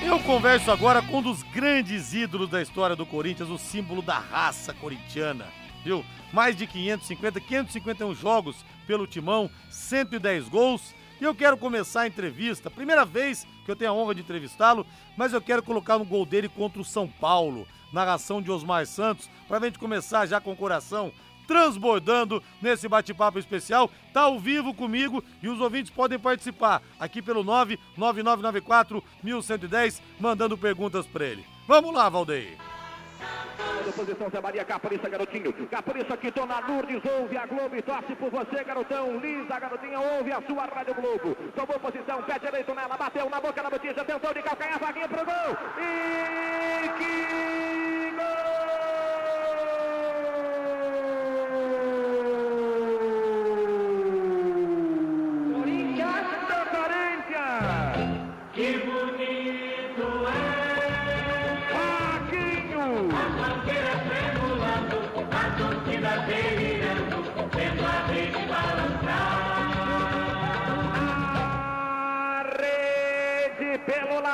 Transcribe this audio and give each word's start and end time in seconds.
Eu 0.00 0.20
converso 0.20 0.70
agora 0.70 1.02
com 1.02 1.18
um 1.18 1.22
dos 1.22 1.42
grandes 1.42 2.14
ídolos 2.14 2.48
da 2.48 2.62
história 2.62 2.94
do 2.94 3.04
Corinthians, 3.04 3.50
o 3.50 3.58
símbolo 3.58 4.00
da 4.00 4.18
raça 4.18 4.72
corintiana, 4.72 5.46
viu? 5.84 6.04
Mais 6.32 6.56
de 6.56 6.66
550, 6.66 7.40
551 7.40 8.14
jogos 8.14 8.64
pelo 8.86 9.08
Timão, 9.08 9.50
110 9.70 10.48
gols. 10.48 10.94
E 11.20 11.24
eu 11.24 11.34
quero 11.34 11.56
começar 11.56 12.02
a 12.02 12.06
entrevista, 12.06 12.70
primeira 12.70 13.04
vez 13.04 13.44
que 13.64 13.70
eu 13.70 13.74
tenho 13.76 13.90
a 13.90 13.94
honra 13.94 14.14
de 14.14 14.20
entrevistá-lo, 14.20 14.86
mas 15.16 15.32
eu 15.32 15.40
quero 15.42 15.64
colocar 15.64 15.98
no 15.98 16.04
gol 16.04 16.24
dele 16.24 16.48
contra 16.48 16.80
o 16.80 16.84
São 16.84 17.08
Paulo, 17.08 17.66
narração 17.92 18.40
de 18.40 18.52
Osmar 18.52 18.86
Santos, 18.86 19.28
para 19.48 19.58
a 19.58 19.60
gente 19.64 19.80
começar 19.80 20.26
já 20.26 20.40
com 20.40 20.52
o 20.52 20.56
coração 20.56 21.12
transbordando 21.48 22.42
nesse 22.60 22.86
bate-papo 22.86 23.38
especial. 23.38 23.90
Tá 24.12 24.20
ao 24.20 24.38
vivo 24.38 24.74
comigo 24.74 25.24
e 25.42 25.48
os 25.48 25.58
ouvintes 25.60 25.90
podem 25.90 26.18
participar 26.18 26.82
aqui 27.00 27.22
pelo 27.22 27.42
99994 27.42 29.02
1110, 29.24 30.02
mandando 30.20 30.56
perguntas 30.56 31.06
para 31.06 31.24
ele. 31.24 31.44
Vamos 31.66 31.92
lá, 31.92 32.08
Valdeir. 32.08 32.56
Posição 33.96 34.30
Zé 34.30 34.40
Maria, 34.40 34.64
garotinho. 34.64 35.52
Capriça 35.68 36.16
que 36.16 36.32
na 36.46 36.60
Lourdes, 36.60 37.02
ouve 37.04 37.36
a 37.36 37.46
Globo 37.46 37.74
e 37.74 37.82
torce 37.82 38.14
por 38.14 38.30
você, 38.30 38.62
garotão. 38.62 39.18
Lisa, 39.18 39.58
garotinha, 39.58 39.98
ouve 39.98 40.30
a 40.30 40.42
sua 40.42 40.66
Rádio 40.66 40.94
Globo. 40.94 41.34
Tomou 41.56 41.80
posição, 41.80 42.22
pé 42.22 42.38
direito 42.38 42.74
nela, 42.74 42.96
bateu 42.96 43.28
na 43.28 43.40
boca 43.40 43.60
da 43.62 43.70
botija, 43.70 44.04
tentou 44.04 44.32
de 44.32 44.42
calcanhar, 44.42 44.78
vaguinha 44.78 45.08
pro 45.08 45.24
gol. 45.24 45.56
E 45.78 46.88
que 46.98 48.16
gol! 48.16 48.67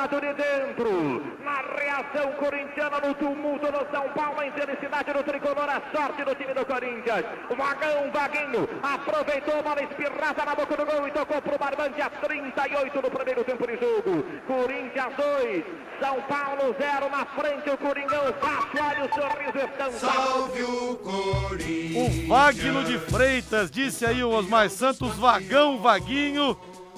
Lado 0.05 0.21
de 0.21 0.33
dentro. 0.33 1.23
Na 1.43 1.61
reação 1.75 2.31
corintiana, 2.33 2.99
no 2.99 3.13
tumulto 3.15 3.71
no 3.71 3.79
São 3.91 4.07
Paulo, 4.09 4.39
a 4.39 4.47
infelicidade 4.47 5.11
do 5.11 5.23
tricolor, 5.23 5.67
a 5.67 5.81
sorte 5.95 6.23
do 6.23 6.35
time 6.35 6.53
do 6.53 6.65
Corinthians. 6.65 7.25
O 7.49 7.55
Vagão, 7.55 8.11
Vaguinho, 8.11 8.69
aproveitou 8.83 9.61
uma 9.61 9.81
espirrada 9.81 10.45
na 10.45 10.55
boca 10.55 10.77
do 10.77 10.85
gol 10.85 11.07
e 11.07 11.11
tocou 11.11 11.41
pro 11.41 11.57
Barbante 11.57 12.01
a 12.01 12.09
38 12.09 13.01
do 13.01 13.11
primeiro 13.11 13.43
tempo 13.43 13.65
de 13.65 13.77
jogo. 13.77 14.23
Corinthians 14.45 15.13
2, 15.17 15.65
São 15.99 16.21
Paulo 16.23 16.75
0 16.77 17.09
na 17.09 17.25
frente, 17.25 17.69
o 17.69 17.77
Coringão 17.77 18.33
fácil, 18.39 18.83
olha 18.83 19.05
o 19.05 19.13
sorriso 19.13 19.57
estampa. 19.57 19.91
Salve 19.91 20.63
o 20.63 20.95
Corinthians. 20.97 22.25
O 22.25 22.27
Vagno 22.27 22.83
de 22.83 22.99
Freitas, 22.99 23.71
disse 23.71 24.05
aí 24.05 24.23
o 24.23 24.29
Osmar 24.29 24.69
Santos, 24.69 25.15
Vagão, 25.15 25.79
Vaguinho. 25.79 26.57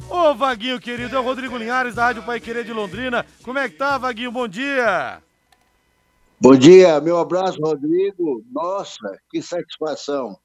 Ô, 0.09 0.33
Vaguinho 0.33 0.80
querido, 0.80 1.16
é 1.16 1.19
o 1.19 1.23
Rodrigo 1.23 1.58
Linhares 1.58 1.94
da 1.94 2.05
Rádio 2.05 2.23
Pai 2.23 2.39
Querer 2.39 2.63
de 2.63 2.72
Londrina. 2.72 3.25
Como 3.44 3.59
é 3.59 3.67
que 3.67 3.75
tá, 3.75 3.97
Vaguinho? 3.97 4.31
Bom 4.31 4.47
dia. 4.47 5.22
Bom 6.39 6.55
dia, 6.55 7.02
meu 7.02 7.17
abraço, 7.17 7.59
Rodrigo. 7.59 8.44
Nossa, 8.49 9.19
que 9.30 9.41
satisfação. 9.41 10.38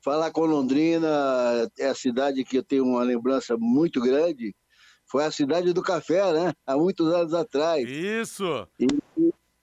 Falar 0.00 0.30
com 0.30 0.44
Londrina 0.44 1.08
é 1.78 1.88
a 1.88 1.94
cidade 1.94 2.44
que 2.44 2.58
eu 2.58 2.62
tenho 2.62 2.84
uma 2.84 3.02
lembrança 3.02 3.56
muito 3.58 4.00
grande. 4.00 4.54
Foi 5.06 5.24
a 5.24 5.30
cidade 5.32 5.72
do 5.72 5.82
café, 5.82 6.32
né? 6.32 6.52
Há 6.64 6.76
muitos 6.76 7.12
anos 7.12 7.34
atrás. 7.34 7.88
Isso. 7.88 8.66
E, 8.78 8.86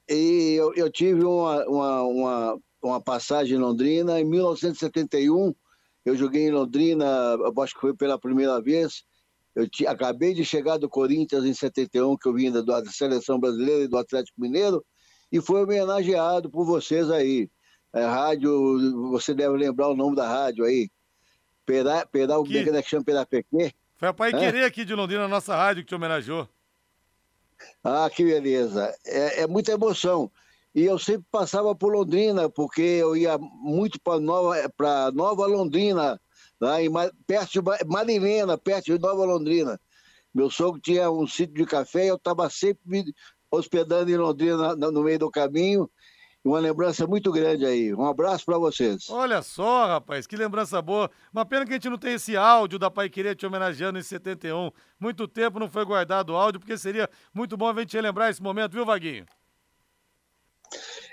e 0.09 0.55
eu, 0.55 0.73
eu, 0.75 0.91
tive 0.91 1.23
uma, 1.23 1.65
uma, 1.65 2.01
uma, 2.01 2.59
uma 2.81 3.01
passagem 3.01 3.57
em 3.57 3.61
Londrina 3.61 4.19
em 4.19 4.25
1971. 4.25 5.53
Eu 6.05 6.15
joguei 6.15 6.47
em 6.47 6.51
Londrina, 6.51 7.05
acho 7.61 7.73
que 7.73 7.81
foi 7.81 7.93
pela 7.93 8.19
primeira 8.19 8.61
vez. 8.61 9.03
Eu 9.59 9.69
te, 9.69 9.85
acabei 9.85 10.33
de 10.33 10.45
chegar 10.45 10.77
do 10.77 10.87
Corinthians 10.87 11.43
em 11.43 11.53
71, 11.53 12.15
que 12.15 12.29
eu 12.29 12.33
vim 12.33 12.49
da, 12.49 12.61
da 12.61 12.85
Seleção 12.85 13.37
Brasileira 13.37 13.83
e 13.83 13.87
do 13.89 13.97
Atlético 13.97 14.39
Mineiro, 14.39 14.85
e 15.29 15.41
foi 15.41 15.61
homenageado 15.61 16.49
por 16.49 16.65
vocês 16.65 17.11
aí. 17.11 17.49
É, 17.91 18.05
rádio, 18.05 19.09
você 19.09 19.33
deve 19.33 19.57
lembrar 19.57 19.89
o 19.89 19.95
nome 19.95 20.15
da 20.15 20.25
rádio 20.25 20.63
aí. 20.63 20.89
Pera, 21.65 22.05
Pera, 22.05 22.39
o 22.39 22.43
que 22.45 22.57
é 22.57 22.81
que 22.81 22.89
chama 22.89 23.03
Perapequê? 23.03 23.73
Foi 23.97 24.07
a 24.07 24.13
Pai? 24.13 24.31
Querer 24.31 24.63
aqui 24.63 24.85
de 24.85 24.95
Londrina, 24.95 25.25
a 25.25 25.27
nossa 25.27 25.53
rádio, 25.53 25.83
que 25.83 25.89
te 25.89 25.95
homenageou. 25.95 26.47
Ah, 27.83 28.09
que 28.09 28.23
beleza. 28.23 28.95
É, 29.05 29.41
é 29.41 29.47
muita 29.47 29.73
emoção. 29.73 30.31
E 30.73 30.85
eu 30.85 30.97
sempre 30.97 31.25
passava 31.29 31.75
por 31.75 31.91
Londrina, 31.91 32.49
porque 32.49 32.81
eu 32.81 33.17
ia 33.17 33.37
muito 33.37 33.99
para 33.99 34.21
Nova, 34.21 34.55
Nova 35.13 35.45
Londrina, 35.47 36.17
lá 36.59 36.81
em, 36.81 36.91
perto 37.25 37.51
de 37.51 37.85
Marilena, 37.87 38.57
perto 38.57 38.85
de 38.85 38.99
Nova 38.99 39.25
Londrina. 39.25 39.79
Meu 40.33 40.49
sogro 40.49 40.79
tinha 40.79 41.09
um 41.09 41.25
sítio 41.25 41.55
de 41.55 41.65
café 41.65 42.05
e 42.05 42.09
eu 42.09 42.15
estava 42.15 42.49
sempre 42.49 42.81
me 42.85 43.13
hospedando 43.51 44.11
em 44.11 44.17
Londrina 44.17 44.75
no 44.75 45.03
meio 45.03 45.19
do 45.19 45.31
caminho. 45.31 45.89
Uma 46.43 46.59
lembrança 46.59 47.05
muito 47.05 47.31
grande 47.31 47.65
aí. 47.65 47.93
Um 47.93 48.05
abraço 48.05 48.45
para 48.45 48.57
vocês. 48.57 49.09
Olha 49.09 49.41
só, 49.41 49.87
rapaz, 49.87 50.25
que 50.25 50.37
lembrança 50.37 50.81
boa. 50.81 51.11
Uma 51.33 51.45
pena 51.45 51.65
que 51.65 51.71
a 51.71 51.75
gente 51.75 51.89
não 51.89 51.97
tem 51.97 52.13
esse 52.13 52.37
áudio 52.37 52.79
da 52.79 52.89
Pai 52.89 53.09
Querer 53.09 53.35
te 53.35 53.45
homenageando 53.45 53.99
em 53.99 54.03
71. 54.03 54.71
Muito 54.99 55.27
tempo 55.27 55.59
não 55.59 55.69
foi 55.69 55.83
guardado 55.83 56.29
o 56.29 56.35
áudio, 56.37 56.59
porque 56.59 56.77
seria 56.77 57.09
muito 57.33 57.57
bom 57.57 57.67
a 57.67 57.73
gente 57.79 57.93
relembrar 57.93 58.29
esse 58.29 58.41
momento, 58.41 58.71
viu, 58.71 58.85
Vaguinho? 58.85 59.25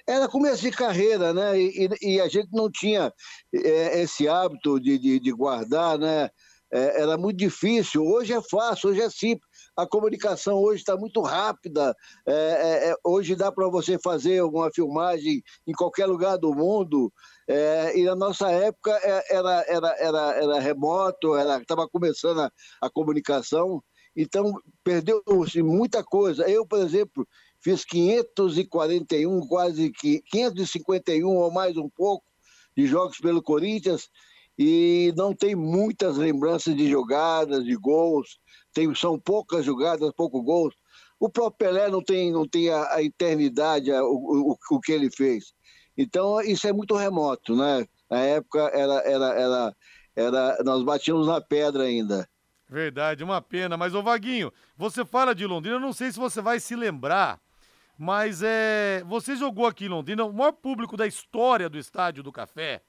Era 0.06 0.28
começo 0.28 0.62
de 0.62 0.70
carreira, 0.70 1.32
né? 1.32 1.58
E, 1.58 1.88
e 2.00 2.20
a 2.20 2.28
gente 2.28 2.48
não 2.52 2.70
tinha 2.70 3.12
é, 3.52 4.00
esse 4.00 4.28
hábito 4.28 4.78
de, 4.80 4.98
de, 4.98 5.18
de 5.18 5.32
guardar, 5.32 5.98
né? 5.98 6.30
É, 6.72 7.02
era 7.02 7.16
muito 7.16 7.36
difícil. 7.36 8.04
Hoje 8.04 8.32
é 8.32 8.42
fácil, 8.42 8.90
hoje 8.90 9.00
é 9.00 9.08
simples. 9.08 9.48
A 9.76 9.86
comunicação 9.86 10.58
hoje 10.58 10.80
está 10.80 10.96
muito 10.96 11.20
rápida. 11.20 11.94
É, 12.26 12.32
é, 12.32 12.90
é 12.90 12.94
hoje 13.04 13.36
dá 13.36 13.52
para 13.52 13.68
você 13.68 13.98
fazer 13.98 14.42
uma 14.42 14.70
filmagem 14.74 15.42
em 15.66 15.72
qualquer 15.72 16.06
lugar 16.06 16.36
do 16.36 16.52
mundo. 16.54 17.12
É, 17.48 17.96
e 17.96 18.04
na 18.04 18.16
nossa 18.16 18.50
época 18.50 18.90
era, 19.28 19.64
era, 19.68 19.96
era, 19.98 20.20
era 20.42 20.60
remoto, 20.60 21.36
estava 21.38 21.88
começando 21.88 22.40
a, 22.40 22.50
a 22.82 22.90
comunicação. 22.90 23.82
Então, 24.16 24.54
perdeu-se 24.82 25.62
muita 25.62 26.02
coisa. 26.02 26.48
Eu, 26.48 26.66
por 26.66 26.78
exemplo, 26.78 27.28
fiz 27.66 27.84
541, 27.84 29.40
quase 29.48 29.90
551 29.90 31.26
ou 31.26 31.50
mais 31.50 31.76
um 31.76 31.88
pouco 31.88 32.24
de 32.76 32.86
jogos 32.86 33.18
pelo 33.18 33.42
Corinthians 33.42 34.08
e 34.56 35.12
não 35.16 35.34
tem 35.34 35.56
muitas 35.56 36.16
lembranças 36.16 36.76
de 36.76 36.88
jogadas, 36.88 37.64
de 37.64 37.74
gols, 37.74 38.38
tem, 38.72 38.94
são 38.94 39.18
poucas 39.18 39.64
jogadas, 39.64 40.12
poucos 40.16 40.44
gols. 40.44 40.74
O 41.18 41.28
próprio 41.28 41.58
Pelé 41.58 41.90
não 41.90 42.00
tem, 42.00 42.30
não 42.30 42.46
tem 42.46 42.70
a, 42.70 42.94
a 42.94 43.02
eternidade, 43.02 43.90
a, 43.90 44.00
o, 44.04 44.52
o, 44.52 44.56
o 44.70 44.80
que 44.80 44.92
ele 44.92 45.10
fez. 45.10 45.52
Então, 45.98 46.40
isso 46.42 46.68
é 46.68 46.72
muito 46.72 46.94
remoto, 46.94 47.56
né? 47.56 47.84
Na 48.08 48.20
época, 48.20 48.60
era, 48.72 48.94
era, 49.00 49.26
era, 49.34 49.76
era, 50.14 50.58
nós 50.62 50.84
batíamos 50.84 51.26
na 51.26 51.40
pedra 51.40 51.82
ainda. 51.82 52.28
Verdade, 52.68 53.24
uma 53.24 53.42
pena. 53.42 53.76
Mas, 53.76 53.92
ô 53.92 54.02
Vaguinho, 54.02 54.52
você 54.76 55.04
fala 55.04 55.34
de 55.34 55.44
Londrina, 55.46 55.76
eu 55.76 55.80
não 55.80 55.92
sei 55.92 56.12
se 56.12 56.18
você 56.18 56.40
vai 56.40 56.60
se 56.60 56.76
lembrar 56.76 57.40
mas 57.98 58.42
é, 58.42 59.02
você 59.06 59.36
jogou 59.36 59.66
aqui 59.66 59.86
em 59.86 59.88
Londrina, 59.88 60.24
o 60.24 60.32
maior 60.32 60.52
público 60.52 60.96
da 60.96 61.06
história 61.06 61.68
do 61.68 61.78
Estádio 61.78 62.22
do 62.22 62.32
Café. 62.32 62.82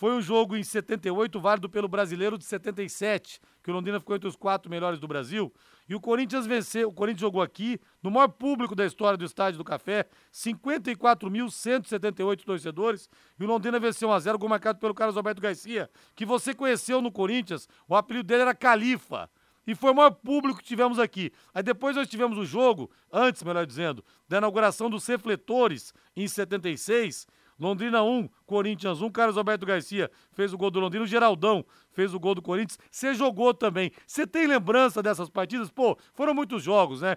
Foi 0.00 0.12
um 0.14 0.22
jogo 0.22 0.56
em 0.56 0.62
78, 0.62 1.38
válido 1.38 1.68
pelo 1.68 1.86
brasileiro 1.86 2.38
de 2.38 2.44
77, 2.44 3.38
que 3.62 3.70
o 3.70 3.74
Londrina 3.74 4.00
ficou 4.00 4.16
entre 4.16 4.26
os 4.26 4.34
quatro 4.34 4.70
melhores 4.70 4.98
do 4.98 5.06
Brasil. 5.06 5.52
E 5.86 5.94
o 5.94 6.00
Corinthians 6.00 6.46
venceu, 6.46 6.88
o 6.88 6.92
Corinthians 6.92 7.20
jogou 7.20 7.42
aqui, 7.42 7.78
no 8.02 8.10
maior 8.10 8.28
público 8.28 8.74
da 8.74 8.86
história 8.86 9.18
do 9.18 9.26
Estádio 9.26 9.58
do 9.58 9.64
Café, 9.64 10.06
54.178 10.32 12.44
torcedores. 12.44 13.10
E 13.38 13.44
o 13.44 13.46
Londrina 13.46 13.78
venceu 13.78 14.08
1x0, 14.08 14.38
gol 14.38 14.48
marcado 14.48 14.78
pelo 14.78 14.94
Carlos 14.94 15.18
Alberto 15.18 15.42
Garcia, 15.42 15.90
que 16.16 16.24
você 16.24 16.54
conheceu 16.54 17.02
no 17.02 17.12
Corinthians. 17.12 17.68
O 17.86 17.94
apelido 17.94 18.24
dele 18.24 18.40
era 18.40 18.54
Califa 18.54 19.28
e 19.66 19.74
foi 19.74 19.90
o 19.90 19.94
maior 19.94 20.10
público 20.10 20.58
que 20.58 20.64
tivemos 20.64 20.98
aqui. 20.98 21.32
Aí 21.54 21.62
depois 21.62 21.96
nós 21.96 22.08
tivemos 22.08 22.38
o 22.38 22.44
jogo, 22.44 22.90
antes, 23.12 23.42
melhor 23.42 23.66
dizendo, 23.66 24.04
da 24.28 24.38
inauguração 24.38 24.88
dos 24.90 25.06
refletores 25.06 25.92
em 26.16 26.26
76. 26.26 27.26
Londrina 27.58 28.02
1, 28.02 28.26
Corinthians 28.46 29.02
1, 29.02 29.10
Carlos 29.10 29.36
Alberto 29.36 29.66
Garcia 29.66 30.10
fez 30.32 30.52
o 30.54 30.56
gol 30.56 30.70
do 30.70 30.80
Londrina, 30.80 31.04
o 31.04 31.06
Geraldão 31.06 31.64
fez 31.92 32.14
o 32.14 32.18
gol 32.18 32.34
do 32.34 32.40
Corinthians. 32.40 32.78
Você 32.90 33.12
jogou 33.14 33.52
também. 33.52 33.92
Você 34.06 34.26
tem 34.26 34.46
lembrança 34.46 35.02
dessas 35.02 35.28
partidas? 35.28 35.70
Pô, 35.70 35.98
foram 36.14 36.32
muitos 36.32 36.62
jogos, 36.62 37.02
né? 37.02 37.16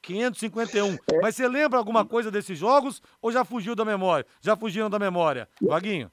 551. 0.00 0.94
É. 0.94 0.98
Mas 1.20 1.36
você 1.36 1.46
lembra 1.46 1.78
alguma 1.78 2.04
coisa 2.04 2.30
desses 2.30 2.58
jogos 2.58 3.02
ou 3.20 3.30
já 3.30 3.44
fugiu 3.44 3.74
da 3.74 3.84
memória? 3.84 4.26
Já 4.40 4.56
fugiram 4.56 4.88
da 4.88 4.98
memória? 4.98 5.48
Vaguinho? 5.60 6.10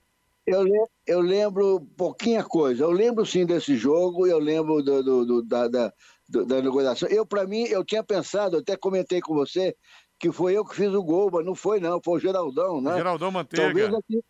Eu, 0.49 0.65
eu 1.05 1.21
lembro 1.21 1.87
pouquinha 1.95 2.43
coisa. 2.43 2.83
Eu 2.83 2.91
lembro 2.91 3.25
sim 3.25 3.45
desse 3.45 3.75
jogo, 3.75 4.25
eu 4.25 4.39
lembro 4.39 4.81
do, 4.81 5.03
do, 5.03 5.25
do, 5.25 5.43
da, 5.43 5.67
da, 5.67 5.93
da 6.27 6.59
inauguração. 6.59 7.07
Eu, 7.09 7.25
para 7.25 7.45
mim, 7.45 7.63
eu 7.63 7.83
tinha 7.83 8.03
pensado, 8.03 8.55
eu 8.55 8.61
até 8.61 8.75
comentei 8.75 9.21
com 9.21 9.33
você, 9.33 9.75
que 10.19 10.31
foi 10.31 10.53
eu 10.53 10.65
que 10.65 10.75
fiz 10.75 10.93
o 10.93 11.03
gol, 11.03 11.29
mas 11.31 11.45
não 11.45 11.55
foi 11.55 11.79
não, 11.79 12.01
foi 12.03 12.17
o 12.17 12.19
Geraldão, 12.19 12.81
né? 12.81 12.95
Geraldão 12.95 13.31
Manteiga. 13.31 13.65
Talvez 13.65 13.93
eu, 13.93 14.03
tinha, 14.03 14.21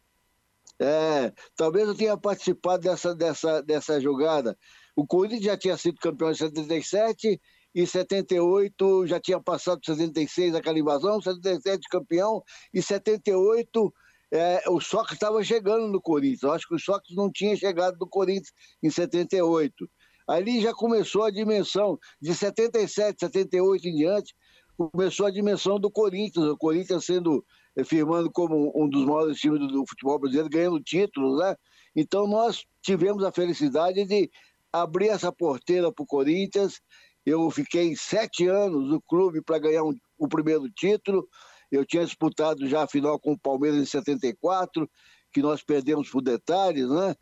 é, 0.80 1.34
talvez 1.56 1.88
eu 1.88 1.96
tenha 1.96 2.18
participado 2.18 2.84
dessa, 2.84 3.16
dessa, 3.16 3.62
dessa 3.62 4.00
jogada. 4.00 4.58
O 4.96 5.06
Corinthians 5.08 5.44
já 5.44 5.58
tinha 5.58 5.78
sido 5.78 6.00
campeão 6.00 6.32
em 6.32 6.36
77 6.36 7.42
e 7.74 7.88
78 7.88 9.08
já 9.08 9.20
tinha 9.20 9.40
passado 9.40 9.80
76 9.86 10.56
aquela 10.56 10.80
invasão, 10.80 11.22
77 11.22 11.88
campeão 11.90 12.44
e 12.74 12.82
78 12.82 13.94
é, 14.32 14.64
o 14.70 14.80
Sócrates 14.80 15.16
estava 15.16 15.44
chegando 15.44 15.88
no 15.88 16.02
Corinthians. 16.02 16.44
Eu 16.44 16.52
acho 16.52 16.68
que 16.68 16.76
o 16.76 16.80
Sócrates 16.80 17.16
não 17.16 17.32
tinha 17.32 17.56
chegado 17.56 17.98
no 18.00 18.08
Corinthians 18.08 18.52
em 18.82 18.90
78. 18.90 19.90
Ali 20.28 20.62
já 20.62 20.74
começou 20.74 21.24
a 21.24 21.32
dimensão 21.32 21.98
de 22.22 22.36
77, 22.36 23.20
78 23.20 23.88
em 23.88 23.96
diante, 23.96 24.36
começou 24.78 25.26
a 25.26 25.32
dimensão 25.32 25.80
do 25.80 25.90
Corinthians, 25.90 26.46
o 26.46 26.56
Corinthians 26.56 27.04
sendo 27.04 27.44
eh, 27.76 27.84
firmando 27.84 28.32
como 28.32 28.72
um 28.76 28.88
dos 28.88 29.06
maiores 29.06 29.40
times 29.40 29.60
do, 29.60 29.84
futebol 29.88 30.20
brasileiro, 30.20 30.50
ganhando 30.50 30.80
títulos, 30.82 31.40
né? 31.40 31.56
Então 31.96 32.28
nós 32.28 32.64
tivemos 32.82 33.24
a 33.24 33.32
felicidade 33.32 34.06
de 34.06 34.30
abrir 34.72 35.10
essa 35.10 35.32
porteira 35.32 35.92
para 35.92 36.04
o 36.04 36.08
Corinthians. 36.08 36.80
Eu 37.26 37.50
fiquei 37.50 37.96
sete 37.96 38.48
anos 38.48 38.88
no 38.88 39.02
clube 39.02 39.42
para 39.42 39.60
ganhar 39.60 39.84
um, 39.84 39.94
o 40.18 40.28
primeiro 40.28 40.70
título. 40.70 41.28
Eu 41.72 41.86
tinha 41.86 42.06
disputado 42.06 42.68
já 42.68 42.84
a 42.84 42.88
final 42.88 43.20
com 43.20 43.34
o 43.34 43.40
Palmeiras 43.40 43.80
em 43.80 43.86
74, 43.86 44.90
que 45.32 45.42
nós 45.42 45.64
perdemos 45.64 46.10
por 46.10 46.22
detalhes, 46.22 46.90
né? 46.90 47.16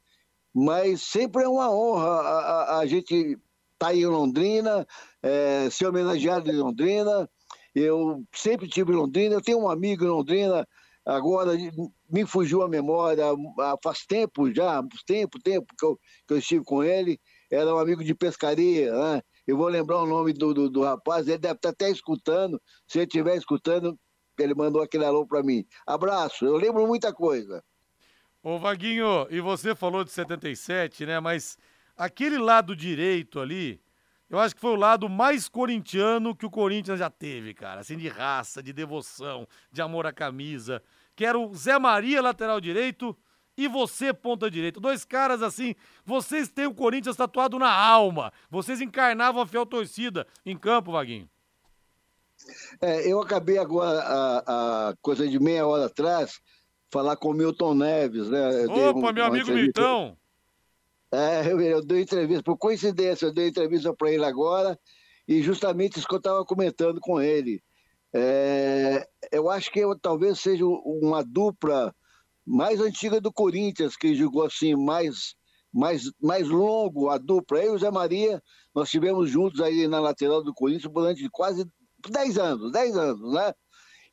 Mas 0.53 1.01
sempre 1.01 1.43
é 1.43 1.47
uma 1.47 1.69
honra 1.69 2.07
a, 2.07 2.39
a, 2.39 2.79
a 2.79 2.85
gente 2.85 3.13
estar 3.13 3.87
tá 3.87 3.95
em 3.95 4.05
Londrina, 4.05 4.87
é, 5.21 5.69
ser 5.69 5.87
homenageado 5.87 6.49
em 6.49 6.55
Londrina. 6.55 7.29
Eu 7.75 8.23
sempre 8.33 8.67
tive 8.67 8.91
em 8.91 8.95
Londrina, 8.95 9.35
eu 9.35 9.41
tenho 9.41 9.59
um 9.59 9.69
amigo 9.69 10.03
em 10.03 10.07
Londrina, 10.07 10.67
agora 11.05 11.51
me 12.09 12.25
fugiu 12.25 12.63
a 12.63 12.67
memória, 12.67 13.23
faz 13.83 14.05
tempo 14.05 14.51
já, 14.51 14.81
tempo, 15.05 15.39
tempo 15.39 15.67
que 15.77 15.85
eu, 15.85 15.99
que 16.27 16.33
eu 16.33 16.37
estive 16.39 16.63
com 16.63 16.83
ele, 16.83 17.19
era 17.51 17.73
um 17.73 17.77
amigo 17.77 18.03
de 18.03 18.15
pescaria, 18.15 18.91
né? 18.91 19.21
Eu 19.45 19.55
vou 19.55 19.67
lembrar 19.67 20.01
o 20.01 20.05
nome 20.05 20.33
do, 20.33 20.53
do, 20.53 20.69
do 20.69 20.83
rapaz, 20.83 21.27
ele 21.27 21.37
deve 21.37 21.55
estar 21.55 21.69
até 21.69 21.89
escutando, 21.89 22.61
se 22.87 22.97
ele 22.97 23.05
estiver 23.05 23.37
escutando, 23.37 23.97
ele 24.43 24.55
mandou 24.55 24.81
aquele 24.81 25.05
alô 25.05 25.25
para 25.25 25.43
mim. 25.43 25.65
Abraço, 25.85 26.45
eu 26.45 26.57
lembro 26.57 26.85
muita 26.87 27.13
coisa. 27.13 27.63
Ô 28.43 28.57
Vaguinho, 28.57 29.27
e 29.29 29.41
você 29.41 29.75
falou 29.75 30.03
de 30.03 30.11
77, 30.11 31.05
né? 31.05 31.19
Mas 31.19 31.57
aquele 31.97 32.37
lado 32.37 32.75
direito 32.75 33.39
ali, 33.39 33.81
eu 34.29 34.39
acho 34.39 34.55
que 34.55 34.61
foi 34.61 34.71
o 34.71 34.75
lado 34.75 35.09
mais 35.09 35.49
corintiano 35.49 36.35
que 36.35 36.45
o 36.45 36.49
Corinthians 36.49 36.99
já 36.99 37.09
teve, 37.09 37.53
cara. 37.53 37.81
Assim, 37.81 37.97
de 37.97 38.07
raça, 38.07 38.61
de 38.61 38.71
devoção, 38.71 39.47
de 39.71 39.81
amor 39.81 40.05
à 40.05 40.13
camisa. 40.13 40.81
Que 41.15 41.25
era 41.25 41.37
o 41.37 41.53
Zé 41.55 41.79
Maria, 41.79 42.21
lateral 42.21 42.61
direito, 42.61 43.17
e 43.57 43.67
você, 43.67 44.13
ponta 44.13 44.51
direita. 44.51 44.79
Dois 44.79 45.03
caras 45.03 45.41
assim, 45.41 45.73
vocês 46.05 46.47
têm 46.47 46.67
o 46.67 46.73
Corinthians 46.73 47.15
tatuado 47.15 47.57
na 47.57 47.71
alma. 47.71 48.31
Vocês 48.49 48.79
encarnavam 48.81 49.41
a 49.41 49.47
fiel 49.47 49.65
torcida 49.65 50.27
em 50.45 50.55
campo, 50.55 50.91
Vaguinho. 50.91 51.27
É, 52.81 53.11
eu 53.11 53.19
acabei 53.19 53.57
agora, 53.57 53.99
a, 53.99 54.89
a, 54.89 54.95
coisa 55.01 55.27
de 55.27 55.39
meia 55.39 55.65
hora 55.65 55.85
atrás, 55.85 56.39
falar 56.91 57.15
com 57.17 57.29
o 57.29 57.33
Milton 57.33 57.73
Neves, 57.73 58.29
né? 58.29 58.65
Eu 58.65 58.71
Opa, 58.71 59.09
um, 59.09 59.13
meu 59.13 59.25
amigo 59.25 59.51
Milton! 59.51 60.17
É, 61.11 61.51
eu, 61.51 61.59
eu 61.61 61.85
dei 61.85 62.01
entrevista, 62.01 62.43
por 62.43 62.57
coincidência, 62.57 63.25
eu 63.25 63.33
dei 63.33 63.47
entrevista 63.47 63.93
para 63.93 64.11
ele 64.11 64.25
agora, 64.25 64.77
e 65.27 65.41
justamente 65.41 65.97
isso 65.97 66.07
que 66.07 66.15
eu 66.15 66.19
estava 66.19 66.45
comentando 66.45 66.99
com 66.99 67.21
ele. 67.21 67.61
É, 68.13 69.07
eu 69.31 69.49
acho 69.49 69.71
que 69.71 69.79
eu, 69.79 69.97
talvez 69.97 70.39
seja 70.39 70.65
uma 70.65 71.23
dupla 71.23 71.93
mais 72.45 72.79
antiga 72.79 73.19
do 73.19 73.31
Corinthians, 73.31 73.97
que 73.97 74.15
jogou 74.15 74.45
assim, 74.45 74.73
mais, 74.75 75.35
mais, 75.73 76.03
mais 76.21 76.47
longo, 76.47 77.09
a 77.09 77.17
dupla. 77.17 77.59
Eu 77.59 77.73
e 77.73 77.75
o 77.75 77.79
Zé 77.79 77.91
Maria, 77.91 78.41
nós 78.73 78.87
estivemos 78.87 79.29
juntos 79.29 79.59
aí 79.59 79.87
na 79.87 79.99
lateral 79.99 80.41
do 80.41 80.53
Corinthians 80.53 80.91
durante 80.91 81.29
quase 81.29 81.65
10 82.09 82.37
anos, 82.37 82.71
10 82.71 82.97
anos, 82.97 83.33
né? 83.33 83.53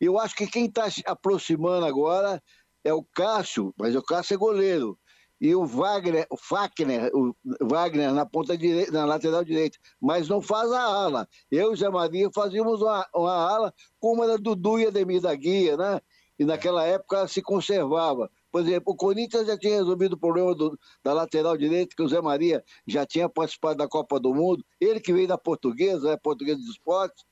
Eu 0.00 0.18
acho 0.18 0.34
que 0.34 0.46
quem 0.46 0.66
está 0.66 0.90
se 0.90 1.02
aproximando 1.06 1.86
agora 1.86 2.42
é 2.82 2.92
o 2.92 3.02
Cássio, 3.02 3.74
mas 3.78 3.94
o 3.94 4.02
Cássio 4.02 4.34
é 4.34 4.36
goleiro. 4.36 4.98
E 5.40 5.54
o 5.54 5.66
Wagner, 5.66 6.26
o 6.30 6.36
Fagner, 6.36 7.10
o 7.12 7.34
Wagner 7.60 8.12
na 8.12 8.24
ponta 8.24 8.56
direita, 8.56 8.92
na 8.92 9.04
lateral 9.04 9.44
direita, 9.44 9.78
mas 10.00 10.28
não 10.28 10.40
faz 10.40 10.70
a 10.72 10.82
ala. 10.82 11.28
Eu 11.50 11.70
e 11.70 11.72
o 11.74 11.76
Zé 11.76 11.88
Maria 11.88 12.30
fazíamos 12.34 12.80
uma, 12.80 13.06
uma 13.14 13.34
ala 13.34 13.74
como 13.98 14.24
era 14.24 14.38
Dudu 14.38 14.78
e 14.78 14.86
Ademir 14.86 15.20
da 15.20 15.34
Guia, 15.34 15.76
né? 15.76 16.00
E 16.38 16.44
naquela 16.44 16.84
época 16.84 17.28
se 17.28 17.42
conservava. 17.42 18.30
Por 18.50 18.62
exemplo, 18.62 18.92
o 18.92 18.96
Corinthians 18.96 19.46
já 19.46 19.58
tinha 19.58 19.76
resolvido 19.76 20.14
o 20.14 20.18
problema 20.18 20.54
do, 20.54 20.78
da 21.02 21.12
lateral 21.12 21.56
direita, 21.56 21.94
que 21.96 22.02
o 22.02 22.08
Zé 22.08 22.20
Maria 22.20 22.64
já 22.86 23.04
tinha 23.04 23.28
participado 23.28 23.78
da 23.78 23.88
Copa 23.88 24.18
do 24.18 24.32
Mundo, 24.32 24.64
ele 24.80 25.00
que 25.00 25.12
veio 25.12 25.26
da 25.26 25.36
Portuguesa, 25.36 26.10
né, 26.10 26.16
Portuguesa 26.16 26.60
de 26.60 26.70
Esportes, 26.70 27.24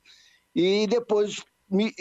e 0.55 0.87
depois 0.87 1.43
me 1.69 1.93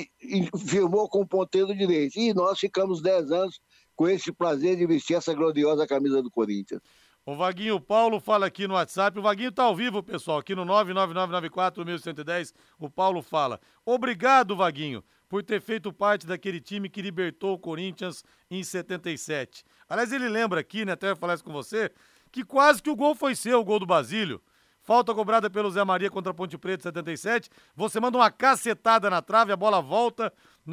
firmou 0.66 1.08
com 1.08 1.22
o 1.22 1.26
ponteiro 1.26 1.74
direito. 1.74 2.18
E 2.18 2.34
nós 2.34 2.58
ficamos 2.58 3.00
10 3.00 3.32
anos 3.32 3.60
com 3.96 4.08
esse 4.08 4.32
prazer 4.32 4.76
de 4.76 4.86
vestir 4.86 5.14
essa 5.14 5.34
gloriosa 5.34 5.86
camisa 5.86 6.22
do 6.22 6.30
Corinthians. 6.30 6.80
O 7.24 7.36
Vaguinho 7.36 7.80
Paulo 7.80 8.18
fala 8.18 8.46
aqui 8.46 8.66
no 8.66 8.74
WhatsApp. 8.74 9.16
O 9.16 9.22
Vaguinho 9.22 9.52
tá 9.52 9.62
ao 9.62 9.76
vivo, 9.76 10.02
pessoal, 10.02 10.38
aqui 10.38 10.56
no 10.56 10.66
99994-1110. 10.66 12.52
O 12.80 12.90
Paulo 12.90 13.22
fala: 13.22 13.60
Obrigado, 13.86 14.56
Vaguinho, 14.56 15.04
por 15.28 15.44
ter 15.44 15.60
feito 15.60 15.92
parte 15.92 16.26
daquele 16.26 16.60
time 16.60 16.88
que 16.88 17.00
libertou 17.00 17.54
o 17.54 17.58
Corinthians 17.58 18.24
em 18.50 18.64
77. 18.64 19.64
Aliás, 19.88 20.12
ele 20.12 20.28
lembra 20.28 20.58
aqui, 20.60 20.84
né? 20.84 20.92
Até 20.92 21.10
eu 21.10 21.16
falar 21.16 21.34
isso 21.34 21.44
com 21.44 21.52
você, 21.52 21.92
que 22.32 22.44
quase 22.44 22.82
que 22.82 22.90
o 22.90 22.96
gol 22.96 23.14
foi 23.14 23.36
seu, 23.36 23.60
o 23.60 23.64
gol 23.64 23.78
do 23.78 23.86
Basílio. 23.86 24.42
Falta 24.82 25.14
cobrada 25.14 25.48
pelo 25.48 25.70
Zé 25.70 25.84
Maria 25.84 26.10
contra 26.10 26.34
Ponte 26.34 26.58
Preta 26.58 26.82
77. 26.82 27.48
Você 27.76 28.00
manda 28.00 28.18
uma 28.18 28.30
cacetada 28.32 29.08
na 29.08 29.22
trave, 29.22 29.52
a 29.52 29.56
bola 29.56 29.80
volta, 29.80 30.32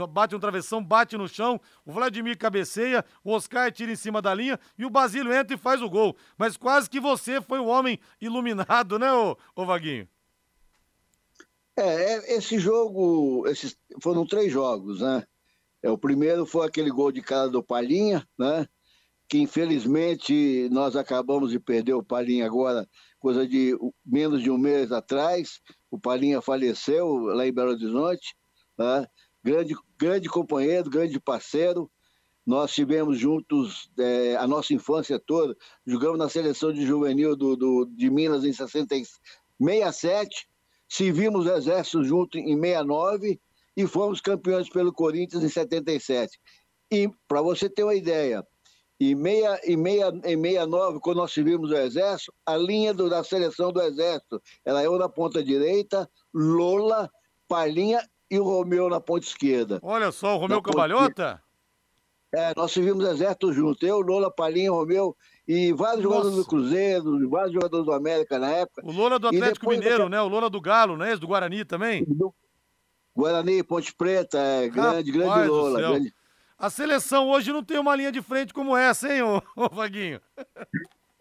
bate 0.09 0.33
no 0.33 0.39
travessão, 0.39 0.83
bate 0.83 1.15
no 1.15 1.27
chão. 1.27 1.61
O 1.85 1.91
Vladimir 1.91 2.35
cabeceia, 2.35 3.05
o 3.23 3.31
Oscar 3.31 3.71
tira 3.71 3.91
em 3.91 3.95
cima 3.95 4.19
da 4.19 4.33
linha 4.33 4.59
e 4.77 4.85
o 4.85 4.89
Basílio 4.89 5.31
entra 5.31 5.55
e 5.55 5.59
faz 5.59 5.79
o 5.81 5.89
gol. 5.89 6.17
Mas 6.37 6.57
quase 6.57 6.89
que 6.89 6.99
você 6.99 7.39
foi 7.39 7.59
o 7.59 7.67
homem 7.67 7.99
iluminado, 8.19 8.97
né, 8.97 9.13
ô, 9.13 9.37
ô 9.55 9.65
Vaguinho? 9.65 10.07
É, 11.77 12.15
é 12.15 12.37
esse 12.37 12.57
jogo, 12.57 13.47
esses 13.47 13.77
foram 14.01 14.25
três 14.25 14.51
jogos, 14.51 15.01
né? 15.01 15.23
É, 15.83 15.89
o 15.89 15.97
primeiro 15.97 16.47
foi 16.47 16.67
aquele 16.67 16.89
gol 16.89 17.11
de 17.11 17.21
cara 17.21 17.47
do 17.47 17.63
Palhinha, 17.63 18.27
né? 18.37 18.67
Que 19.29 19.37
infelizmente 19.37 20.67
nós 20.71 20.95
acabamos 20.95 21.51
de 21.51 21.59
perder 21.59 21.93
o 21.93 22.03
Palhinha 22.03 22.47
agora 22.47 22.87
coisa 23.19 23.47
de 23.47 23.77
menos 24.05 24.41
de 24.41 24.49
um 24.49 24.57
mês 24.57 24.91
atrás, 24.91 25.59
o 25.91 25.99
Palinha 25.99 26.41
faleceu 26.41 27.17
lá 27.17 27.45
em 27.45 27.53
Belo 27.53 27.71
Horizonte, 27.71 28.35
né? 28.77 29.05
grande, 29.43 29.75
grande 29.97 30.29
companheiro, 30.29 30.89
grande 30.89 31.19
parceiro. 31.19 31.91
Nós 32.45 32.73
tivemos 32.73 33.19
juntos 33.19 33.91
é, 33.99 34.35
a 34.37 34.47
nossa 34.47 34.73
infância 34.73 35.19
toda, 35.19 35.55
jogamos 35.85 36.17
na 36.17 36.29
seleção 36.29 36.73
de 36.73 36.85
juvenil 36.85 37.35
do, 37.35 37.55
do, 37.55 37.85
de 37.85 38.09
Minas 38.09 38.43
em 38.43 38.53
67, 38.53 40.49
servimos 40.87 41.45
o 41.45 41.53
Exército 41.53 42.03
junto 42.03 42.37
em 42.39 42.55
69 42.55 43.39
e 43.77 43.85
fomos 43.85 44.19
campeões 44.19 44.67
pelo 44.69 44.91
Corinthians 44.91 45.43
em 45.43 45.49
77. 45.49 46.39
E, 46.91 47.07
para 47.27 47.41
você 47.41 47.69
ter 47.69 47.83
uma 47.83 47.93
ideia, 47.93 48.43
em, 48.99 49.15
meia, 49.15 49.59
em, 49.63 49.77
meia, 49.77 50.09
em 50.25 50.41
69, 50.41 50.99
quando 50.99 51.17
nós 51.17 51.31
tivemos 51.31 51.71
o 51.71 51.75
Exército, 51.75 52.33
a 52.45 52.57
linha 52.57 52.93
do, 52.93 53.09
da 53.09 53.23
seleção 53.23 53.71
do 53.71 53.81
Exército 53.81 54.41
era 54.65 54.83
eu 54.83 54.97
na 54.97 55.07
ponta 55.07 55.43
direita, 55.43 56.09
Lola, 56.33 57.09
Palinha 57.47 58.01
e 58.29 58.37
o 58.37 58.43
Romeu 58.43 58.89
na 58.89 58.99
ponta 58.99 59.25
esquerda. 59.25 59.79
Olha 59.81 60.11
só, 60.11 60.35
o 60.35 60.39
Romeu 60.39 60.61
Cabalhota? 60.61 61.41
É, 62.31 62.53
nós 62.55 62.71
tivemos 62.71 63.03
o 63.03 63.07
Exército 63.09 63.53
junto, 63.53 63.85
eu, 63.85 64.01
Lola, 64.01 64.29
Palinha, 64.29 64.71
Romeu 64.71 65.15
e 65.47 65.73
vários 65.73 66.03
Nossa. 66.03 66.17
jogadores 66.17 66.35
do 66.35 66.45
Cruzeiro, 66.45 67.29
vários 67.29 67.53
jogadores 67.53 67.85
do 67.85 67.93
América 67.93 68.37
na 68.37 68.51
época. 68.51 68.83
O 68.85 68.91
Lola 68.91 69.17
do 69.17 69.29
Atlético 69.29 69.69
Mineiro, 69.69 70.09
né? 70.09 70.21
O 70.21 70.27
Lola 70.27 70.49
do 70.49 70.61
Galo, 70.61 70.95
né? 70.95 71.09
Esse 71.09 71.21
do 71.21 71.27
Guarani 71.27 71.65
também? 71.65 72.05
Do 72.05 72.33
Guarani, 73.15 73.63
Ponte 73.63 73.93
Preta, 73.95 74.37
é, 74.37 74.69
grande, 74.69 75.11
grande 75.11 75.47
Lola. 75.47 75.79
Grande, 75.79 76.13
a 76.59 76.69
seleção 76.69 77.29
hoje 77.29 77.51
não 77.53 77.63
tem 77.63 77.79
uma 77.79 77.95
linha 77.95 78.11
de 78.11 78.21
frente 78.21 78.53
como 78.53 78.75
essa, 78.75 79.11
hein, 79.11 79.21
ô, 79.23 79.41
ô 79.55 79.69
Vaguinho? 79.69 80.21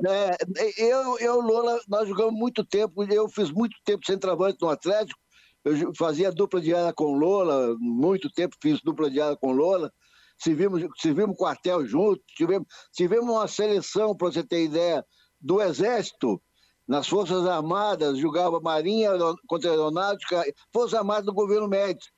É, 0.07 0.37
eu, 0.77 1.19
eu, 1.19 1.41
Lola, 1.41 1.81
nós 1.89 2.09
jogamos 2.09 2.35
muito 2.35 2.65
tempo, 2.65 3.05
eu 3.05 3.29
fiz 3.29 3.51
muito 3.51 3.77
tempo 3.85 4.05
centroavante 4.05 4.59
no 4.61 4.69
Atlético, 4.69 5.19
eu 5.65 5.93
fazia 5.97 6.31
dupla 6.31 6.61
de 6.61 6.75
área 6.75 6.93
com 6.93 7.17
Lola, 7.17 7.77
muito 7.79 8.31
tempo 8.31 8.57
fiz 8.63 8.81
dupla 8.83 9.11
de 9.11 9.21
área 9.21 9.37
com 9.37 9.53
Lola, 9.53 9.93
servimos, 10.39 10.85
servimos 11.01 11.37
quartel 11.37 11.87
junto, 11.87 12.23
tivemos, 12.29 12.67
tivemos 12.93 13.29
uma 13.29 13.49
seleção, 13.49 14.17
para 14.17 14.29
você 14.29 14.45
ter 14.45 14.65
ideia, 14.65 15.05
do 15.41 15.61
Exército, 15.63 16.41
nas 16.87 17.07
Forças 17.07 17.47
Armadas, 17.47 18.19
jogava 18.19 18.61
Marinha 18.61 19.11
contra 19.47 19.71
Aeronáutica, 19.71 20.43
Forças 20.73 20.95
Armadas 20.95 21.27
do 21.27 21.35
governo 21.35 21.69
Médici. 21.69 22.11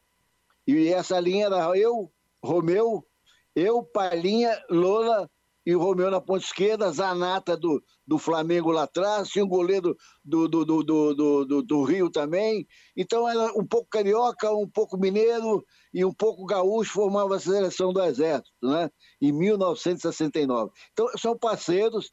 E 0.67 0.89
essa 0.89 1.19
linha 1.19 1.47
era 1.47 1.77
eu, 1.77 2.11
Romeu, 2.43 3.05
eu, 3.55 3.83
Palinha, 3.83 4.57
Lola 4.71 5.29
e 5.65 5.75
Romeu 5.75 6.11
na 6.11 6.21
ponta 6.21 6.45
esquerda, 6.45 6.91
Zanata 6.91 7.57
do, 7.57 7.83
do 8.07 8.19
Flamengo 8.19 8.71
lá 8.71 8.85
atrás, 8.85 9.29
tinha 9.29 9.45
um 9.45 9.49
goleiro 9.49 9.97
do, 10.25 10.49
do, 10.49 10.65
do, 10.65 10.83
do, 10.83 11.45
do, 11.45 11.63
do 11.63 11.83
Rio 11.85 12.11
também. 12.11 12.67
Então 12.97 13.29
era 13.29 13.53
um 13.59 13.67
pouco 13.67 13.89
carioca, 13.91 14.51
um 14.53 14.69
pouco 14.69 14.99
mineiro 14.99 15.65
e 15.93 16.05
um 16.05 16.13
pouco 16.13 16.47
gaúcho, 16.47 16.93
formava 16.93 17.37
a 17.37 17.41
seleção 17.41 17.93
do 17.93 18.03
Exército, 18.03 18.51
né? 18.63 18.91
em 19.21 19.33
1969. 19.33 20.71
Então 20.93 21.09
são 21.19 21.39
parceiros 21.39 22.11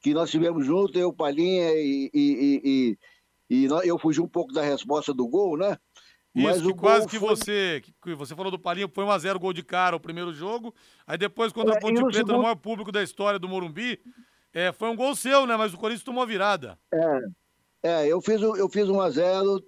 que 0.00 0.14
nós 0.14 0.30
tivemos 0.30 0.66
juntos, 0.66 1.00
eu, 1.00 1.12
Palinha 1.12 1.72
e, 1.72 2.10
e, 2.12 2.60
e, 2.62 2.98
e, 3.50 3.64
eu 3.84 3.98
fugi 3.98 4.20
um 4.20 4.28
pouco 4.28 4.52
da 4.52 4.62
resposta 4.62 5.14
do 5.14 5.26
gol, 5.26 5.56
né? 5.56 5.78
Isso, 6.34 6.66
que 6.66 6.74
quase 6.74 7.06
que 7.06 7.18
foi... 7.18 7.28
você. 7.28 7.82
Que 8.02 8.14
você 8.14 8.34
falou 8.34 8.50
do 8.50 8.58
Palinha, 8.58 8.90
foi 8.92 9.04
1x0 9.04 9.38
gol 9.38 9.52
de 9.52 9.62
cara 9.62 9.94
o 9.94 10.00
primeiro 10.00 10.32
jogo. 10.32 10.74
Aí 11.06 11.16
depois, 11.16 11.52
quando 11.52 11.72
é, 11.72 11.76
a 11.76 11.78
Ponte 11.78 12.00
Preta, 12.00 12.12
segundo... 12.12 12.32
no 12.32 12.42
maior 12.42 12.56
público 12.56 12.90
da 12.90 13.02
história 13.02 13.38
do 13.38 13.48
Morumbi, 13.48 14.00
é, 14.52 14.72
foi 14.72 14.88
um 14.88 14.96
gol 14.96 15.14
seu, 15.14 15.46
né? 15.46 15.56
Mas 15.56 15.72
o 15.72 15.78
Corinthians 15.78 16.04
tomou 16.04 16.22
a 16.22 16.26
virada. 16.26 16.78
É. 16.92 17.20
É, 17.84 18.08
eu 18.08 18.18
fiz, 18.22 18.40
eu 18.40 18.66
fiz 18.68 18.88
1x0. 18.88 19.62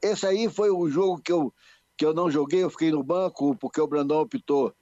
Esse 0.00 0.24
aí 0.24 0.48
foi 0.48 0.70
o 0.70 0.88
jogo 0.88 1.20
que 1.20 1.32
eu, 1.32 1.52
que 1.98 2.06
eu 2.06 2.14
não 2.14 2.30
joguei, 2.30 2.62
eu 2.62 2.70
fiquei 2.70 2.92
no 2.92 3.02
banco, 3.02 3.56
porque 3.56 3.80
o 3.80 3.88
Brandão 3.88 4.20
optou 4.20 4.72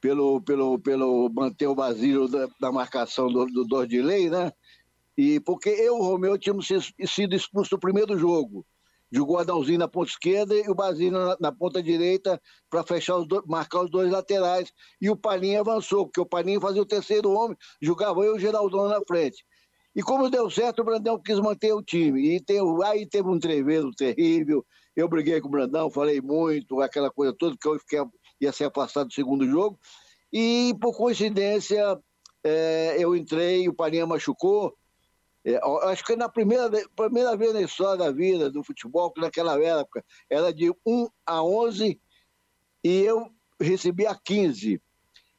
pelo, 0.00 0.40
pelo, 0.42 0.78
pelo 0.78 1.30
manter 1.30 1.66
o 1.66 1.74
Basílio 1.74 2.28
da, 2.28 2.46
da 2.60 2.70
marcação 2.70 3.32
do, 3.32 3.46
do 3.46 3.64
Dordilei, 3.64 4.28
né? 4.28 4.52
E 5.16 5.40
porque 5.40 5.70
eu 5.70 5.96
e 5.96 5.98
o 5.98 6.02
Romeu 6.02 6.38
tínhamos 6.38 6.68
sido 6.68 7.34
expulsos 7.34 7.70
no 7.72 7.80
primeiro 7.80 8.18
jogo. 8.18 8.66
Jogou 9.12 9.36
o 9.36 9.38
Adãozinho 9.38 9.78
na 9.78 9.88
ponta 9.88 10.10
esquerda 10.10 10.54
e 10.54 10.68
o 10.68 10.74
Basílio 10.74 11.18
na, 11.18 11.36
na 11.40 11.52
ponta 11.52 11.82
direita 11.82 12.40
para 12.68 12.84
fechar 12.84 13.16
os 13.16 13.26
dois, 13.26 13.42
marcar 13.46 13.82
os 13.82 13.90
dois 13.90 14.10
laterais. 14.10 14.72
E 15.00 15.10
o 15.10 15.16
Palinha 15.16 15.60
avançou, 15.60 16.06
porque 16.06 16.20
o 16.20 16.26
Palinha 16.26 16.60
fazia 16.60 16.82
o 16.82 16.86
terceiro 16.86 17.30
homem, 17.30 17.56
jogava 17.82 18.20
eu 18.20 18.34
e 18.34 18.36
o 18.36 18.38
Geraldão 18.38 18.88
na 18.88 19.00
frente. 19.06 19.44
E 19.94 20.02
como 20.02 20.30
deu 20.30 20.48
certo, 20.48 20.82
o 20.82 20.84
Brandão 20.84 21.20
quis 21.20 21.40
manter 21.40 21.72
o 21.72 21.82
time. 21.82 22.36
E 22.36 22.40
tem, 22.40 22.60
aí 22.84 23.06
teve 23.06 23.28
um 23.28 23.40
treveiro 23.40 23.90
terrível. 23.90 24.64
Eu 24.94 25.08
briguei 25.08 25.40
com 25.40 25.48
o 25.48 25.50
Brandão, 25.50 25.90
falei 25.90 26.20
muito, 26.20 26.80
aquela 26.80 27.10
coisa 27.10 27.34
toda, 27.36 27.56
que 27.60 27.66
eu 27.66 27.78
fiquei 27.80 28.00
ia 28.40 28.52
ser 28.52 28.64
afastado 28.64 29.08
do 29.08 29.12
segundo 29.12 29.46
jogo. 29.46 29.78
E, 30.32 30.74
por 30.80 30.96
coincidência, 30.96 31.98
é, 32.44 32.96
eu 32.98 33.14
entrei, 33.14 33.68
o 33.68 33.74
Palinha 33.74 34.06
machucou. 34.06 34.74
É, 35.44 35.58
acho 35.88 36.04
que 36.04 36.16
na 36.16 36.28
primeira, 36.28 36.70
primeira 36.94 37.36
vez 37.36 37.54
na 37.54 37.62
história 37.62 37.96
da 37.96 38.10
vida 38.10 38.50
do 38.50 38.62
futebol, 38.62 39.10
que 39.10 39.20
naquela 39.20 39.58
época 39.62 40.04
era 40.28 40.52
de 40.52 40.70
1 40.86 41.08
a 41.26 41.42
11 41.42 42.00
e 42.84 43.02
eu 43.02 43.30
recebi 43.58 44.06
a 44.06 44.14
15. 44.14 44.80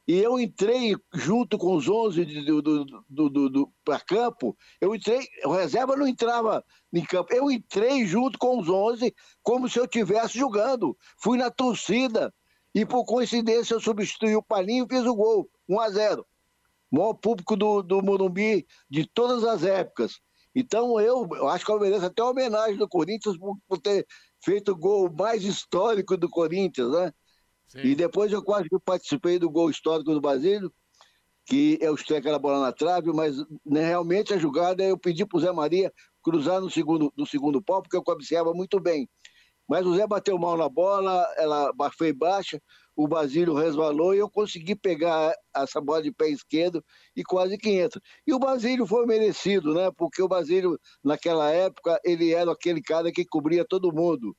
E 0.06 0.18
eu 0.18 0.38
entrei 0.38 0.96
junto 1.14 1.56
com 1.56 1.76
os 1.76 1.88
11 1.88 2.24
do, 2.24 2.60
do, 2.60 2.84
do, 3.08 3.30
do, 3.30 3.48
do 3.48 3.72
para 3.84 4.00
campo. 4.00 4.56
Eu 4.80 4.94
entrei, 4.94 5.20
o 5.44 5.52
reserva 5.52 5.96
não 5.96 6.08
entrava 6.08 6.64
em 6.92 7.04
campo. 7.04 7.32
Eu 7.32 7.50
entrei 7.50 8.04
junto 8.04 8.36
com 8.36 8.58
os 8.58 8.68
11 8.68 9.14
como 9.42 9.68
se 9.68 9.78
eu 9.78 9.84
estivesse 9.84 10.36
jogando. 10.36 10.96
Fui 11.22 11.38
na 11.38 11.50
torcida. 11.50 12.34
E 12.74 12.84
por 12.84 13.04
coincidência 13.04 13.74
eu 13.74 13.80
substituí 13.80 14.34
o 14.34 14.42
Palinho 14.42 14.86
e 14.86 14.88
fiz 14.88 15.06
o 15.06 15.14
gol, 15.14 15.48
1 15.68 15.80
a 15.80 15.90
0 15.90 16.22
o 16.22 16.26
maior 16.92 17.14
público 17.14 17.56
do, 17.56 17.82
do 17.82 18.02
Morumbi 18.02 18.66
de 18.88 19.06
todas 19.06 19.42
as 19.44 19.64
épocas. 19.64 20.20
Então 20.54 21.00
eu, 21.00 21.26
eu 21.32 21.48
acho 21.48 21.64
que 21.64 21.72
eu 21.72 21.80
mereço 21.80 22.04
até 22.04 22.22
uma 22.22 22.32
homenagem 22.32 22.76
do 22.76 22.86
Corinthians 22.86 23.38
por, 23.38 23.56
por, 23.66 23.78
ter 23.78 24.06
feito 24.44 24.72
o 24.72 24.76
gol 24.76 25.10
mais 25.10 25.42
histórico 25.42 26.16
do 26.16 26.28
Corinthians, 26.28 26.90
né? 26.92 27.12
Sim. 27.68 27.78
E 27.78 27.94
depois 27.94 28.30
eu 28.30 28.42
quase 28.42 28.68
que 28.68 28.78
participei 28.78 29.38
do 29.38 29.48
gol 29.48 29.70
histórico 29.70 30.12
do 30.12 30.20
Basílio, 30.20 30.70
que 31.46 31.78
eu 31.80 31.94
estreio 31.94 32.20
aquela 32.20 32.38
bola 32.38 32.60
na 32.60 32.72
trave, 32.72 33.10
mas 33.12 33.38
né, 33.64 33.86
realmente 33.86 34.34
a 34.34 34.38
jogada 34.38 34.84
eu 34.84 34.98
pedi 34.98 35.24
para 35.24 35.38
o 35.38 35.40
Zé 35.40 35.50
Maria 35.50 35.90
cruzar 36.22 36.60
no 36.60 36.70
segundo, 36.70 37.10
no 37.16 37.26
segundo 37.26 37.62
pau, 37.62 37.80
porque 37.80 37.96
eu 37.96 38.04
cabeceava 38.04 38.52
muito 38.52 38.78
bem. 38.78 39.08
Mas 39.66 39.86
o 39.86 39.96
Zé 39.96 40.06
bateu 40.06 40.38
mal 40.38 40.56
na 40.56 40.68
bola, 40.68 41.26
ela 41.38 41.72
foi 41.96 42.12
baixa, 42.12 42.60
o 42.94 43.08
Basílio 43.08 43.54
resvalou 43.54 44.14
e 44.14 44.18
eu 44.18 44.30
consegui 44.30 44.74
pegar 44.74 45.34
essa 45.54 45.80
bola 45.80 46.02
de 46.02 46.12
pé 46.12 46.28
esquerdo 46.28 46.84
e 47.16 47.22
quase 47.22 47.56
500. 47.56 48.00
E 48.26 48.34
o 48.34 48.38
Basílio 48.38 48.86
foi 48.86 49.06
merecido, 49.06 49.74
né? 49.74 49.90
Porque 49.96 50.22
o 50.22 50.28
Basílio, 50.28 50.78
naquela 51.02 51.50
época, 51.50 51.98
ele 52.04 52.32
era 52.32 52.52
aquele 52.52 52.82
cara 52.82 53.10
que 53.10 53.24
cobria 53.24 53.64
todo 53.64 53.92
mundo. 53.92 54.36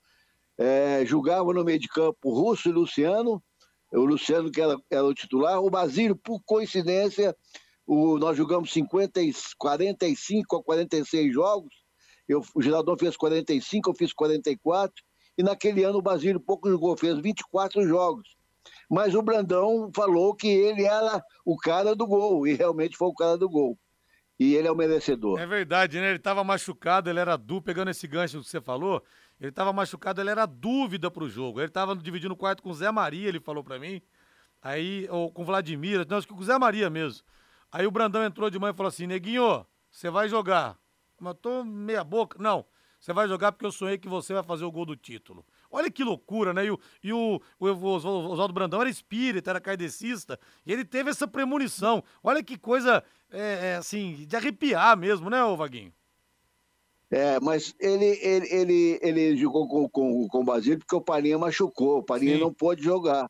É, 0.58 1.04
julgava 1.06 1.52
no 1.52 1.64
meio 1.64 1.80
de 1.80 1.88
campo 1.88 2.32
Russo 2.32 2.70
e 2.70 2.72
Luciano, 2.72 3.42
o 3.92 4.06
Luciano 4.06 4.52
que 4.52 4.62
era, 4.62 4.76
era 4.90 5.04
o 5.04 5.14
titular, 5.14 5.60
o 5.60 5.70
Basílio, 5.70 6.16
por 6.16 6.40
coincidência, 6.46 7.36
o, 7.86 8.18
nós 8.18 8.38
jogamos 8.38 8.72
50, 8.72 9.20
45 9.58 10.56
a 10.56 10.64
46 10.64 11.34
jogos, 11.34 11.74
eu, 12.28 12.42
o 12.56 12.62
Geraldão 12.62 12.98
fez 12.98 13.18
45, 13.18 13.90
eu 13.90 13.96
fiz 13.96 14.14
44, 14.14 14.94
e 15.38 15.44
naquele 15.44 15.84
ano 15.84 15.98
o 15.98 16.02
Basílio 16.02 16.40
pouco 16.40 16.70
jogou, 16.70 16.96
fez 16.96 17.20
24 17.20 17.86
jogos. 17.88 18.36
Mas 18.94 19.16
o 19.16 19.24
Brandão 19.24 19.90
falou 19.92 20.36
que 20.36 20.48
ele 20.48 20.84
era 20.84 21.20
o 21.44 21.58
cara 21.58 21.96
do 21.96 22.06
gol, 22.06 22.46
e 22.46 22.54
realmente 22.54 22.96
foi 22.96 23.08
o 23.08 23.14
cara 23.16 23.36
do 23.36 23.50
gol. 23.50 23.76
E 24.40 24.54
ele 24.54 24.68
é 24.68 24.72
o 24.72 24.76
merecedor. 24.76 25.40
É 25.40 25.48
verdade, 25.48 26.00
né? 26.00 26.10
Ele 26.10 26.18
estava 26.18 26.44
machucado, 26.44 27.10
ele 27.10 27.20
era 27.20 27.36
dúvida, 27.36 27.66
pegando 27.66 27.90
esse 27.90 28.06
gancho 28.06 28.40
que 28.40 28.48
você 28.48 28.62
falou, 28.62 29.04
ele 29.42 29.50
estava 29.50 29.74
machucado, 29.74 30.22
ele 30.22 30.30
era 30.30 30.46
dúvida 30.46 31.10
pro 31.10 31.28
jogo. 31.28 31.60
Ele 31.60 31.70
estava 31.70 31.96
dividindo 31.96 32.36
o 32.36 32.38
quarto 32.38 32.62
com 32.62 32.70
o 32.70 32.74
Zé 32.74 32.92
Maria, 32.92 33.28
ele 33.28 33.40
falou 33.40 33.64
para 33.64 33.80
mim. 33.80 34.00
Aí, 34.62 35.08
ou 35.10 35.32
com 35.32 35.42
o 35.42 35.46
Vladimir, 35.46 36.06
não, 36.08 36.18
acho 36.18 36.28
que 36.28 36.34
com 36.36 36.42
o 36.42 36.46
Zé 36.46 36.60
Maria 36.60 36.88
mesmo. 36.88 37.26
Aí 37.72 37.88
o 37.88 37.92
Brandão 37.92 38.24
entrou 38.24 38.48
de 38.52 38.60
manhã 38.60 38.74
e 38.74 38.78
falou 38.78 38.90
assim: 38.90 39.08
Neguinho, 39.08 39.66
você 39.90 40.12
vai 40.12 40.30
jogar. 40.30 40.78
Mas 41.20 41.34
tô 41.42 41.64
meia 41.64 42.04
boca. 42.04 42.38
Não, 42.40 42.64
você 43.00 43.12
vai 43.12 43.28
jogar 43.28 43.54
porque 43.54 43.66
eu 43.66 43.72
sonhei 43.72 43.98
que 43.98 44.08
você 44.08 44.36
vai 44.36 44.44
fazer 44.44 44.66
o 44.66 44.72
gol 44.72 44.86
do 44.86 44.96
título. 44.96 45.44
Olha 45.74 45.90
que 45.90 46.04
loucura, 46.04 46.54
né? 46.54 46.66
E 46.66 46.72
o, 46.72 46.80
e 47.04 47.12
o, 47.12 47.42
o, 47.60 47.66
o 47.66 47.86
Oswaldo 47.96 48.54
Brandão 48.54 48.80
era 48.80 48.90
espírita, 48.90 49.50
era 49.50 49.60
kardecista, 49.60 50.40
e 50.64 50.72
ele 50.72 50.86
teve 50.86 51.10
essa 51.10 51.28
premonição. 51.28 52.04
Olha 52.24 52.44
que 52.44 52.60
coisa, 52.60 53.04
é, 53.32 53.72
é, 53.72 53.76
assim, 53.78 54.24
de 54.28 54.36
arrepiar 54.36 54.96
mesmo, 54.96 55.32
né, 55.32 55.44
ô 55.44 55.58
Vaguinho? 55.58 55.92
É, 57.10 57.40
mas 57.40 57.76
ele, 57.80 58.06
ele, 58.22 58.48
ele, 58.52 59.00
ele 59.02 59.38
jogou 59.38 59.68
com, 59.68 59.90
com, 59.90 60.28
com 60.28 60.42
o 60.42 60.46
Basílio 60.46 60.78
porque 60.78 60.96
o 60.96 61.02
Palinha 61.02 61.40
machucou, 61.40 61.98
o 62.00 62.04
Palinha 62.04 62.36
Sim. 62.36 62.42
não 62.42 62.54
pôde 62.54 62.84
jogar. 62.84 63.28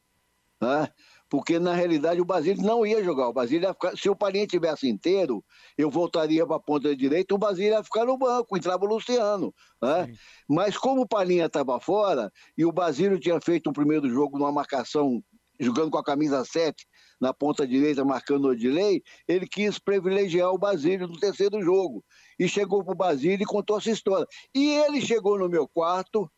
Né? 0.62 0.90
Porque 1.34 1.58
na 1.58 1.74
realidade 1.74 2.22
o 2.22 2.26
Basílio 2.26 2.62
não 2.62 2.86
ia 2.86 3.04
jogar. 3.04 3.28
O 3.28 3.34
Basílio 3.34 3.64
ia 3.64 3.74
ficar, 3.74 3.98
se 3.98 4.08
o 4.08 4.16
Palinha 4.16 4.46
tivesse 4.46 4.88
inteiro, 4.88 5.44
eu 5.76 5.90
voltaria 5.90 6.46
para 6.46 6.58
a 6.58 6.60
ponta 6.60 6.96
direita, 6.96 7.34
o 7.34 7.40
Basílio 7.40 7.72
ia 7.72 7.84
ficar 7.84 8.06
no 8.06 8.16
banco, 8.16 8.56
entrava 8.56 8.86
o 8.86 8.88
Luciano. 8.88 9.52
Né? 9.82 10.14
Mas 10.48 10.78
como 10.78 11.02
o 11.02 11.08
Palinha 11.08 11.48
estava 11.48 11.80
fora 11.80 12.32
e 12.56 12.64
o 12.64 12.72
Basílio 12.72 13.20
tinha 13.20 13.42
feito 13.42 13.68
um 13.68 13.74
primeiro 13.74 14.08
jogo 14.12 14.38
numa 14.38 14.52
marcação, 14.52 15.24
jogando 15.60 15.90
com 15.90 15.98
a 15.98 16.04
camisa 16.04 16.46
7 16.46 16.86
na 17.20 17.34
ponta 17.34 17.66
direita, 17.66 18.06
marcando 18.06 18.50
o 18.50 18.56
delay, 18.56 19.02
ele 19.28 19.48
quis 19.48 19.80
privilegiar 19.80 20.52
o 20.52 20.60
Basílio 20.60 21.08
no 21.08 21.20
terceiro 21.20 21.60
jogo. 21.64 22.06
E 22.38 22.48
chegou 22.48 22.84
para 22.84 22.94
o 22.94 22.96
Basílio 22.96 23.42
e 23.42 23.48
contou 23.48 23.80
essa 23.80 23.90
história. 23.90 24.28
E 24.54 24.70
ele 24.70 25.02
chegou 25.02 25.40
no 25.40 25.50
meu 25.50 25.68
quarto, 25.68 26.30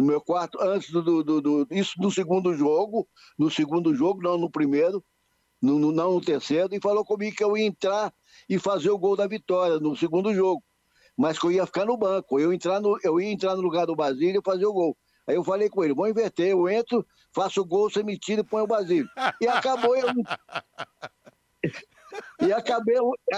no 0.00 0.06
meu 0.06 0.20
quarto, 0.20 0.58
antes 0.60 0.90
do, 0.90 1.02
do, 1.22 1.40
do, 1.40 1.66
Isso 1.70 1.94
no 1.98 2.10
segundo 2.10 2.54
jogo, 2.54 3.08
no 3.36 3.50
segundo 3.50 3.94
jogo, 3.94 4.22
não 4.22 4.38
no 4.38 4.50
primeiro, 4.50 5.04
no, 5.60 5.78
no, 5.78 5.90
não 5.90 6.12
no 6.12 6.20
terceiro, 6.20 6.68
e 6.72 6.80
falou 6.80 7.04
comigo 7.04 7.36
que 7.36 7.42
eu 7.42 7.56
ia 7.56 7.66
entrar 7.66 8.12
e 8.48 8.58
fazer 8.58 8.90
o 8.90 8.98
gol 8.98 9.16
da 9.16 9.26
vitória 9.26 9.80
no 9.80 9.96
segundo 9.96 10.32
jogo. 10.32 10.62
Mas 11.16 11.36
que 11.36 11.46
eu 11.46 11.50
ia 11.50 11.66
ficar 11.66 11.84
no 11.84 11.96
banco, 11.96 12.38
eu, 12.38 12.52
entrar 12.52 12.80
no, 12.80 12.96
eu 13.02 13.20
ia 13.20 13.32
entrar 13.32 13.56
no 13.56 13.62
lugar 13.62 13.86
do 13.86 13.96
Basílio 13.96 14.40
e 14.40 14.44
fazer 14.44 14.66
o 14.66 14.72
gol. 14.72 14.96
Aí 15.26 15.34
eu 15.34 15.42
falei 15.42 15.68
com 15.68 15.82
ele, 15.82 15.92
vou 15.92 16.08
inverter, 16.08 16.48
eu 16.48 16.68
entro, 16.68 17.04
faço 17.34 17.60
o 17.60 17.64
gol, 17.64 17.90
você 17.90 18.02
me 18.04 18.16
tira 18.16 18.42
e 18.42 18.44
põe 18.44 18.62
o 18.62 18.68
Basílio. 18.68 19.08
E 19.40 19.48
acabou 19.48 19.96
eu. 19.96 20.06
E 22.40 22.52
acabei, 22.52 22.96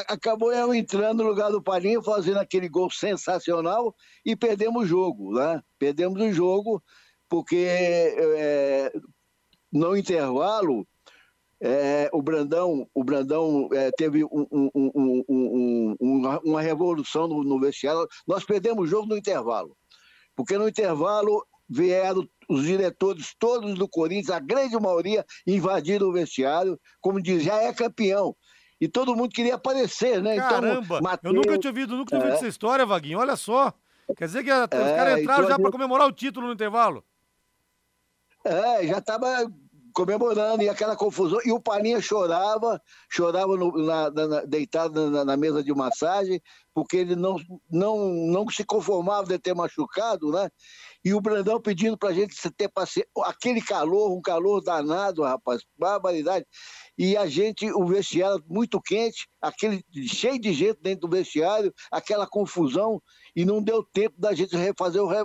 acabou 0.08 0.52
eu 0.52 0.74
entrando 0.74 1.22
no 1.22 1.28
lugar 1.28 1.50
do 1.50 1.62
Palinho, 1.62 2.02
fazendo 2.02 2.38
aquele 2.38 2.68
gol 2.68 2.90
sensacional 2.90 3.94
e 4.24 4.36
perdemos 4.36 4.84
o 4.84 4.86
jogo, 4.86 5.34
né? 5.34 5.62
Perdemos 5.78 6.20
o 6.20 6.32
jogo 6.32 6.82
porque 7.28 7.66
é, 7.68 8.92
no 9.72 9.96
intervalo 9.96 10.86
é, 11.62 12.08
o 12.12 12.22
Brandão, 12.22 12.88
o 12.94 13.04
Brandão 13.04 13.68
é, 13.72 13.90
teve 13.92 14.24
um, 14.24 14.46
um, 14.50 14.70
um, 15.28 15.96
uma, 16.00 16.40
uma, 16.40 16.62
revolução 16.62 17.28
no, 17.28 17.44
no 17.44 17.60
vestiário. 17.60 18.06
Nós 18.26 18.44
perdemos 18.44 18.84
o 18.84 18.86
jogo 18.86 19.06
no 19.06 19.16
intervalo, 19.16 19.76
porque 20.34 20.56
no 20.56 20.68
intervalo 20.68 21.46
vieram 21.68 22.26
os 22.48 22.64
diretores 22.64 23.34
todos 23.38 23.78
do 23.78 23.88
Corinthians, 23.88 24.30
a 24.30 24.40
grande 24.40 24.74
maioria 24.80 25.24
invadiram 25.46 26.08
o 26.08 26.12
vestiário, 26.12 26.80
como 27.00 27.22
diz, 27.22 27.44
já 27.44 27.62
é 27.62 27.72
campeão. 27.72 28.34
E 28.80 28.88
todo 28.88 29.14
mundo 29.14 29.30
queria 29.30 29.56
aparecer, 29.56 30.22
né? 30.22 30.36
Então, 30.36 30.48
Caramba, 30.48 30.96
então, 30.96 31.00
Mateus, 31.02 31.34
eu 31.34 31.40
nunca 31.40 31.58
tinha 31.58 31.70
ouvido, 31.70 31.96
nunca 31.96 32.08
tinha 32.08 32.18
ouvido 32.18 32.34
é. 32.34 32.36
essa 32.36 32.48
história, 32.48 32.86
Vaguinho, 32.86 33.18
olha 33.18 33.36
só. 33.36 33.72
Quer 34.16 34.26
dizer 34.26 34.42
que 34.42 34.50
é, 34.50 34.64
os 34.64 34.68
caras 34.68 35.20
entraram 35.20 35.48
já 35.48 35.58
para 35.58 35.70
comemorar 35.70 36.08
o 36.08 36.12
título 36.12 36.46
no 36.46 36.52
intervalo? 36.52 37.04
É, 38.44 38.86
já 38.86 39.00
tava 39.00 39.28
comemorando, 39.92 40.62
e 40.62 40.68
aquela 40.68 40.96
confusão, 40.96 41.40
e 41.44 41.52
o 41.52 41.60
Palinha 41.60 42.00
chorava, 42.00 42.80
chorava 43.08 43.56
no, 43.56 43.72
na, 43.84 44.10
na, 44.10 44.40
deitado 44.42 45.10
na, 45.10 45.24
na, 45.24 45.36
mesa 45.36 45.62
de 45.62 45.74
massagem, 45.74 46.40
porque 46.72 46.96
ele 46.96 47.16
não, 47.16 47.36
não, 47.70 48.08
não 48.08 48.48
se 48.48 48.64
conformava 48.64 49.26
de 49.26 49.38
ter 49.38 49.54
machucado, 49.54 50.30
né? 50.30 50.48
E 51.04 51.14
o 51.14 51.20
Brandão 51.20 51.60
pedindo 51.60 51.96
pra 51.96 52.12
gente 52.12 52.34
ter 52.52 52.68
paciência, 52.68 53.10
aquele 53.24 53.60
calor, 53.60 54.12
um 54.16 54.20
calor 54.20 54.62
danado, 54.62 55.22
rapaz, 55.22 55.62
barbaridade. 55.78 56.46
E 57.02 57.16
a 57.16 57.26
gente, 57.26 57.64
o 57.72 57.86
vestiário 57.86 58.44
muito 58.46 58.78
quente, 58.78 59.26
aquele 59.40 59.82
cheio 60.06 60.38
de 60.38 60.52
gente 60.52 60.82
dentro 60.82 61.08
do 61.08 61.16
vestiário, 61.16 61.72
aquela 61.90 62.26
confusão, 62.26 63.02
e 63.34 63.42
não 63.42 63.62
deu 63.62 63.82
tempo 63.82 64.20
da 64.20 64.34
gente 64.34 64.54
fazer 64.76 65.00
o, 65.00 65.06
re, 65.06 65.24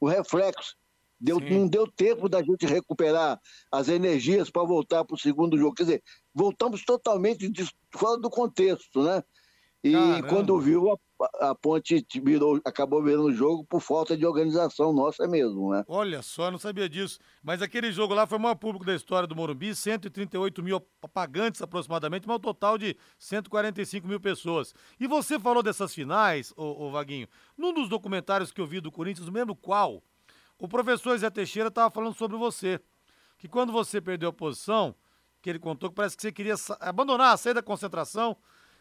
o 0.00 0.08
reflexo 0.08 0.74
Deu, 1.18 1.38
não 1.38 1.68
deu 1.68 1.86
tempo 1.86 2.28
da 2.28 2.42
gente 2.42 2.66
recuperar 2.66 3.40
as 3.70 3.88
energias 3.88 4.50
para 4.50 4.66
voltar 4.66 5.04
para 5.04 5.14
o 5.14 5.18
segundo 5.18 5.56
jogo. 5.56 5.76
Quer 5.76 5.84
dizer, 5.84 6.02
voltamos 6.34 6.84
totalmente 6.84 7.48
de, 7.48 7.64
fora 7.92 8.20
do 8.20 8.28
contexto, 8.28 9.04
né? 9.04 9.22
E 9.84 9.92
Caramba. 9.92 10.28
quando 10.28 10.60
viu, 10.60 10.98
a, 11.40 11.54
Ponte 11.54 12.04
virou, 12.22 12.60
acabou 12.64 13.02
virando 13.02 13.24
o 13.24 13.32
jogo 13.32 13.64
por 13.64 13.80
falta 13.80 14.16
de 14.16 14.26
organização 14.26 14.92
nossa 14.92 15.26
mesmo, 15.26 15.72
né? 15.72 15.84
Olha 15.88 16.22
só, 16.22 16.50
não 16.50 16.58
sabia 16.58 16.88
disso. 16.88 17.18
Mas 17.42 17.62
aquele 17.62 17.90
jogo 17.90 18.14
lá 18.14 18.26
foi 18.26 18.38
o 18.38 18.40
maior 18.40 18.54
público 18.54 18.84
da 18.84 18.94
história 18.94 19.26
do 19.26 19.34
Morumbi, 19.34 19.74
138 19.74 20.62
mil 20.62 20.80
pagantes 21.12 21.62
aproximadamente, 21.62 22.26
mas 22.26 22.36
um 22.36 22.40
total 22.40 22.76
de 22.76 22.96
145 23.18 24.06
mil 24.06 24.20
pessoas. 24.20 24.74
E 25.00 25.06
você 25.06 25.38
falou 25.38 25.62
dessas 25.62 25.94
finais, 25.94 26.52
ô, 26.56 26.86
ô 26.86 26.90
Vaguinho, 26.90 27.28
num 27.56 27.72
dos 27.72 27.88
documentários 27.88 28.52
que 28.52 28.60
eu 28.60 28.66
vi 28.66 28.80
do 28.80 28.92
Corinthians, 28.92 29.28
lembro 29.28 29.54
qual, 29.54 30.02
o 30.58 30.68
professor 30.68 31.16
Zé 31.18 31.30
Teixeira 31.30 31.68
estava 31.68 31.90
falando 31.90 32.14
sobre 32.14 32.36
você. 32.36 32.80
Que 33.38 33.48
quando 33.48 33.72
você 33.72 34.00
perdeu 34.00 34.30
a 34.30 34.32
posição, 34.32 34.94
que 35.42 35.50
ele 35.50 35.58
contou 35.58 35.90
que 35.90 35.94
parece 35.94 36.16
que 36.16 36.22
você 36.22 36.32
queria 36.32 36.54
abandonar, 36.80 37.36
sair 37.38 37.54
da 37.54 37.62
concentração, 37.62 38.36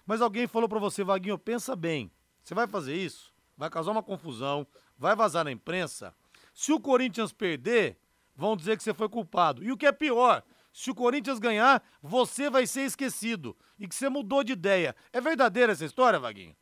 mas 0.06 0.22
alguém 0.22 0.48
falou 0.48 0.70
para 0.70 0.80
você, 0.80 1.04
Vaguinho, 1.04 1.38
pensa 1.38 1.76
bem, 1.76 2.12
você 2.46 2.54
vai 2.54 2.68
fazer 2.68 2.96
isso, 2.96 3.34
vai 3.58 3.72
causar 3.72 3.92
uma 3.92 4.04
confusão, 4.04 4.68
vai 4.98 5.16
vazar 5.16 5.44
na 5.44 5.52
imprensa. 5.52 6.14
Se 6.54 6.72
o 6.72 6.80
Corinthians 6.80 7.34
perder, 7.34 7.98
vão 8.36 8.56
dizer 8.56 8.78
que 8.78 8.84
você 8.84 8.94
foi 8.94 9.10
culpado. 9.10 9.64
E 9.64 9.72
o 9.72 9.78
que 9.78 9.88
é 9.88 9.92
pior, 9.92 10.44
se 10.72 10.92
o 10.92 10.96
Corinthians 10.96 11.40
ganhar, 11.40 11.84
você 12.04 12.48
vai 12.48 12.68
ser 12.68 12.82
esquecido 12.82 13.58
e 13.80 13.88
que 13.88 13.96
você 13.96 14.10
mudou 14.10 14.44
de 14.44 14.54
ideia. 14.54 14.96
É 15.12 15.20
verdadeira 15.20 15.72
essa 15.72 15.86
história, 15.86 16.20
Vaguinho? 16.20 16.56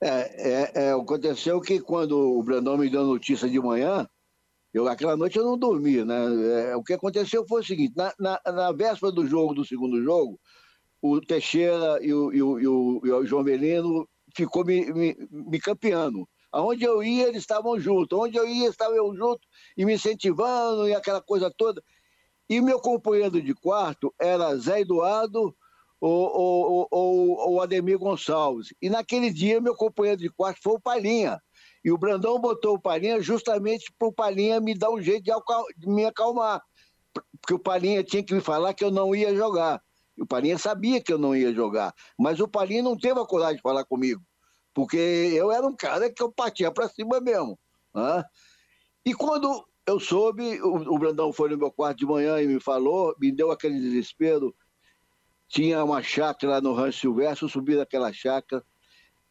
É, 0.00 0.08
é, 0.08 0.72
é, 0.86 0.92
aconteceu 0.92 1.60
que 1.60 1.80
quando 1.80 2.18
o 2.18 2.42
Brandão 2.42 2.76
me 2.76 2.90
deu 2.90 3.04
notícia 3.04 3.48
de 3.48 3.60
manhã, 3.60 4.08
eu, 4.72 4.88
aquela 4.88 5.16
noite 5.16 5.38
eu 5.38 5.44
não 5.44 5.56
dormi, 5.56 6.04
né? 6.04 6.70
É, 6.70 6.76
o 6.76 6.82
que 6.82 6.92
aconteceu 6.92 7.46
foi 7.46 7.60
o 7.60 7.64
seguinte: 7.64 7.94
na, 7.96 8.12
na, 8.18 8.40
na, 8.44 8.72
véspera 8.72 9.12
do 9.12 9.24
jogo, 9.26 9.54
do 9.54 9.64
segundo 9.64 10.02
jogo, 10.02 10.40
o 11.00 11.20
Teixeira 11.20 11.98
e 12.02 12.12
o, 12.12 12.32
e 12.32 12.42
o, 12.42 12.58
e 12.58 12.66
o, 12.66 13.00
e 13.04 13.12
o 13.12 13.26
João 13.26 13.44
Melino 13.44 14.08
ficou 14.34 14.64
me, 14.64 14.92
me, 14.92 15.16
me 15.30 15.60
campeando. 15.60 16.28
Aonde 16.52 16.84
eu 16.84 17.02
ia, 17.02 17.28
eles 17.28 17.42
estavam 17.42 17.78
juntos. 17.80 18.18
Onde 18.18 18.36
eu 18.36 18.46
ia, 18.46 18.68
estavam 18.68 18.94
eu 18.94 19.14
junto 19.14 19.40
e 19.76 19.84
me 19.84 19.94
incentivando 19.94 20.88
e 20.88 20.94
aquela 20.94 21.20
coisa 21.20 21.50
toda. 21.50 21.82
E 22.48 22.60
meu 22.60 22.78
companheiro 22.78 23.42
de 23.42 23.54
quarto 23.54 24.14
era 24.20 24.54
Zé 24.56 24.80
Eduardo, 24.80 25.54
o, 26.00 26.86
o, 26.90 27.54
o, 27.54 27.60
Ademir 27.60 27.98
Gonçalves. 27.98 28.74
E 28.80 28.90
naquele 28.90 29.30
dia, 29.30 29.60
meu 29.60 29.74
companheiro 29.74 30.20
de 30.20 30.28
quarto 30.28 30.60
foi 30.62 30.74
o 30.74 30.80
Palinha. 30.80 31.40
E 31.82 31.90
o 31.90 31.98
Brandão 31.98 32.38
botou 32.38 32.74
o 32.74 32.80
Palinha 32.80 33.20
justamente 33.20 33.92
para 33.98 34.08
o 34.08 34.12
Palinha 34.12 34.60
me 34.60 34.76
dar 34.76 34.90
um 34.90 35.00
jeito 35.00 35.24
de, 35.24 35.32
de, 35.76 35.88
me 35.88 36.04
acalmar. 36.04 36.62
Porque 37.40 37.54
o 37.54 37.58
Palinha 37.58 38.04
tinha 38.04 38.22
que 38.22 38.34
me 38.34 38.40
falar 38.40 38.74
que 38.74 38.84
eu 38.84 38.90
não 38.90 39.14
ia 39.14 39.34
jogar. 39.34 39.82
E 40.16 40.22
o 40.22 40.26
Palinha 40.26 40.58
sabia 40.58 41.02
que 41.02 41.12
eu 41.12 41.18
não 41.18 41.34
ia 41.34 41.52
jogar. 41.52 41.92
Mas 42.18 42.38
o 42.38 42.48
Palinha 42.48 42.82
não 42.82 42.96
teve 42.96 43.18
a 43.18 43.26
coragem 43.26 43.56
de 43.56 43.62
falar 43.62 43.84
comigo. 43.84 44.22
Porque 44.74 44.96
eu 44.96 45.52
era 45.52 45.66
um 45.66 45.74
cara 45.74 46.12
que 46.12 46.22
eu 46.22 46.32
partia 46.32 46.70
para 46.70 46.88
cima 46.88 47.20
mesmo. 47.20 47.58
Né? 47.94 48.24
E 49.06 49.14
quando 49.14 49.64
eu 49.86 50.00
soube, 50.00 50.60
o, 50.62 50.98
Brandão 50.98 51.32
foi 51.32 51.48
no 51.50 51.58
meu 51.58 51.70
quarto 51.70 51.98
de 51.98 52.06
manhã 52.06 52.40
e 52.40 52.46
me 52.46 52.60
falou, 52.60 53.14
me 53.20 53.30
deu 53.30 53.50
aquele 53.50 53.78
desespero 53.78 54.54
tinha 55.48 55.84
uma 55.84 56.02
chácara 56.02 56.60
no 56.60 56.72
Rancho 56.72 57.00
Silvestre, 57.00 57.44
eu 57.44 57.48
subi 57.48 57.76
naquela 57.76 58.12
chácara. 58.12 58.64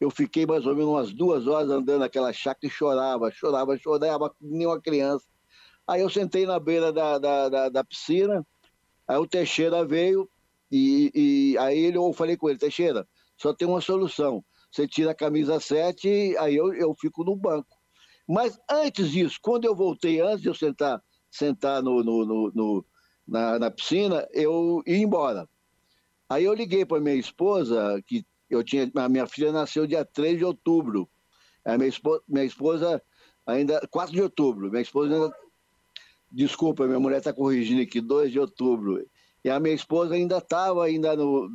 Eu 0.00 0.10
fiquei 0.10 0.46
mais 0.46 0.66
ou 0.66 0.74
menos 0.74 0.90
umas 0.90 1.12
duas 1.12 1.46
horas 1.46 1.70
andando 1.70 2.00
naquela 2.00 2.32
chácara 2.32 2.66
e 2.66 2.70
chorava, 2.70 3.30
chorava, 3.30 3.76
chorava, 3.76 4.34
nem 4.40 4.66
uma 4.66 4.80
criança. 4.80 5.26
Aí 5.86 6.00
eu 6.00 6.08
sentei 6.08 6.46
na 6.46 6.58
beira 6.58 6.92
da, 6.92 7.18
da, 7.18 7.48
da, 7.48 7.68
da 7.68 7.84
piscina, 7.84 8.44
aí 9.06 9.18
o 9.18 9.26
Teixeira 9.26 9.84
veio 9.84 10.28
e, 10.72 11.10
e 11.14 11.58
aí 11.58 11.94
eu 11.94 12.12
falei 12.14 12.36
com 12.36 12.48
ele, 12.48 12.58
Teixeira, 12.58 13.06
só 13.36 13.52
tem 13.52 13.68
uma 13.68 13.80
solução. 13.80 14.42
Você 14.74 14.88
tira 14.88 15.12
a 15.12 15.14
camisa 15.14 15.60
7, 15.60 16.36
aí 16.36 16.56
eu, 16.56 16.74
eu 16.74 16.92
fico 16.96 17.22
no 17.22 17.36
banco. 17.36 17.78
Mas 18.26 18.58
antes 18.68 19.08
disso, 19.08 19.38
quando 19.40 19.66
eu 19.66 19.74
voltei, 19.74 20.20
antes 20.20 20.42
de 20.42 20.48
eu 20.48 20.54
sentar, 20.54 21.00
sentar 21.30 21.80
no, 21.80 22.02
no, 22.02 22.26
no, 22.26 22.52
no 22.52 22.86
na, 23.24 23.56
na 23.56 23.70
piscina, 23.70 24.26
eu 24.32 24.82
ia 24.84 24.96
embora. 24.96 25.48
Aí 26.28 26.42
eu 26.42 26.52
liguei 26.52 26.84
para 26.84 27.00
minha 27.00 27.14
esposa, 27.14 28.02
que 28.04 28.26
eu 28.50 28.64
tinha. 28.64 28.90
A 28.96 29.08
minha 29.08 29.28
filha 29.28 29.52
nasceu 29.52 29.86
dia 29.86 30.04
3 30.04 30.38
de 30.38 30.44
outubro. 30.44 31.08
A 31.64 31.78
minha 31.78 31.88
esposa, 31.88 32.22
minha 32.26 32.44
esposa 32.44 33.00
ainda. 33.46 33.80
4 33.92 34.12
de 34.12 34.22
outubro. 34.22 34.70
Minha 34.70 34.82
esposa 34.82 35.14
ainda. 35.14 35.36
Desculpa, 36.32 36.84
minha 36.84 36.98
mulher 36.98 37.18
está 37.18 37.32
corrigindo 37.32 37.80
aqui, 37.80 38.00
2 38.00 38.32
de 38.32 38.40
outubro. 38.40 39.06
E 39.44 39.50
a 39.50 39.60
minha 39.60 39.74
esposa 39.74 40.14
ainda 40.14 40.38
estava 40.38 40.84
ainda 40.84 41.14
no, 41.14 41.50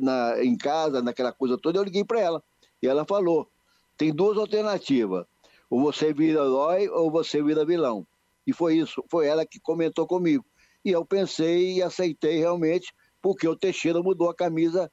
na, 0.00 0.44
em 0.44 0.56
casa, 0.56 1.00
naquela 1.00 1.32
coisa 1.32 1.56
toda. 1.56 1.78
Eu 1.78 1.84
liguei 1.84 2.04
para 2.04 2.20
ela. 2.20 2.44
E 2.82 2.86
ela 2.86 3.06
falou: 3.06 3.48
tem 3.96 4.12
duas 4.14 4.36
alternativas. 4.36 5.24
Ou 5.70 5.80
você 5.80 6.12
vira 6.12 6.40
herói 6.40 6.88
ou 6.88 7.10
você 7.10 7.42
vira 7.42 7.64
vilão. 7.64 8.06
E 8.46 8.52
foi 8.52 8.76
isso, 8.76 9.02
foi 9.10 9.26
ela 9.26 9.46
que 9.46 9.58
comentou 9.58 10.06
comigo. 10.06 10.44
E 10.84 10.90
eu 10.90 11.04
pensei 11.04 11.76
e 11.76 11.82
aceitei 11.82 12.38
realmente 12.38 12.92
porque 13.22 13.48
o 13.48 13.56
Teixeira 13.56 14.02
mudou 14.02 14.28
a 14.28 14.34
camisa 14.34 14.92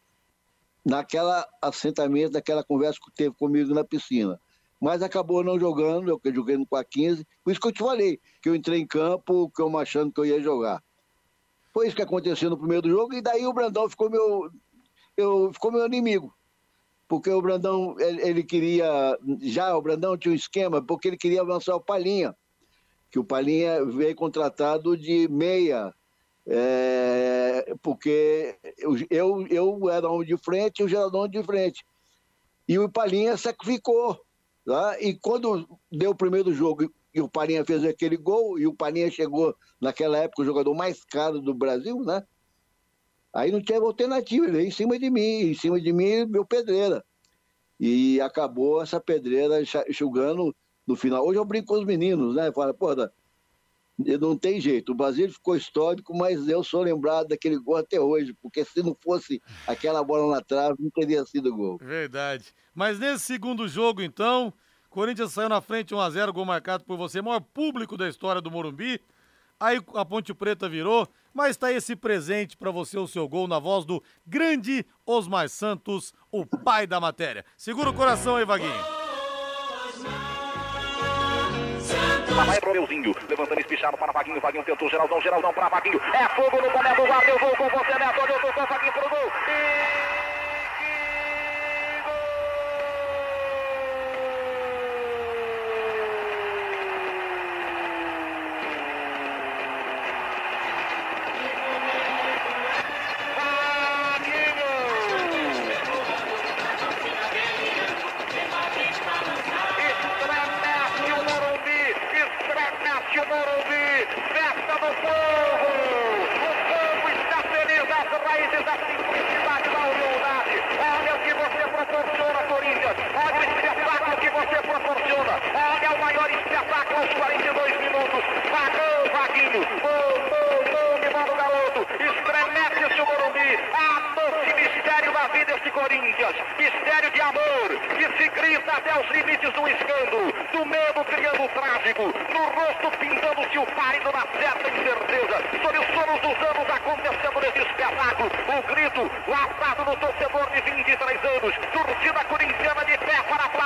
naquela 0.85 1.45
assentamento, 1.61 2.31
naquela 2.31 2.63
conversa 2.63 2.97
que 3.03 3.11
teve 3.13 3.35
comigo 3.35 3.73
na 3.73 3.83
piscina. 3.83 4.39
Mas 4.79 5.03
acabou 5.03 5.43
não 5.43 5.59
jogando, 5.59 6.09
eu 6.09 6.33
joguei 6.33 6.57
no 6.57 6.65
15, 6.65 7.27
por 7.43 7.51
isso 7.51 7.59
que 7.59 7.67
eu 7.67 7.71
te 7.73 7.83
falei, 7.83 8.19
que 8.41 8.49
eu 8.49 8.55
entrei 8.55 8.79
em 8.79 8.87
campo, 8.87 9.51
que 9.53 9.61
eu 9.61 9.77
achando 9.77 10.11
que 10.13 10.21
eu 10.21 10.25
ia 10.25 10.41
jogar. 10.41 10.81
Foi 11.73 11.87
isso 11.87 11.95
que 11.95 12.01
aconteceu 12.01 12.49
no 12.49 12.57
primeiro 12.57 12.89
jogo, 12.89 13.13
e 13.13 13.21
daí 13.21 13.45
o 13.45 13.53
Brandão 13.53 13.89
ficou 13.89 14.09
meu, 14.09 14.49
eu, 15.15 15.51
ficou 15.53 15.71
meu 15.71 15.85
inimigo. 15.85 16.33
Porque 17.07 17.29
o 17.29 17.41
Brandão, 17.41 17.95
ele, 17.99 18.21
ele 18.21 18.43
queria, 18.43 19.17
já 19.41 19.75
o 19.75 19.81
Brandão 19.81 20.17
tinha 20.17 20.31
um 20.31 20.35
esquema, 20.35 20.81
porque 20.81 21.07
ele 21.09 21.17
queria 21.17 21.41
avançar 21.41 21.75
o 21.75 21.81
Palinha, 21.81 22.35
que 23.09 23.19
o 23.19 23.23
Palinha 23.23 23.83
veio 23.85 24.15
contratado 24.15 24.95
de 24.95 25.27
meia, 25.29 25.93
é, 26.47 27.75
porque 27.81 28.57
eu, 29.09 29.45
eu, 29.49 29.89
era 29.89 30.09
homem 30.09 30.27
de 30.27 30.37
frente 30.37 30.79
e 30.79 30.83
o 30.83 30.87
Geraldão 30.87 31.27
de 31.27 31.43
frente. 31.43 31.85
E 32.67 32.79
o 32.79 32.89
Palinha 32.89 33.37
sacrificou. 33.37 34.19
Tá? 34.65 34.95
E 35.01 35.13
quando 35.15 35.67
deu 35.91 36.11
o 36.11 36.15
primeiro 36.15 36.53
jogo 36.53 36.91
e 37.13 37.21
o 37.21 37.29
Palinha 37.29 37.65
fez 37.65 37.83
aquele 37.83 38.17
gol, 38.17 38.57
e 38.57 38.65
o 38.65 38.73
Palinha 38.73 39.11
chegou, 39.11 39.55
naquela 39.79 40.17
época, 40.17 40.41
o 40.41 40.45
jogador 40.45 40.73
mais 40.73 41.03
caro 41.03 41.39
do 41.41 41.53
Brasil, 41.53 41.99
né? 42.03 42.23
Aí 43.33 43.51
não 43.51 43.61
tinha 43.61 43.79
alternativa, 43.79 44.45
ele 44.45 44.57
veio 44.57 44.67
em 44.67 44.71
cima 44.71 44.99
de 44.99 45.09
mim, 45.09 45.51
em 45.51 45.53
cima 45.53 45.79
de 45.79 45.93
mim, 45.93 46.25
meu 46.25 46.45
pedreira. 46.45 47.03
E 47.79 48.19
acabou 48.21 48.81
essa 48.81 48.99
pedreira 48.99 49.61
enxugando 49.87 50.55
no 50.85 50.95
final. 50.95 51.25
Hoje 51.25 51.39
eu 51.39 51.45
brinco 51.45 51.67
com 51.67 51.79
os 51.79 51.85
meninos, 51.85 52.35
né? 52.35 52.51
Fala, 52.51 52.73
pô, 52.73 52.89
não 54.19 54.37
tem 54.37 54.59
jeito. 54.59 54.91
O 54.91 54.95
Brasil 54.95 55.29
ficou 55.31 55.55
histórico, 55.55 56.15
mas 56.15 56.47
eu 56.47 56.63
sou 56.63 56.81
lembrado 56.81 57.29
daquele 57.29 57.57
gol 57.57 57.77
até 57.77 57.99
hoje, 57.99 58.35
porque 58.41 58.65
se 58.65 58.83
não 58.83 58.95
fosse 59.01 59.41
aquela 59.65 60.03
bola 60.03 60.35
na 60.35 60.41
trave, 60.41 60.75
não 60.79 60.89
teria 60.89 61.25
sido 61.25 61.55
gol. 61.55 61.77
Verdade. 61.77 62.53
Mas 62.73 62.99
nesse 62.99 63.25
segundo 63.25 63.67
jogo, 63.67 64.01
então, 64.01 64.53
Corinthians 64.91 65.31
saiu 65.31 65.47
na 65.47 65.61
frente 65.61 65.95
1x0, 65.95 66.33
gol 66.33 66.43
marcado 66.43 66.83
por 66.83 66.97
você, 66.97 67.21
maior 67.21 67.39
público 67.39 67.95
da 67.95 68.09
história 68.09 68.41
do 68.41 68.51
Morumbi. 68.51 69.01
Aí 69.57 69.79
a 69.95 70.03
Ponte 70.03 70.33
Preta 70.33 70.67
virou, 70.67 71.07
mas 71.33 71.55
tá 71.55 71.71
esse 71.71 71.95
presente 71.95 72.57
para 72.57 72.71
você, 72.71 72.99
o 72.99 73.07
seu 73.07 73.25
gol, 73.25 73.47
na 73.47 73.57
voz 73.57 73.85
do 73.85 74.03
grande 74.27 74.85
Osmar 75.05 75.47
Santos, 75.47 76.13
o 76.29 76.45
pai 76.45 76.85
da 76.85 76.99
matéria. 76.99 77.45
Segura 77.55 77.89
o 77.89 77.93
coração 77.93 78.35
aí, 78.35 78.43
Vaguinho. 78.43 78.83
Vai 82.35 82.59
pro 82.59 82.73
Leuzinho. 82.73 83.15
Levantando 83.29 83.61
espichado 83.61 83.97
para 83.97 84.11
Vaguinho. 84.11 84.41
Vaguinho 84.41 84.65
tentou 84.65 84.89
Geraldão. 84.89 85.21
Geraldão 85.21 85.53
para 85.53 85.69
Vaguinho. 85.69 86.01
É 86.13 86.27
fogo 86.35 86.61
no 86.61 86.69
com 86.69 86.79
você, 87.69 87.97
Neto. 87.97 88.19
O 88.19 88.67
Vaguinho 88.67 88.93
pro 88.93 89.09
gol. 89.09 89.31
E... 89.47 90.10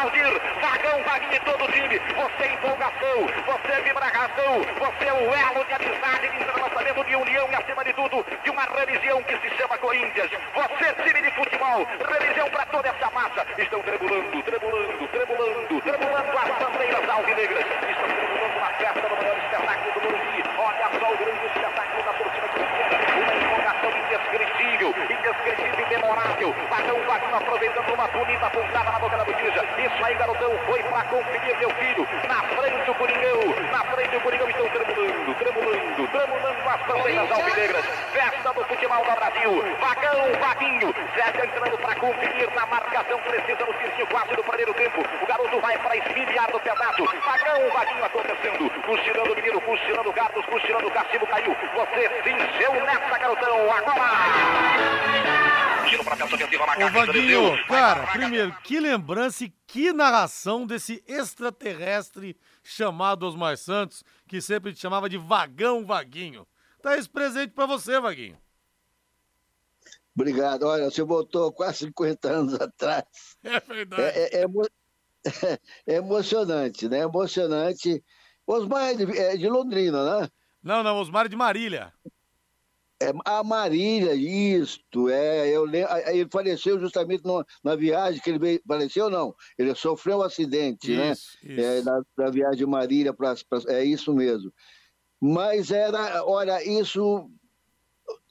aplaudir. 0.05 0.41
Vagão, 0.61 0.99
e 1.31 1.39
todo 1.39 1.63
o 1.63 1.71
time. 1.71 1.99
Você 1.99 2.43
é 2.43 2.53
empolgação, 2.53 3.27
você 3.45 3.71
é 3.71 3.81
vibração, 3.81 4.61
você 4.79 5.05
é 5.05 5.13
o 5.13 5.33
elo 5.33 5.65
de 5.65 5.73
amizade, 5.73 6.29
de 6.29 6.37
entrelaçamento, 6.37 7.03
de 7.03 7.15
união 7.15 7.49
e, 7.51 7.55
acima 7.55 7.83
de 7.83 7.93
tudo, 7.93 8.25
de 8.43 8.49
uma 8.49 8.63
religião 8.63 9.21
que 9.23 9.37
se 9.37 9.55
chama 9.57 9.77
Corinthians. 9.77 10.29
Você, 10.53 11.03
time 11.03 11.21
de 11.21 11.31
futebol, 11.31 11.87
religião 12.19 12.49
para 12.49 12.65
toda 12.67 12.89
essa 12.89 13.11
massa. 13.11 13.45
Estão 13.57 13.81
tremulando, 13.81 14.43
tremulando, 14.43 15.07
tremulando, 15.07 15.81
tremulando 15.81 16.37
as 16.37 16.59
bandeiras 16.59 17.09
alvinegras. 17.09 17.65
Estão 17.65 18.07
tremulando 18.07 18.57
uma 18.57 18.69
festa 18.73 19.01
do 19.01 19.15
maior 19.15 19.37
espetáculo 19.37 19.93
do 19.93 20.01
Morumbi. 20.01 20.44
partiu. 26.35 26.53
Barrão, 26.69 27.37
aproveitando 27.37 27.93
uma 27.93 28.07
bonita 28.07 28.49
pontada 28.49 28.91
na 28.91 28.99
boca 28.99 29.17
da 29.17 29.25
botija. 29.25 29.65
Isso 29.77 30.05
aí, 30.05 30.15
garotão, 30.15 30.51
foi 30.65 30.83
para 30.83 31.03
conferir 31.05 31.57
meu 31.57 31.69
filho. 31.71 32.07
Na 32.27 32.41
frente 32.43 32.89
o 32.89 32.95
Coringão, 32.95 33.39
na 33.71 33.83
frente 33.85 34.15
o 34.15 34.21
Coringão 34.21 34.49
estão 34.49 34.69
tremulando, 34.69 35.35
tremulando, 35.35 36.07
tremulando 36.07 36.69
as 36.69 36.81
bandeiras 36.87 37.31
alvinegras. 37.31 37.85
Festa 38.11 38.53
do 38.53 38.65
futebol 38.65 39.05
do 39.05 39.15
Brasil. 39.15 39.63
Vagão, 39.79 40.31
Vaguinho, 40.39 40.95
segue 41.15 41.47
entrando 41.47 41.77
para 41.77 41.95
conferir 41.95 42.49
na 42.53 42.65
marcação 42.65 43.19
precisa 43.19 43.65
no 43.65 43.73
terceiro 43.73 44.07
quarto 44.07 44.35
do 44.35 44.43
primeiro 44.43 44.73
tempo. 44.73 45.03
O 45.21 45.25
garoto 45.25 45.59
vai 45.61 45.77
para 45.77 45.97
esfiliar 45.97 46.51
do 46.51 46.59
pedaço. 46.59 47.05
Vagão, 47.25 47.69
Vaguinho 47.73 48.05
acontecendo. 48.05 48.69
Cuxilando 48.85 49.31
o 49.31 49.35
menino, 49.35 49.61
cuxilando 49.61 50.09
o 50.09 50.13
gato, 50.13 50.43
cuxilando 50.43 50.87
o 50.87 50.91
Cacibo, 50.91 51.27
caiu. 51.27 51.55
Você 51.75 52.09
venceu 52.23 52.73
nessa, 52.85 53.17
garotão. 53.17 53.71
Agora! 53.71 55.44
Ô, 55.85 56.89
Vaguinho, 56.89 57.65
cara, 57.67 58.07
primeiro, 58.11 58.55
que 58.63 58.79
lembrança 58.79 59.45
e 59.45 59.53
que 59.67 59.93
narração 59.93 60.65
desse 60.65 61.03
extraterrestre 61.07 62.37
chamado 62.63 63.25
Osmar 63.25 63.57
Santos, 63.57 64.03
que 64.27 64.41
sempre 64.41 64.73
te 64.73 64.79
chamava 64.79 65.09
de 65.09 65.17
Vagão 65.17 65.85
Vaguinho. 65.85 66.47
Tá 66.81 66.97
esse 66.97 67.09
presente 67.09 67.51
pra 67.51 67.65
você, 67.65 67.99
Vaguinho. 67.99 68.37
Obrigado. 70.15 70.63
Olha, 70.63 70.89
você 70.89 71.03
voltou 71.03 71.51
quase 71.51 71.79
50 71.79 72.29
anos 72.29 72.53
atrás. 72.55 73.03
É 73.43 73.59
verdade. 73.59 74.01
É, 74.01 74.41
é, 74.41 74.43
é, 74.43 74.45
é 75.87 75.95
emocionante, 75.95 76.87
né? 76.87 76.99
Emocionante. 76.99 78.03
Osmar 78.47 78.89
é 78.89 78.95
de, 78.95 79.17
é 79.17 79.37
de 79.37 79.49
Londrina, 79.49 80.21
né? 80.21 80.29
Não, 80.63 80.81
não, 80.83 80.97
Osmar 80.97 81.25
é 81.25 81.29
de 81.29 81.35
Marília. 81.35 81.93
É, 83.01 83.11
a 83.25 83.43
Marília, 83.43 84.13
isto, 84.13 85.09
é, 85.09 85.49
eu 85.49 85.65
lembro, 85.65 85.89
ele 86.07 86.29
faleceu 86.31 86.79
justamente 86.79 87.25
no, 87.25 87.45
na 87.61 87.75
viagem 87.75 88.21
que 88.21 88.29
ele 88.29 88.39
veio, 88.39 88.61
faleceu 88.65 89.09
não, 89.09 89.35
ele 89.57 89.75
sofreu 89.75 90.19
um 90.19 90.21
acidente, 90.21 90.95
né? 90.95 91.11
isso, 91.11 91.37
né? 91.43 91.53
Isso. 91.53 91.61
É, 91.61 91.81
na, 91.81 92.01
na, 92.17 92.31
viagem 92.31 92.57
de 92.57 92.65
Marília, 92.65 93.13
pra, 93.13 93.35
pra, 93.49 93.59
é 93.67 93.83
isso 93.83 94.13
mesmo. 94.13 94.49
Mas 95.19 95.71
era, 95.71 96.23
olha, 96.23 96.63
isso 96.63 97.29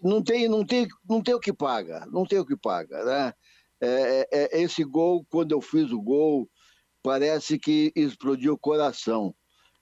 não 0.03 0.22
tem, 0.22 0.48
não 0.48 0.64
tem, 0.64 0.88
não 1.07 1.22
tem 1.22 1.35
o 1.35 1.40
que 1.40 1.53
paga, 1.53 2.07
não 2.11 2.24
tem 2.24 2.38
o 2.38 2.46
que 2.46 2.57
paga, 2.57 3.05
né? 3.05 3.33
É, 3.81 4.27
é, 4.33 4.59
é, 4.59 4.62
esse 4.62 4.83
gol, 4.83 5.27
quando 5.29 5.53
eu 5.53 5.61
fiz 5.61 5.92
o 5.92 6.00
gol, 6.00 6.48
parece 7.03 7.59
que 7.59 7.92
explodiu 7.94 8.55
o 8.55 8.59
coração. 8.59 9.35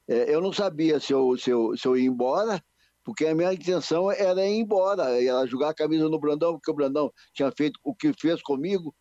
É, 0.08 0.34
eu 0.34 0.40
não 0.40 0.52
sabia 0.52 0.98
se 0.98 1.12
eu, 1.12 1.36
se, 1.38 1.50
eu, 1.50 1.76
se 1.76 1.86
eu 1.86 1.96
ia 1.96 2.08
embora, 2.08 2.60
porque 3.04 3.26
a 3.26 3.34
minha 3.34 3.52
intenção 3.52 4.10
era 4.10 4.46
ir 4.46 4.60
embora, 4.60 5.22
era 5.22 5.46
jogar 5.46 5.70
a 5.70 5.74
camisa 5.74 6.08
no 6.08 6.18
Brandão, 6.18 6.54
porque 6.54 6.70
o 6.70 6.74
Brandão 6.74 7.12
tinha 7.34 7.50
feito 7.50 7.78
o 7.82 7.94
que 7.94 8.12
fez 8.12 8.40
comigo, 8.42 8.94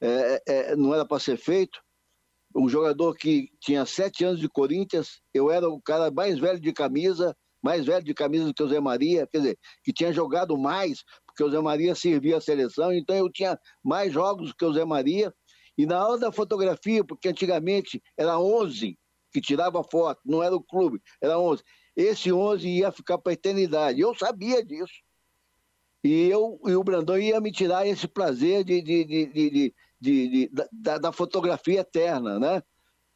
é, 0.00 0.42
é, 0.46 0.76
não 0.76 0.94
era 0.94 1.04
para 1.04 1.20
ser 1.20 1.36
feito. 1.36 1.78
Um 2.56 2.68
jogador 2.68 3.14
que 3.14 3.48
tinha 3.60 3.84
sete 3.84 4.24
anos 4.24 4.40
de 4.40 4.48
Corinthians, 4.48 5.20
eu 5.32 5.50
era 5.50 5.68
o 5.68 5.80
cara 5.80 6.10
mais 6.10 6.38
velho 6.38 6.60
de 6.60 6.72
camisa, 6.72 7.36
mais 7.62 7.84
velho 7.84 8.04
de 8.04 8.14
camisa 8.14 8.44
do 8.44 8.54
que 8.54 8.62
o 8.62 8.68
Zé 8.68 8.80
Maria, 8.80 9.26
quer 9.26 9.38
dizer, 9.38 9.58
que 9.82 9.92
tinha 9.92 10.12
jogado 10.12 10.56
mais, 10.56 11.02
porque 11.26 11.42
o 11.42 11.50
Zé 11.50 11.60
Maria 11.60 11.94
servia 11.94 12.36
a 12.36 12.40
seleção, 12.40 12.92
então 12.92 13.16
eu 13.16 13.30
tinha 13.30 13.58
mais 13.82 14.12
jogos 14.12 14.52
que 14.52 14.64
o 14.64 14.72
Zé 14.72 14.84
Maria. 14.84 15.34
E 15.76 15.84
na 15.84 16.06
hora 16.06 16.18
da 16.18 16.32
fotografia, 16.32 17.02
porque 17.02 17.28
antigamente 17.28 18.00
era 18.16 18.38
11 18.38 18.96
que 19.32 19.40
tirava 19.40 19.82
foto, 19.82 20.20
não 20.24 20.40
era 20.40 20.54
o 20.54 20.62
clube, 20.62 21.00
era 21.20 21.36
11 21.38 21.64
esse 21.96 22.32
11 22.32 22.68
ia 22.68 22.92
ficar 22.92 23.18
para 23.18 23.32
a 23.32 23.34
eternidade. 23.34 24.00
Eu 24.00 24.14
sabia 24.14 24.64
disso. 24.64 25.02
E, 26.02 26.28
eu, 26.28 26.60
e 26.66 26.74
o 26.74 26.84
Brandão 26.84 27.18
ia 27.18 27.40
me 27.40 27.50
tirar 27.50 27.86
esse 27.86 28.06
prazer 28.06 28.62
de, 28.64 28.82
de, 28.82 29.04
de, 29.04 29.74
de 30.00 30.50
da, 30.70 30.98
da, 30.98 31.12
fotografia 31.12 31.80
eterna, 31.80 32.38
né? 32.38 32.62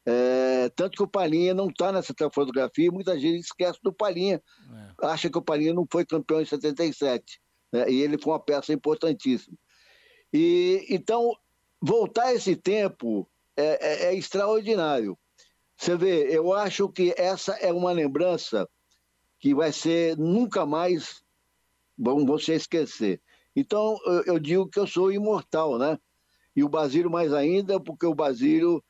É, 0.07 0.71
tanto 0.71 0.97
que 0.97 1.03
o 1.03 1.09
Palinha 1.09 1.53
não 1.53 1.69
está 1.69 1.93
nessa 1.93 2.15
fotografia, 2.33 2.91
muita 2.91 3.19
gente 3.19 3.41
esquece 3.41 3.79
do 3.83 3.93
Palinha. 3.93 4.43
É. 5.03 5.07
Acha 5.07 5.29
que 5.29 5.37
o 5.37 5.43
Palinha 5.43 5.75
não 5.75 5.87
foi 5.91 6.07
campeão 6.07 6.41
em 6.41 6.47
77. 6.47 7.39
Né? 7.71 7.91
E 7.91 8.01
ele 8.01 8.17
foi 8.17 8.33
uma 8.33 8.41
peça 8.41 8.73
importantíssima. 8.73 9.55
E, 10.33 10.87
então, 10.89 11.35
voltar 11.79 12.33
esse 12.33 12.57
tempo 12.57 13.29
é, 13.55 14.07
é, 14.07 14.07
é 14.07 14.15
extraordinário. 14.15 15.19
Você 15.79 15.97
vê, 15.97 16.37
eu 16.37 16.53
acho 16.53 16.89
que 16.89 17.15
essa 17.17 17.53
é 17.53 17.73
uma 17.73 17.93
lembrança 17.93 18.69
que 19.39 19.55
vai 19.55 19.71
ser 19.71 20.17
nunca 20.19 20.67
mais 20.67 21.23
vão 21.97 22.27
você 22.27 22.55
esquecer. 22.55 23.23
Então, 23.55 23.97
eu, 24.05 24.25
eu, 24.25 24.39
digo 24.41 24.69
que 24.69 24.81
eu 24.81 24.89
sou 24.89 25.13
imortal, 25.13 25.79
né? 25.79 25.97
E 26.55 26.65
o 26.65 26.69
Basílio 26.69 27.09
mais 27.09 27.33
ainda, 27.33 27.79
porque 27.79 28.07
o 28.07 28.15
Basílio 28.15 28.83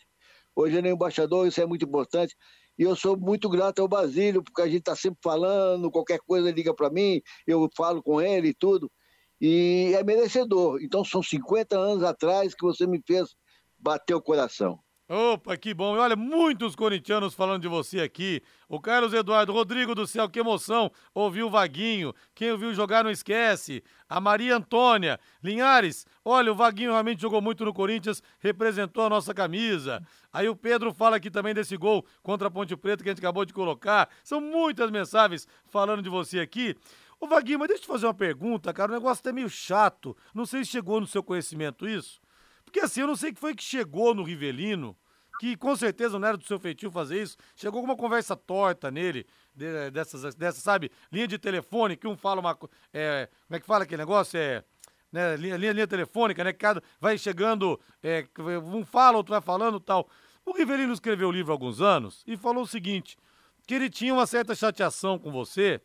Hoje 0.56 0.78
ele 0.78 0.90
é 0.90 0.92
um 0.92 0.96
embaixador, 0.96 1.48
isso 1.48 1.62
é 1.62 1.66
muito 1.66 1.86
importante. 1.86 2.36
E 2.78 2.84
eu 2.84 2.96
sou 2.96 3.18
muito 3.18 3.50
grato 3.50 3.82
ao 3.82 3.88
Basílio, 3.88 4.44
porque 4.44 4.62
a 4.62 4.66
gente 4.66 4.80
está 4.80 4.96
sempre 4.96 5.20
falando, 5.24 5.92
qualquer 5.92 6.20
coisa 6.26 6.52
liga 6.52 6.74
para 6.74 6.90
mim, 6.90 7.22
eu 7.46 7.70
falo 7.76 8.02
com 8.02 8.22
ele 8.22 8.50
e 8.50 8.54
tudo. 8.54 8.92
E 9.40 9.94
é 9.96 10.04
merecedor. 10.04 10.82
Então 10.82 11.04
são 11.04 11.22
50 11.22 11.78
anos 11.78 12.04
atrás 12.04 12.56
que 12.56 12.64
você 12.66 12.88
me 12.88 13.02
fez 13.06 13.36
bater 13.78 14.16
o 14.16 14.22
coração. 14.22 14.80
Opa, 15.10 15.58
que 15.58 15.74
bom. 15.74 15.98
E 15.98 16.00
olha, 16.00 16.16
muitos 16.16 16.78
corintianos 16.78 17.34
falando 17.34 17.62
de 17.62 17.68
você 17.68 18.00
aqui. 18.00 18.42
O 18.70 18.80
Carlos 18.80 19.14
Eduardo, 19.14 19.52
Rodrigo 19.52 19.94
do 19.94 20.08
Céu, 20.08 20.30
que 20.30 20.40
emoção. 20.40 20.90
Ouviu 21.14 21.48
o 21.48 21.50
Vaguinho. 21.50 22.14
Quem 22.34 22.52
ouviu 22.54 22.74
jogar 22.74 23.04
não 23.04 23.12
esquece. 23.12 23.84
A 24.08 24.22
Maria 24.22 24.56
Antônia. 24.56 25.20
Linhares, 25.44 26.06
olha, 26.24 26.54
o 26.54 26.56
Vaguinho 26.56 26.92
realmente 26.92 27.22
jogou 27.22 27.42
muito 27.42 27.66
no 27.66 27.74
Corinthians, 27.74 28.24
representou 28.40 29.06
a 29.06 29.10
nossa 29.10 29.34
camisa. 29.34 30.02
Aí 30.32 30.48
o 30.48 30.56
Pedro 30.56 30.94
fala 30.94 31.18
aqui 31.18 31.30
também 31.30 31.54
desse 31.54 31.76
gol 31.76 32.06
contra 32.22 32.48
a 32.48 32.52
Ponte 32.52 32.76
Preta 32.78 33.04
que 33.04 33.10
a 33.10 33.12
gente 33.12 33.20
acabou 33.20 33.44
de 33.44 33.54
colocar. 33.54 34.10
São 34.24 34.40
muitas 34.40 34.90
mensagens 34.90 35.46
falando 35.66 36.02
de 36.02 36.10
você 36.10 36.40
aqui. 36.40 36.78
Ô 37.20 37.28
Vaguinho, 37.28 37.60
mas 37.60 37.68
deixa 37.68 37.82
eu 37.82 37.86
te 37.86 37.88
fazer 37.88 38.06
uma 38.06 38.14
pergunta, 38.14 38.74
cara. 38.74 38.92
O 38.92 38.96
negócio 38.96 39.22
tá 39.22 39.34
meio 39.34 39.50
chato. 39.50 40.16
Não 40.34 40.46
sei 40.46 40.64
se 40.64 40.72
chegou 40.72 41.02
no 41.02 41.08
seu 41.08 41.22
conhecimento 41.22 41.86
isso. 41.86 42.23
Porque 42.74 42.88
assim, 42.88 43.02
eu 43.02 43.08
não 43.08 43.16
sei 43.16 43.30
o 43.30 43.34
que 43.36 43.40
foi 43.40 43.54
que 43.54 43.64
chegou 43.64 44.16
no 44.16 44.24
Rivelino, 44.24 44.98
que 45.40 45.56
com 45.56 45.76
certeza 45.76 46.18
não 46.18 46.28
era 46.28 46.36
do 46.36 46.44
seu 46.44 46.60
feitio 46.60 46.90
fazer 46.90 47.22
isso. 47.22 47.38
Chegou 47.56 47.78
alguma 47.78 47.96
conversa 47.96 48.36
torta 48.36 48.90
nele, 48.90 49.28
dessas, 49.94 50.34
dessas, 50.34 50.64
sabe, 50.64 50.92
linha 51.12 51.28
de 51.28 51.38
telefone, 51.38 51.96
que 51.96 52.08
um 52.08 52.18
fala 52.18 52.40
uma. 52.42 52.58
É, 52.92 53.30
como 53.46 53.58
é 53.58 53.60
que 53.60 53.66
fala 53.68 53.84
aquele 53.84 54.02
negócio? 54.02 54.40
É. 54.40 54.64
Né, 55.12 55.36
linha, 55.38 55.56
linha, 55.56 55.72
linha 55.72 55.86
telefônica, 55.86 56.44
né? 56.44 56.52
Que 56.52 56.58
cada, 56.58 56.82
vai 57.00 57.16
chegando, 57.16 57.80
é, 58.02 58.26
um 58.40 58.84
fala, 58.84 59.18
outro 59.18 59.34
vai 59.34 59.42
falando 59.42 59.80
tal. 59.80 60.10
O 60.44 60.54
Rivelino 60.54 60.94
escreveu 60.94 61.30
o 61.30 61.32
livro 61.32 61.52
há 61.52 61.54
alguns 61.54 61.80
anos 61.80 62.24
e 62.26 62.36
falou 62.36 62.64
o 62.64 62.68
seguinte: 62.68 63.16
que 63.68 63.76
ele 63.76 63.88
tinha 63.88 64.12
uma 64.12 64.26
certa 64.26 64.56
chateação 64.56 65.20
com 65.20 65.32
você 65.32 65.80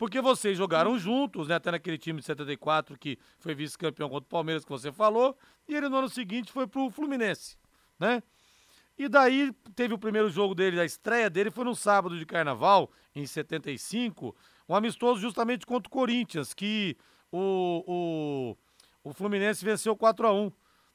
porque 0.00 0.18
vocês 0.18 0.56
jogaram 0.56 0.98
juntos, 0.98 1.46
né? 1.46 1.56
Até 1.56 1.70
naquele 1.70 1.98
time 1.98 2.20
de 2.20 2.24
74 2.24 2.98
que 2.98 3.18
foi 3.38 3.54
vice-campeão 3.54 4.08
contra 4.08 4.24
o 4.24 4.30
Palmeiras 4.30 4.64
que 4.64 4.70
você 4.70 4.90
falou, 4.90 5.36
e 5.68 5.74
ele 5.74 5.90
no 5.90 5.98
ano 5.98 6.08
seguinte 6.08 6.50
foi 6.50 6.66
pro 6.66 6.88
Fluminense, 6.88 7.58
né? 7.98 8.22
E 8.96 9.10
daí 9.10 9.52
teve 9.76 9.92
o 9.92 9.98
primeiro 9.98 10.30
jogo 10.30 10.54
dele, 10.54 10.80
a 10.80 10.86
estreia 10.86 11.28
dele 11.28 11.50
foi 11.50 11.66
no 11.66 11.76
sábado 11.76 12.18
de 12.18 12.24
carnaval, 12.24 12.90
em 13.14 13.26
75, 13.26 14.34
um 14.66 14.74
amistoso 14.74 15.20
justamente 15.20 15.66
contra 15.66 15.86
o 15.86 15.90
Corinthians, 15.90 16.54
que 16.54 16.96
o, 17.30 18.56
o, 19.04 19.10
o 19.10 19.12
Fluminense 19.12 19.62
venceu 19.62 19.94
4 19.94 20.26
a 20.26 20.32
1 20.32 20.50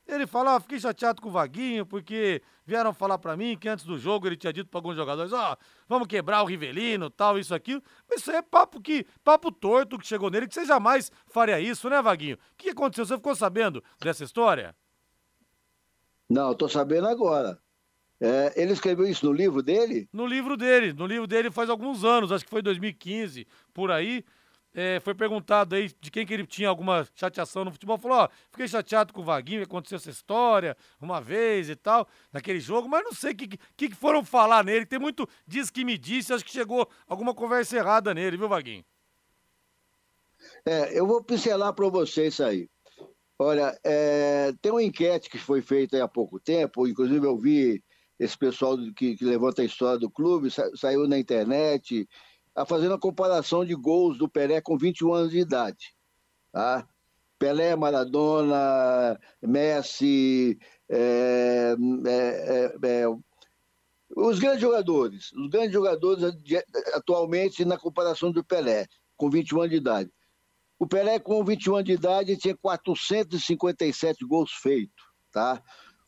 ele 0.07 0.27
fala, 0.27 0.55
ah, 0.55 0.59
fiquei 0.59 0.79
chateado 0.79 1.21
com 1.21 1.29
o 1.29 1.31
Vaguinho, 1.31 1.85
porque 1.85 2.41
vieram 2.65 2.93
falar 2.93 3.17
para 3.17 3.35
mim 3.35 3.57
que 3.57 3.67
antes 3.67 3.85
do 3.85 3.97
jogo 3.97 4.27
ele 4.27 4.37
tinha 4.37 4.53
dito 4.53 4.69
para 4.69 4.77
alguns 4.77 4.95
jogadores, 4.95 5.33
ó, 5.33 5.53
oh, 5.53 5.57
vamos 5.87 6.07
quebrar 6.07 6.43
o 6.43 6.45
Rivelino, 6.45 7.09
tal, 7.09 7.39
isso, 7.39 7.55
aquilo. 7.55 7.81
Mas 8.09 8.21
isso 8.21 8.29
aí 8.29 8.37
é 8.37 8.41
papo 8.41 8.79
que, 8.79 9.05
papo 9.23 9.51
torto 9.51 9.97
que 9.97 10.05
chegou 10.05 10.29
nele, 10.29 10.47
que 10.47 10.53
você 10.53 10.65
jamais 10.65 11.11
faria 11.27 11.59
isso, 11.59 11.89
né, 11.89 12.01
Vaguinho? 12.01 12.35
O 12.35 12.39
que 12.57 12.69
aconteceu? 12.69 13.05
Você 13.05 13.15
ficou 13.15 13.35
sabendo 13.35 13.83
dessa 13.99 14.23
história? 14.23 14.75
Não, 16.29 16.53
tô 16.53 16.67
sabendo 16.69 17.07
agora. 17.07 17.59
É, 18.19 18.53
ele 18.55 18.73
escreveu 18.73 19.05
isso 19.05 19.25
no 19.25 19.33
livro 19.33 19.61
dele? 19.61 20.07
No 20.13 20.25
livro 20.25 20.55
dele, 20.55 20.93
no 20.93 21.05
livro 21.05 21.27
dele 21.27 21.51
faz 21.51 21.69
alguns 21.69 22.03
anos, 22.03 22.31
acho 22.31 22.45
que 22.45 22.49
foi 22.49 22.61
2015, 22.61 23.45
por 23.73 23.91
aí 23.91 24.23
é, 24.75 24.99
foi 24.99 25.15
perguntado 25.15 25.73
aí 25.73 25.89
de 26.01 26.11
quem 26.11 26.25
que 26.25 26.33
ele 26.33 26.45
tinha 26.45 26.67
alguma 26.67 27.07
chateação 27.15 27.63
no 27.63 27.71
futebol, 27.71 27.97
falou, 27.97 28.17
ó, 28.17 28.29
fiquei 28.51 28.67
chateado 28.67 29.13
com 29.13 29.21
o 29.21 29.23
Vaguinho, 29.23 29.63
aconteceu 29.63 29.95
essa 29.95 30.09
história 30.09 30.75
uma 30.99 31.21
vez 31.21 31.69
e 31.69 31.75
tal, 31.75 32.07
naquele 32.31 32.59
jogo, 32.59 32.89
mas 32.89 33.03
não 33.03 33.13
sei 33.13 33.31
o 33.31 33.35
que, 33.35 33.47
que, 33.47 33.89
que 33.89 33.95
foram 33.95 34.23
falar 34.23 34.65
nele, 34.65 34.85
tem 34.85 34.99
muito 34.99 35.27
diz 35.47 35.69
que 35.69 35.85
me 35.85 35.97
disse, 35.97 36.33
acho 36.33 36.43
que 36.43 36.51
chegou 36.51 36.87
alguma 37.07 37.33
conversa 37.33 37.77
errada 37.77 38.13
nele, 38.13 38.35
viu, 38.35 38.49
Vaguinho? 38.49 38.83
É, 40.65 40.99
eu 40.99 41.07
vou 41.07 41.23
pincelar 41.23 41.73
para 41.73 41.87
você 41.87 42.27
isso 42.27 42.43
aí. 42.43 42.69
Olha, 43.39 43.77
é, 43.83 44.53
tem 44.61 44.71
uma 44.71 44.83
enquete 44.83 45.29
que 45.29 45.37
foi 45.37 45.61
feita 45.61 46.01
há 46.03 46.07
pouco 46.07 46.39
tempo, 46.39 46.87
inclusive 46.87 47.25
eu 47.25 47.37
vi 47.37 47.83
esse 48.19 48.37
pessoal 48.37 48.77
que, 48.95 49.15
que 49.15 49.25
levanta 49.25 49.61
a 49.61 49.65
história 49.65 49.99
do 49.99 50.09
clube, 50.09 50.49
sa, 50.49 50.69
saiu 50.75 51.07
na 51.07 51.17
internet, 51.17 52.07
fazendo 52.63 52.93
a 52.93 52.99
comparação 52.99 53.65
de 53.65 53.75
gols 53.75 54.17
do 54.17 54.29
Pelé 54.29 54.61
com 54.61 54.77
21 54.77 55.13
anos 55.13 55.31
de 55.31 55.39
idade. 55.39 55.93
Tá? 56.51 56.87
Pelé, 57.37 57.75
Maradona, 57.75 59.19
Messi, 59.41 60.57
é, 60.89 61.75
é, 62.05 62.73
é, 62.87 63.01
é 63.03 63.07
os 64.15 64.39
grandes 64.39 64.61
jogadores, 64.61 65.31
os 65.33 65.49
grandes 65.49 65.73
jogadores 65.73 66.23
atualmente 66.93 67.65
na 67.65 67.77
comparação 67.77 68.31
do 68.31 68.43
Pelé, 68.43 68.85
com 69.17 69.29
21 69.29 69.59
anos 69.59 69.71
de 69.71 69.77
idade. 69.77 70.11
O 70.79 70.87
Pelé, 70.87 71.19
com 71.19 71.43
21 71.43 71.75
anos 71.75 71.85
de 71.85 71.93
idade, 71.93 72.37
tinha 72.37 72.55
457 72.55 74.25
gols 74.25 74.51
feitos, 74.51 75.03
tá? 75.31 75.61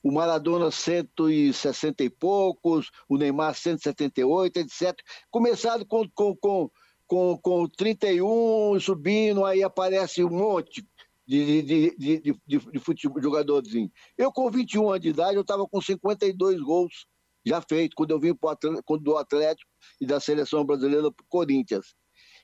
O 0.07 0.11
Maradona 0.11 0.71
160 0.71 2.01
e 2.01 2.09
poucos, 2.09 2.89
o 3.09 3.17
Neymar 3.17 3.53
178, 3.53 4.57
etc. 4.59 4.97
Começado 5.29 5.85
com, 5.85 6.07
com, 6.15 6.33
com, 6.37 6.71
com, 7.05 7.37
com 7.37 7.67
31, 7.67 8.79
subindo, 8.79 9.43
aí 9.43 9.61
aparece 9.61 10.23
um 10.23 10.29
monte 10.29 10.87
de, 11.27 11.61
de, 11.61 11.95
de, 11.97 12.21
de, 12.21 12.39
de, 12.47 12.79
futebol, 12.79 13.21
jogadorzinho. 13.21 13.91
Eu, 14.17 14.31
com 14.31 14.49
21 14.49 14.91
anos 14.91 15.01
de 15.01 15.09
idade, 15.09 15.35
eu 15.35 15.41
estava 15.41 15.67
com 15.67 15.81
52 15.81 16.61
gols 16.61 17.05
já 17.45 17.61
feitos, 17.61 17.93
quando 17.93 18.11
eu 18.11 18.19
vim 18.19 18.33
pro 18.33 18.97
do 18.97 19.17
Atlético 19.17 19.69
e 19.99 20.05
da 20.05 20.21
seleção 20.21 20.63
brasileira 20.63 21.11
para 21.11 21.23
o 21.23 21.27
Corinthians. 21.27 21.95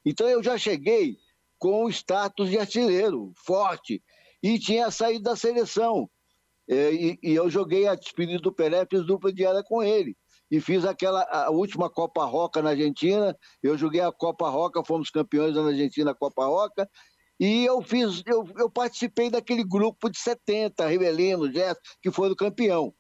Então 0.06 0.28
eu 0.28 0.44
já 0.44 0.58
cheguei 0.58 1.16
com 1.58 1.86
o 1.86 1.90
status 1.90 2.50
de 2.50 2.58
artilheiro, 2.58 3.32
forte, 3.38 4.04
e 4.42 4.60
tinha 4.60 4.92
saído 4.92 5.24
da 5.24 5.38
seleção. 5.38 6.10
É, 6.74 6.94
e, 6.94 7.20
e, 7.22 7.36
eu 7.36 7.50
joguei 7.50 7.88
a 7.88 7.96
despedida 7.96 8.40
do 8.40 8.52
Pelé, 8.52 8.86
fiz 8.90 9.06
dupla 9.06 9.32
diária 9.32 9.64
com 9.64 9.84
ele. 9.84 10.18
E 10.50 10.60
fiz 10.60 10.86
aquela 10.86 11.22
a 11.24 11.50
última 11.52 11.90
Copa 11.90 12.26
Roca 12.26 12.62
na 12.62 12.72
Argentina. 12.72 13.38
Eu 13.62 13.78
joguei 13.78 14.02
a 14.02 14.12
Copa 14.12 14.50
Roca, 14.50 14.84
fomos 14.84 15.10
campeões 15.10 15.56
na 15.56 15.68
Argentina, 15.68 16.14
Copa 16.14 16.46
Roca. 16.46 16.90
E 17.40 17.66
eu 17.66 17.82
fiz, 17.82 18.24
eu, 18.26 18.46
eu 18.58 18.70
participei 18.70 19.30
daquele 19.30 19.64
grupo 19.64 20.10
de 20.10 20.18
70, 20.18 20.88
Rivelino, 20.88 21.52
Gerson, 21.52 21.80
que 22.02 22.12
foi 22.12 22.32
o 22.32 22.36
campeão. 22.36 22.94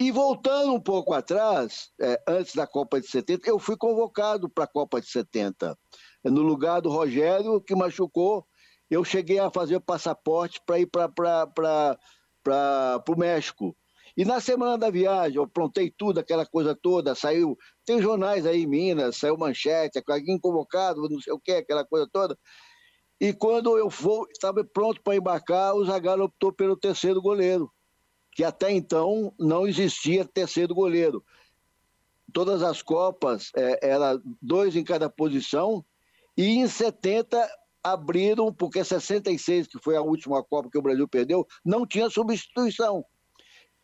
E 0.00 0.12
voltando 0.12 0.72
um 0.72 0.80
pouco 0.80 1.12
atrás, 1.12 1.90
é, 2.00 2.22
antes 2.28 2.54
da 2.54 2.66
Copa 2.66 3.00
de 3.00 3.08
70, 3.08 3.50
eu 3.50 3.58
fui 3.58 3.76
convocado 3.76 4.48
para 4.48 4.64
a 4.64 4.68
Copa 4.68 5.00
de 5.00 5.08
70. 5.08 5.76
No 6.24 6.42
lugar 6.42 6.80
do 6.80 6.88
Rogério, 6.88 7.60
que 7.60 7.74
machucou, 7.74 8.46
eu 8.90 9.04
cheguei 9.04 9.38
a 9.38 9.50
fazer 9.50 9.80
passaporte 9.80 10.60
para 10.64 10.78
ir 10.78 10.86
para 10.86 11.98
para 12.48 13.14
o 13.14 13.18
México. 13.18 13.76
E 14.16 14.24
na 14.24 14.40
semana 14.40 14.76
da 14.76 14.90
viagem, 14.90 15.36
eu 15.36 15.44
aprontei 15.44 15.92
tudo, 15.96 16.18
aquela 16.18 16.44
coisa 16.44 16.74
toda, 16.74 17.14
saiu. 17.14 17.56
Tem 17.84 18.02
jornais 18.02 18.46
aí 18.46 18.62
em 18.62 18.66
Minas, 18.66 19.16
saiu 19.16 19.38
manchete, 19.38 20.02
alguém 20.08 20.38
convocado, 20.38 21.08
não 21.08 21.20
sei 21.20 21.32
o 21.32 21.38
que, 21.38 21.52
aquela 21.52 21.84
coisa 21.84 22.08
toda. 22.12 22.36
E 23.20 23.32
quando 23.32 23.78
eu 23.78 23.88
vou, 23.88 24.26
estava 24.30 24.64
pronto 24.64 25.00
para 25.02 25.16
embarcar, 25.16 25.74
o 25.74 25.84
Zagallo 25.84 26.24
optou 26.24 26.52
pelo 26.52 26.76
terceiro 26.76 27.20
goleiro, 27.22 27.70
que 28.32 28.42
até 28.42 28.72
então 28.72 29.32
não 29.38 29.66
existia 29.66 30.24
terceiro 30.24 30.74
goleiro. 30.74 31.24
Todas 32.32 32.62
as 32.62 32.82
Copas 32.82 33.50
é, 33.56 33.88
era 33.88 34.20
dois 34.42 34.74
em 34.74 34.84
cada 34.84 35.08
posição, 35.08 35.84
e 36.36 36.58
em 36.58 36.66
70 36.68 37.48
abriram, 37.92 38.52
porque 38.52 38.84
66, 38.84 39.66
que 39.66 39.78
foi 39.82 39.96
a 39.96 40.02
última 40.02 40.42
Copa 40.42 40.70
que 40.70 40.78
o 40.78 40.82
Brasil 40.82 41.06
perdeu, 41.08 41.46
não 41.64 41.86
tinha 41.86 42.10
substituição. 42.10 43.04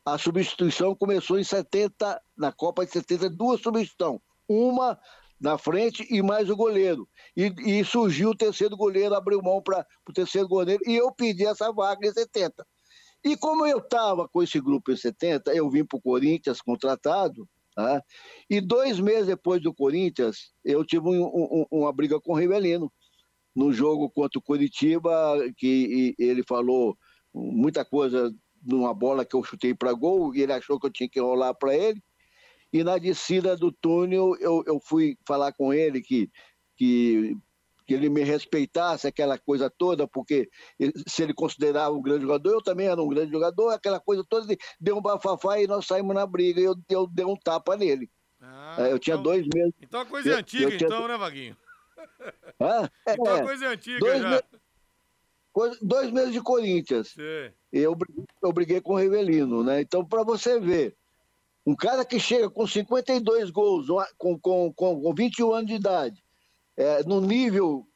A 0.04 0.18
substituição 0.18 0.94
começou 0.94 1.38
em 1.38 1.44
70, 1.44 2.20
na 2.36 2.52
Copa 2.52 2.84
de 2.84 2.92
70, 2.92 3.30
duas 3.30 3.60
substituições. 3.60 4.20
Uma 4.46 4.98
na 5.40 5.58
frente 5.58 6.06
e 6.10 6.22
mais 6.22 6.48
o 6.48 6.56
goleiro. 6.56 7.08
E, 7.36 7.52
e 7.66 7.84
surgiu 7.84 8.30
o 8.30 8.36
terceiro 8.36 8.76
goleiro, 8.76 9.14
abriu 9.14 9.42
mão 9.42 9.62
para 9.62 9.86
o 10.08 10.12
terceiro 10.12 10.48
goleiro, 10.48 10.82
e 10.86 10.96
eu 10.96 11.12
pedi 11.12 11.44
essa 11.44 11.72
vaga 11.72 12.06
em 12.06 12.12
70. 12.12 12.66
E 13.24 13.36
como 13.36 13.66
eu 13.66 13.78
estava 13.78 14.28
com 14.28 14.42
esse 14.42 14.60
grupo 14.60 14.92
em 14.92 14.96
70, 14.96 15.54
eu 15.54 15.68
vim 15.70 15.84
para 15.84 15.96
o 15.96 16.02
Corinthians 16.02 16.60
contratado, 16.60 17.48
tá? 17.74 18.02
e 18.48 18.60
dois 18.60 19.00
meses 19.00 19.26
depois 19.26 19.62
do 19.62 19.72
Corinthians, 19.74 20.52
eu 20.64 20.84
tive 20.84 21.08
um, 21.08 21.24
um, 21.24 21.66
uma 21.70 21.92
briga 21.92 22.20
com 22.20 22.32
o 22.32 22.36
Rivelino, 22.36 22.92
no 23.54 23.72
jogo 23.72 24.10
contra 24.10 24.38
o 24.38 24.42
Curitiba, 24.42 25.38
que 25.56 26.14
ele 26.18 26.42
falou 26.42 26.96
muita 27.32 27.84
coisa 27.84 28.34
numa 28.62 28.94
bola 28.94 29.24
que 29.24 29.36
eu 29.36 29.44
chutei 29.44 29.74
para 29.74 29.92
gol, 29.92 30.34
e 30.34 30.42
ele 30.42 30.52
achou 30.52 30.80
que 30.80 30.86
eu 30.86 30.92
tinha 30.92 31.08
que 31.08 31.20
rolar 31.20 31.54
para 31.54 31.74
ele, 31.74 32.02
e 32.72 32.82
na 32.82 32.98
descida 32.98 33.56
do 33.56 33.70
túnel 33.70 34.34
eu, 34.40 34.64
eu 34.66 34.80
fui 34.80 35.16
falar 35.26 35.52
com 35.52 35.72
ele 35.72 36.00
que, 36.00 36.30
que 36.76 37.36
que 37.86 37.92
ele 37.92 38.08
me 38.08 38.22
respeitasse, 38.22 39.06
aquela 39.06 39.38
coisa 39.38 39.70
toda, 39.70 40.08
porque 40.08 40.48
se 41.06 41.22
ele 41.22 41.34
considerava 41.34 41.94
um 41.94 42.00
grande 42.00 42.22
jogador, 42.22 42.50
eu 42.50 42.62
também 42.62 42.86
era 42.86 43.00
um 43.02 43.08
grande 43.08 43.30
jogador, 43.30 43.70
aquela 43.70 44.00
coisa 44.00 44.24
toda, 44.28 44.56
deu 44.80 44.96
um 44.96 45.02
bafafá 45.02 45.60
e 45.60 45.66
nós 45.66 45.86
saímos 45.86 46.14
na 46.14 46.26
briga, 46.26 46.60
e 46.60 46.64
eu, 46.64 46.74
eu 46.88 47.06
dei 47.06 47.24
um 47.24 47.36
tapa 47.36 47.76
nele. 47.76 48.10
Ah, 48.40 48.76
eu 48.78 48.86
então, 48.86 48.98
tinha 48.98 49.16
dois 49.16 49.46
meses. 49.54 49.74
Então 49.80 50.00
a 50.00 50.06
coisa 50.06 50.30
é 50.30 50.34
antiga, 50.34 50.64
eu, 50.64 50.74
então, 50.74 51.08
né, 51.08 51.16
Vaguinho? 51.16 51.56
Ah, 52.60 52.88
é, 53.06 53.12
então 53.12 53.34
a 53.34 53.42
coisa 53.42 53.64
é 53.64 53.68
antiga 53.68 53.98
dois 53.98 54.22
já. 54.22 54.42
coisa, 55.52 55.78
dois 55.82 56.10
meses 56.10 56.32
de 56.32 56.40
Corinthians. 56.40 57.08
Sim. 57.08 57.52
Eu, 57.72 57.96
eu 58.42 58.52
briguei 58.52 58.80
com 58.80 58.94
o 58.94 58.96
Rivelino, 58.96 59.64
né? 59.64 59.80
Então, 59.80 60.04
para 60.04 60.22
você 60.22 60.60
ver, 60.60 60.96
um 61.66 61.74
cara 61.74 62.04
que 62.04 62.20
chega 62.20 62.50
com 62.50 62.66
52 62.66 63.50
gols, 63.50 63.86
com, 64.18 64.38
com, 64.38 64.72
com, 64.72 65.02
com 65.02 65.14
21 65.14 65.52
anos 65.52 65.66
de 65.66 65.74
idade, 65.74 66.24
é, 66.76 67.02
no 67.04 67.20
nível, 67.20 67.86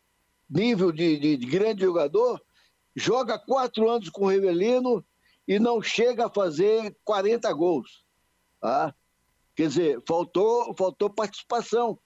nível 0.48 0.90
de, 0.90 1.18
de, 1.18 1.36
de, 1.36 1.46
grande 1.46 1.82
jogador, 1.82 2.42
joga 2.96 3.38
quatro 3.38 3.88
anos 3.88 4.08
com 4.08 4.24
o 4.24 4.28
Rivelino 4.28 5.04
e 5.46 5.58
não 5.58 5.82
chega 5.82 6.26
a 6.26 6.30
fazer 6.30 6.96
40 7.04 7.52
gols. 7.52 8.04
Tá? 8.60 8.94
Quer 9.54 9.68
dizer, 9.68 10.02
faltou, 10.06 10.74
faltou 10.76 11.10
participação 11.10 11.98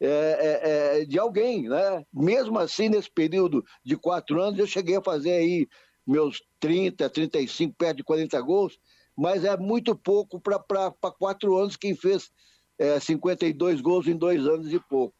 é, 0.00 0.06
é, 0.08 1.00
é, 1.00 1.04
de 1.04 1.18
alguém. 1.18 1.68
Né? 1.68 2.04
Mesmo 2.12 2.58
assim, 2.58 2.88
nesse 2.88 3.10
período 3.10 3.64
de 3.84 3.96
quatro 3.96 4.40
anos, 4.40 4.58
eu 4.58 4.66
cheguei 4.66 4.96
a 4.96 5.02
fazer 5.02 5.32
aí 5.32 5.68
meus 6.06 6.42
30, 6.58 7.08
35, 7.08 7.74
perto 7.76 7.98
de 7.98 8.04
40 8.04 8.40
gols, 8.40 8.78
mas 9.16 9.44
é 9.44 9.56
muito 9.56 9.94
pouco 9.94 10.40
para 10.40 10.90
quatro 11.18 11.56
anos 11.56 11.76
quem 11.76 11.94
fez 11.94 12.30
é, 12.78 12.98
52 12.98 13.80
gols 13.80 14.06
em 14.06 14.16
dois 14.16 14.46
anos 14.46 14.72
e 14.72 14.80
pouco. 14.80 15.14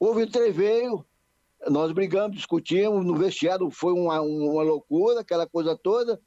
Houve 0.00 0.24
um 0.24 0.30
treveio, 0.30 1.04
nós 1.68 1.92
brigamos, 1.92 2.36
discutimos, 2.36 3.04
no 3.04 3.14
vestiário 3.14 3.70
foi 3.70 3.92
uma, 3.92 4.20
uma 4.20 4.62
loucura, 4.62 5.20
aquela 5.20 5.46
coisa 5.46 5.76
toda, 5.76 6.20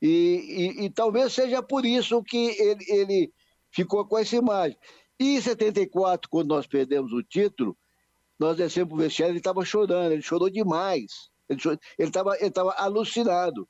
e, 0.00 0.76
e, 0.78 0.84
e, 0.84 0.90
talvez 0.90 1.32
seja 1.32 1.62
por 1.62 1.86
isso 1.86 2.22
que 2.22 2.54
ele, 2.60 2.84
ele 2.88 3.32
ficou 3.70 4.04
com 4.04 4.18
essa 4.18 4.36
imagem. 4.36 4.76
E 5.18 5.36
em 5.36 5.40
74, 5.40 6.28
quando 6.28 6.48
nós 6.48 6.66
perdemos 6.66 7.12
o 7.12 7.22
título, 7.22 7.76
nós 8.38 8.56
descemos 8.56 8.88
para 8.90 8.96
o 8.96 9.00
vestiário, 9.00 9.32
ele 9.32 9.38
estava 9.38 9.64
chorando, 9.64 10.12
ele 10.12 10.22
chorou 10.22 10.50
demais. 10.50 11.30
Ele 11.48 11.60
estava 11.98 12.36
ele 12.38 12.52
alucinado. 12.76 13.68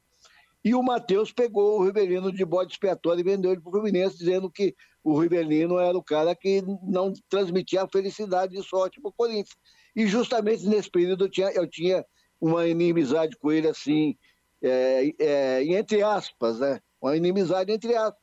E 0.65 0.75
o 0.75 0.83
Matheus 0.83 1.31
pegou 1.31 1.79
o 1.79 1.85
Rivelino 1.85 2.33
de 2.33 2.45
bode 2.45 2.73
expiatório 2.73 3.21
e 3.21 3.25
vendeu 3.25 3.53
ele 3.53 3.61
para 3.61 3.69
o 3.69 3.73
Fluminense, 3.73 4.19
dizendo 4.19 4.51
que 4.51 4.75
o 5.05 5.17
Rivelino 5.17 5.79
era 5.79 5.97
o 5.97 6.03
cara 6.03 6.35
que 6.35 6.61
não 6.83 7.13
transmitia 7.29 7.85
a 7.85 7.89
felicidade 7.89 8.59
e 8.59 8.63
sorte 8.65 9.01
para 9.01 9.11
o 9.11 9.13
Corinthians. 9.13 9.57
E 9.95 10.07
justamente 10.09 10.67
nesse 10.67 10.91
período 10.91 11.27
eu 11.27 11.31
tinha, 11.31 11.51
eu 11.53 11.69
tinha 11.69 12.05
uma 12.41 12.67
inimizade 12.67 13.37
com 13.37 13.53
ele, 13.53 13.69
assim, 13.69 14.17
é, 14.61 15.13
é, 15.21 15.65
entre 15.65 16.03
aspas, 16.03 16.59
né? 16.59 16.81
Uma 17.01 17.17
inimizade 17.17 17.71
entre 17.71 17.95
aspas, 17.95 18.21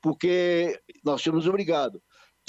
porque 0.00 0.80
nós 1.04 1.20
tínhamos 1.20 1.48
obrigado. 1.48 2.00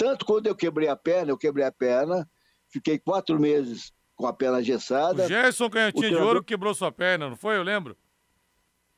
Tanto 0.02 0.26
quando 0.26 0.48
eu 0.48 0.56
quebrei 0.56 0.88
a 0.88 0.96
perna, 0.96 1.30
eu 1.30 1.38
quebrei 1.38 1.64
a 1.64 1.70
perna, 1.70 2.28
fiquei 2.68 2.98
quatro 2.98 3.38
meses 3.38 3.92
com 4.16 4.26
a 4.26 4.32
perna 4.32 4.60
engessada. 4.60 5.26
O 5.26 5.28
Gerson 5.28 5.70
Canhotinha 5.70 6.08
de 6.08 6.16
Ouro 6.16 6.42
quebrou 6.42 6.74
sua 6.74 6.90
perna, 6.90 7.28
não 7.28 7.36
foi? 7.36 7.56
Eu 7.56 7.62
lembro. 7.62 7.96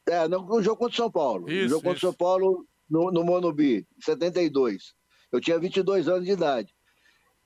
É, 0.08 0.26
no, 0.26 0.40
no 0.40 0.62
jogo 0.62 0.78
contra 0.78 0.94
o 0.94 0.96
São 0.96 1.10
Paulo. 1.10 1.50
Isso, 1.50 1.64
no 1.64 1.68
jogo 1.68 1.82
contra 1.82 1.98
o 1.98 2.00
São 2.00 2.14
Paulo, 2.14 2.66
no, 2.88 3.10
no 3.10 3.22
Monobi, 3.22 3.86
72. 4.00 4.94
Eu 5.30 5.42
tinha 5.42 5.58
22 5.58 6.08
anos 6.08 6.24
de 6.24 6.32
idade. 6.32 6.74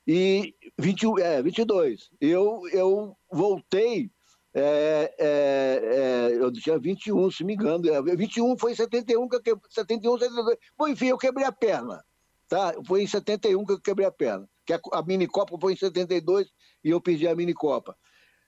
E 0.07 0.55
20, 0.79 1.21
é, 1.21 1.43
22. 1.43 2.11
Eu, 2.21 2.63
eu 2.71 3.17
voltei, 3.29 4.09
é, 4.55 5.13
é, 5.19 5.81
é, 5.83 6.35
eu 6.37 6.53
tinha 6.53 6.79
21, 6.79 7.29
se 7.33 7.43
me 7.43 7.55
engano. 7.55 7.83
21 8.05 8.53
é, 8.53 8.57
foi 8.57 8.71
em 8.71 8.77
71, 8.77 9.29
que 9.29 9.35
eu 9.35 9.43
quebrei, 9.43 9.69
71, 9.69 10.17
72. 10.17 10.59
Bom, 10.79 10.87
enfim, 10.87 11.07
eu 11.07 11.19
quebrei 11.19 11.45
a 11.45 11.51
perna. 11.51 12.05
Tá? 12.49 12.75
Foi 12.87 13.03
em 13.03 13.07
71 13.07 13.65
que 13.65 13.73
eu 13.73 13.81
quebrei 13.81 14.07
a 14.07 14.11
perna. 14.11 14.49
Que 14.65 14.73
a, 14.73 14.81
a 14.93 15.03
mini 15.03 15.27
Copa 15.27 15.59
foi 15.61 15.75
em 15.75 15.77
72 15.77 16.49
e 16.83 16.91
eu 16.91 17.01
perdi 17.01 17.29
a 17.29 17.37
mini 17.37 17.53
Copa. 17.53 17.95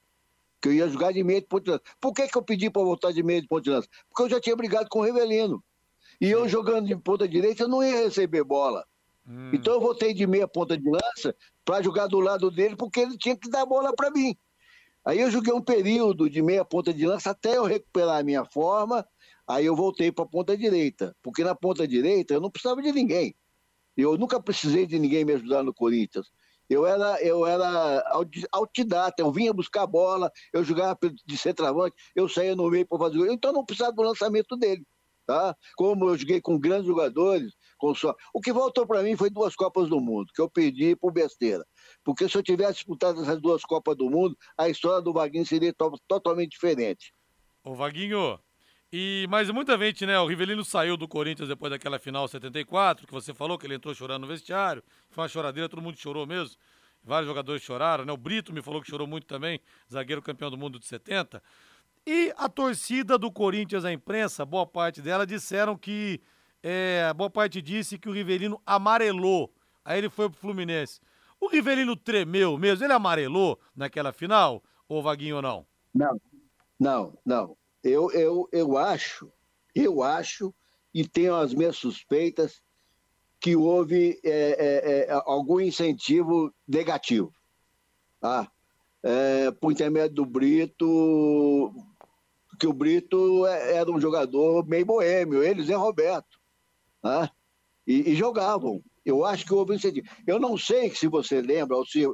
que 0.60 0.68
eu 0.68 0.72
ia 0.72 0.88
jogar 0.88 1.12
de 1.12 1.24
meia 1.24 1.40
de 1.40 1.46
ponta 1.46 1.64
de 1.64 1.70
lança. 1.70 1.82
Por 2.00 2.12
que, 2.12 2.28
que 2.28 2.36
eu 2.36 2.42
pedi 2.42 2.70
para 2.70 2.82
voltar 2.82 3.12
de 3.12 3.22
meia 3.22 3.40
de 3.40 3.48
ponta 3.48 3.62
de 3.62 3.70
lança? 3.70 3.88
Porque 4.08 4.22
eu 4.22 4.30
já 4.30 4.40
tinha 4.40 4.54
brigado 4.54 4.88
com 4.90 4.98
o 5.00 5.04
Rivelino. 5.04 5.64
E 6.22 6.30
eu 6.30 6.48
jogando 6.48 6.86
de 6.86 6.94
ponta 6.94 7.26
direita, 7.26 7.64
eu 7.64 7.68
não 7.68 7.82
ia 7.82 8.04
receber 8.04 8.44
bola. 8.44 8.86
Hum. 9.26 9.50
Então 9.52 9.74
eu 9.74 9.80
voltei 9.80 10.14
de 10.14 10.24
meia 10.24 10.46
ponta 10.46 10.78
de 10.78 10.88
lança 10.88 11.34
para 11.64 11.82
jogar 11.82 12.06
do 12.06 12.20
lado 12.20 12.48
dele, 12.48 12.76
porque 12.76 13.00
ele 13.00 13.18
tinha 13.18 13.36
que 13.36 13.50
dar 13.50 13.66
bola 13.66 13.92
para 13.92 14.08
mim. 14.08 14.36
Aí 15.04 15.18
eu 15.18 15.28
joguei 15.32 15.52
um 15.52 15.60
período 15.60 16.30
de 16.30 16.40
meia 16.40 16.64
ponta 16.64 16.94
de 16.94 17.04
lança 17.04 17.30
até 17.30 17.56
eu 17.56 17.64
recuperar 17.64 18.20
a 18.20 18.22
minha 18.22 18.44
forma. 18.44 19.04
Aí 19.48 19.66
eu 19.66 19.74
voltei 19.74 20.12
para 20.12 20.24
a 20.24 20.28
ponta 20.28 20.56
direita, 20.56 21.12
porque 21.20 21.42
na 21.42 21.56
ponta 21.56 21.88
direita 21.88 22.34
eu 22.34 22.40
não 22.40 22.52
precisava 22.52 22.80
de 22.80 22.92
ninguém. 22.92 23.34
Eu 23.96 24.16
nunca 24.16 24.40
precisei 24.40 24.86
de 24.86 25.00
ninguém 25.00 25.24
me 25.24 25.32
ajudar 25.32 25.64
no 25.64 25.74
Corinthians. 25.74 26.30
Eu 26.70 26.86
era, 26.86 27.20
eu 27.20 27.44
era 27.44 28.00
altidata, 28.52 29.20
eu 29.20 29.32
vinha 29.32 29.52
buscar 29.52 29.82
a 29.82 29.86
bola, 29.88 30.30
eu 30.52 30.62
jogava 30.62 30.96
de 31.26 31.36
centroavante, 31.36 31.96
eu 32.14 32.28
saía 32.28 32.54
no 32.54 32.70
meio 32.70 32.86
para 32.86 32.98
fazer 32.98 33.18
gol. 33.18 33.32
Então 33.32 33.50
eu 33.50 33.54
não 33.54 33.64
precisava 33.64 33.92
do 33.92 34.02
lançamento 34.02 34.56
dele. 34.56 34.86
Tá? 35.26 35.56
Como 35.76 36.08
eu 36.08 36.18
joguei 36.18 36.40
com 36.40 36.58
grandes 36.58 36.86
jogadores, 36.86 37.54
com 37.78 37.94
só. 37.94 38.14
O 38.32 38.40
que 38.40 38.52
voltou 38.52 38.86
para 38.86 39.02
mim 39.02 39.16
foi 39.16 39.30
duas 39.30 39.54
Copas 39.54 39.88
do 39.88 40.00
Mundo, 40.00 40.32
que 40.34 40.40
eu 40.40 40.50
perdi 40.50 40.96
por 40.96 41.12
besteira. 41.12 41.64
Porque 42.04 42.28
se 42.28 42.36
eu 42.36 42.42
tivesse 42.42 42.74
disputado 42.74 43.22
essas 43.22 43.40
duas 43.40 43.62
Copas 43.62 43.96
do 43.96 44.10
Mundo, 44.10 44.36
a 44.58 44.68
história 44.68 45.00
do 45.00 45.12
Vaguinho 45.12 45.46
seria 45.46 45.72
to 45.72 45.92
totalmente 46.08 46.50
diferente. 46.50 47.14
Ô 47.64 47.74
Vaguinho, 47.74 48.38
e 48.92 49.26
mas 49.30 49.48
muita 49.50 49.78
gente, 49.78 50.04
né? 50.04 50.18
O 50.20 50.26
Rivelino 50.26 50.62
saiu 50.64 50.98
do 50.98 51.08
Corinthians 51.08 51.48
depois 51.48 51.70
daquela 51.70 51.98
final 51.98 52.28
74, 52.28 53.06
que 53.06 53.12
você 53.12 53.32
falou 53.32 53.56
que 53.56 53.66
ele 53.66 53.74
entrou 53.74 53.94
chorando 53.94 54.22
no 54.22 54.28
vestiário. 54.28 54.82
Foi 55.10 55.22
uma 55.22 55.28
choradeira, 55.28 55.68
todo 55.68 55.80
mundo 55.80 55.96
chorou 55.96 56.26
mesmo. 56.26 56.56
Vários 57.02 57.26
jogadores 57.26 57.62
choraram, 57.62 58.04
né? 58.04 58.12
O 58.12 58.16
Brito 58.16 58.52
me 58.52 58.60
falou 58.60 58.82
que 58.82 58.90
chorou 58.90 59.06
muito 59.06 59.26
também, 59.26 59.60
zagueiro 59.90 60.20
campeão 60.20 60.50
do 60.50 60.58
mundo 60.58 60.78
de 60.78 60.86
70. 60.86 61.42
E 62.06 62.32
a 62.36 62.48
torcida 62.48 63.16
do 63.16 63.30
Corinthians, 63.30 63.84
a 63.84 63.92
imprensa, 63.92 64.44
boa 64.44 64.66
parte 64.66 65.00
dela, 65.00 65.26
disseram 65.26 65.76
que. 65.76 66.20
É, 66.62 67.12
boa 67.14 67.28
parte 67.28 67.60
disse 67.60 67.98
que 67.98 68.08
o 68.08 68.12
Rivelino 68.12 68.60
amarelou. 68.64 69.52
Aí 69.84 69.98
ele 69.98 70.08
foi 70.08 70.30
pro 70.30 70.38
Fluminense. 70.38 71.00
O 71.40 71.48
Rivelino 71.48 71.96
tremeu 71.96 72.56
mesmo? 72.56 72.84
Ele 72.84 72.92
amarelou 72.92 73.58
naquela 73.74 74.12
final? 74.12 74.62
Ou 74.88 75.02
Vaguinho 75.02 75.36
ou 75.36 75.42
não? 75.42 75.66
Não, 75.92 76.20
não, 76.78 77.18
não. 77.24 77.56
Eu, 77.82 78.12
eu, 78.12 78.48
eu 78.52 78.76
acho, 78.78 79.32
eu 79.74 80.04
acho, 80.04 80.54
e 80.94 81.06
tenho 81.06 81.34
as 81.34 81.52
minhas 81.52 81.76
suspeitas, 81.76 82.62
que 83.40 83.56
houve 83.56 84.20
é, 84.22 84.30
é, 84.30 85.06
é, 85.08 85.22
algum 85.26 85.58
incentivo 85.58 86.54
negativo. 86.66 87.34
Tá? 88.20 88.48
É, 89.02 89.50
por 89.50 89.72
intermédio 89.72 90.14
do 90.14 90.24
Brito, 90.24 91.74
que 92.58 92.66
o 92.66 92.72
Brito 92.72 93.46
é, 93.46 93.76
era 93.76 93.90
um 93.90 94.00
jogador 94.00 94.66
meio 94.66 94.86
boêmio, 94.86 95.42
eles 95.42 95.68
e 95.68 95.74
Roberto. 95.74 96.38
Tá? 97.00 97.30
E, 97.86 98.12
e 98.12 98.14
jogavam. 98.14 98.82
Eu 99.04 99.24
acho 99.24 99.44
que 99.44 99.52
houve 99.52 99.72
um 99.72 99.74
incentivo. 99.74 100.06
Eu 100.26 100.38
não 100.38 100.56
sei 100.56 100.94
se 100.94 101.08
você 101.08 101.40
lembra, 101.40 101.76
ou 101.76 101.84
se 101.84 102.06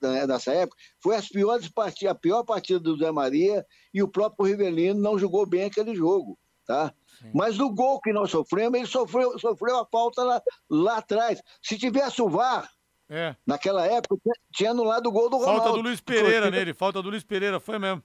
né, 0.00 0.26
nessa 0.26 0.52
época, 0.52 0.80
foi 1.02 1.16
as 1.16 1.28
piores 1.28 1.68
partidas, 1.68 2.12
a 2.12 2.18
pior 2.18 2.44
partida 2.44 2.78
do 2.78 2.96
Zé 2.96 3.10
Maria 3.10 3.66
e 3.92 4.02
o 4.02 4.08
próprio 4.08 4.46
Rivelino 4.46 5.00
não 5.00 5.18
jogou 5.18 5.44
bem 5.44 5.64
aquele 5.64 5.94
jogo, 5.94 6.38
tá? 6.64 6.94
Sim. 7.18 7.30
Mas 7.34 7.58
no 7.58 7.74
gol 7.74 8.00
que 8.00 8.12
nós 8.12 8.30
sofremos, 8.30 8.78
ele 8.78 8.86
sofreu, 8.86 9.36
sofreu 9.38 9.80
a 9.80 9.86
falta 9.86 10.22
lá, 10.22 10.42
lá 10.70 10.98
atrás. 10.98 11.42
Se 11.60 11.76
tivesse 11.76 12.22
o 12.22 12.28
VAR, 12.28 12.70
é. 13.10 13.34
naquela 13.44 13.84
época, 13.84 14.30
tinha 14.54 14.70
anulado 14.70 15.08
o 15.08 15.12
gol 15.12 15.28
do 15.28 15.38
Ronaldo. 15.38 15.62
Falta 15.62 15.76
do 15.76 15.82
Luiz 15.82 16.00
Pereira 16.00 16.50
nele, 16.50 16.72
falta 16.72 17.02
do 17.02 17.10
Luiz 17.10 17.24
Pereira, 17.24 17.58
foi 17.58 17.78
mesmo. 17.78 18.02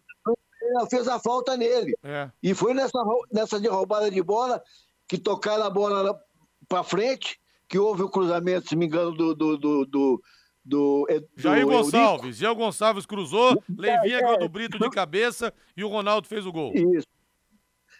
Fez 0.90 1.08
a 1.08 1.20
falta 1.20 1.56
nele. 1.58 1.94
É. 2.04 2.30
E 2.42 2.54
foi 2.54 2.74
nessa, 2.74 3.00
nessa 3.32 3.60
derrubada 3.60 4.10
de 4.10 4.22
bola 4.22 4.62
que 5.08 5.18
tocaram 5.18 5.64
a 5.64 5.70
bola 5.70 6.20
para 6.68 6.84
frente, 6.84 7.40
que 7.68 7.78
houve 7.78 8.04
o 8.04 8.10
cruzamento, 8.10 8.70
se 8.70 8.76
me 8.76 8.86
engano, 8.86 9.12
do. 9.12 9.36
do, 9.36 9.58
do, 9.58 9.86
do, 9.86 10.22
do, 10.66 11.08
do 11.08 11.24
Jair 11.36 11.66
Gonçalves. 11.66 12.38
Jair 12.38 12.56
Gonçalves 12.56 13.06
cruzou, 13.06 13.62
Leivinha 13.78 14.22
ganhou 14.22 14.40
do 14.40 14.50
Brito 14.50 14.80
de 14.80 14.90
cabeça 14.90 15.54
e 15.76 15.84
o 15.84 15.90
Ronaldo 15.90 16.28
fez 16.28 16.46
o 16.46 16.52
gol. 16.52 16.72
Isso. 16.74 17.08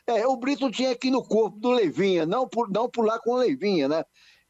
É, 0.06 0.28
o 0.28 0.36
Brito 0.36 0.70
tinha 0.70 0.92
aqui 0.92 1.10
no 1.10 1.24
corpo 1.24 1.58
do 1.60 1.72
Leivinha, 1.72 2.26
não, 2.26 2.48
por, 2.48 2.70
não 2.70 2.90
pular 2.90 3.20
com 3.20 3.32
o 3.32 3.38
Leivinha, 3.38 3.88
né? 3.88 4.04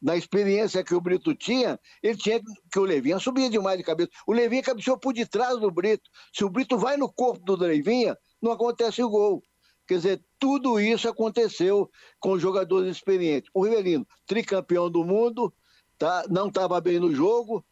Na 0.04 0.18
experiência 0.18 0.84
que 0.84 0.94
o 0.94 1.00
Brito 1.00 1.34
tinha, 1.34 1.80
ele 2.02 2.18
tinha 2.18 2.38
que 2.70 2.78
o 2.78 2.84
Leivinha 2.84 3.18
subia 3.18 3.48
demais 3.48 3.78
de 3.78 3.82
cabeça. 3.82 4.10
O 4.26 4.34
Leivinha 4.34 4.62
cabeceou 4.62 4.98
por 4.98 5.14
detrás 5.14 5.58
do 5.58 5.70
Brito. 5.70 6.10
Se 6.30 6.44
o 6.44 6.50
Brito 6.50 6.76
vai 6.76 6.98
no 6.98 7.10
corpo 7.10 7.42
do 7.42 7.56
Leivinha, 7.56 8.14
não 8.42 8.52
acontece 8.52 9.02
o 9.02 9.08
gol. 9.08 9.42
Quer 9.86 9.94
dizer, 9.94 10.24
tudo 10.38 10.78
isso 10.78 11.08
aconteceu 11.08 11.90
com 12.20 12.38
jogadores 12.38 12.94
experientes. 12.94 13.48
O 13.54 13.64
Rivelino, 13.64 14.06
tricampeão 14.26 14.90
do 14.90 15.02
mundo, 15.02 15.50
tá? 15.96 16.22
não 16.28 16.48
estava 16.48 16.78
bem 16.82 17.00
no 17.00 17.10
jogo, 17.10 17.64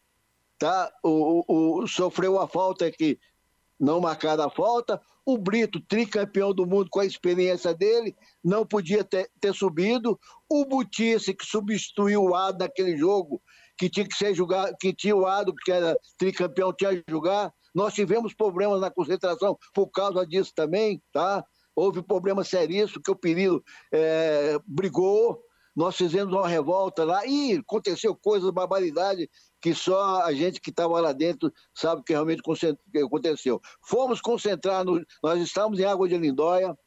tá? 0.57 0.91
O, 1.03 1.43
o, 1.47 1.83
o, 1.83 1.87
sofreu 1.87 2.39
a 2.39 2.47
falta 2.47 2.91
que 2.91 3.19
não 3.83 3.99
marcaram 3.99 4.45
a 4.45 4.49
falta. 4.49 4.99
O 5.25 5.37
Brito, 5.37 5.79
tricampeão 5.81 6.53
do 6.53 6.65
mundo 6.65 6.87
com 6.89 7.01
a 7.01 7.05
experiência 7.05 7.73
dele, 7.73 8.15
não 8.43 8.65
podia 8.65 9.03
ter, 9.03 9.29
ter 9.39 9.53
subido. 9.53 10.17
O 10.49 10.65
Butice, 10.65 11.33
que 11.33 11.45
substituiu 11.45 12.23
o 12.23 12.35
Ado 12.35 12.59
naquele 12.59 12.97
jogo, 12.97 13.41
que 13.77 13.89
tinha 13.89 14.07
que 14.07 14.15
ser 14.15 14.33
julgado, 14.33 14.75
que 14.79 14.93
tinha 14.93 15.15
o 15.15 15.25
Ado, 15.25 15.53
que 15.53 15.71
era 15.71 15.97
tricampeão, 16.17 16.73
tinha 16.73 16.95
que 16.95 17.11
jogar. 17.11 17.53
Nós 17.75 17.93
tivemos 17.93 18.33
problemas 18.33 18.79
na 18.79 18.89
concentração 18.89 19.57
por 19.73 19.87
causa 19.87 20.25
disso 20.25 20.51
também, 20.55 21.01
tá? 21.11 21.43
Houve 21.75 22.03
problema 22.03 22.43
seríssimo, 22.43 23.01
que 23.03 23.11
o 23.11 23.15
Perillo 23.15 23.63
é, 23.91 24.57
brigou, 24.65 25.41
nós 25.75 25.95
fizemos 25.95 26.33
uma 26.33 26.47
revolta 26.47 27.03
lá 27.03 27.25
e 27.25 27.53
aconteceu 27.53 28.15
coisas, 28.15 28.51
barbaridade, 28.51 29.27
que 29.63 29.73
só 29.73 30.23
a 30.23 30.33
gente 30.33 30.59
que 30.59 30.71
estava 30.71 30.99
lá 30.99 31.13
dentro 31.13 31.49
sabe 31.73 32.03
que 32.03 32.11
realmente 32.11 32.41
aconteceu. 33.01 33.61
Fomos 33.81 34.19
concentrar, 34.19 34.83
no, 34.83 35.01
nós 35.23 35.41
estávamos 35.41 35.79
em 35.79 35.85
Água 35.85 36.05
de 36.05 36.17
Lindóia, 36.17 36.77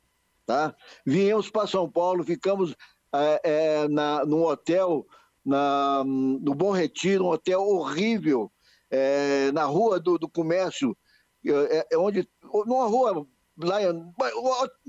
tá? 0.45 0.77
viemos 1.05 1.49
para 1.49 1.67
São 1.67 1.91
Paulo, 1.91 2.23
ficamos 2.23 2.77
é, 3.15 3.41
é, 3.43 3.89
na, 3.89 4.27
num 4.27 4.43
hotel 4.43 5.07
na, 5.43 6.05
no 6.05 6.55
Bom 6.55 6.71
Retiro, 6.71 7.25
um 7.25 7.31
hotel 7.31 7.63
horrível, 7.63 8.53
é, 8.91 9.51
na 9.53 9.65
rua 9.65 9.99
do, 9.99 10.19
do 10.19 10.29
comércio, 10.29 10.95
é, 11.47 11.87
é 11.93 11.97
onde, 11.97 12.29
numa 12.67 12.87
rua 12.87 13.27
lá, 13.57 13.79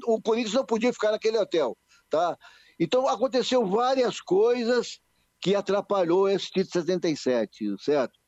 o, 0.06 0.16
o 0.16 0.22
Corinthians 0.22 0.56
não 0.56 0.66
podia 0.66 0.92
ficar 0.92 1.12
naquele 1.12 1.38
hotel, 1.38 1.78
tá? 2.10 2.38
Então 2.78 3.08
aconteceu 3.08 3.66
várias 3.66 4.20
coisas 4.20 5.00
que 5.40 5.56
atrapalhou 5.56 6.30
esse 6.30 6.48
título 6.48 6.72
77, 6.72 7.76
certo? 7.80 8.20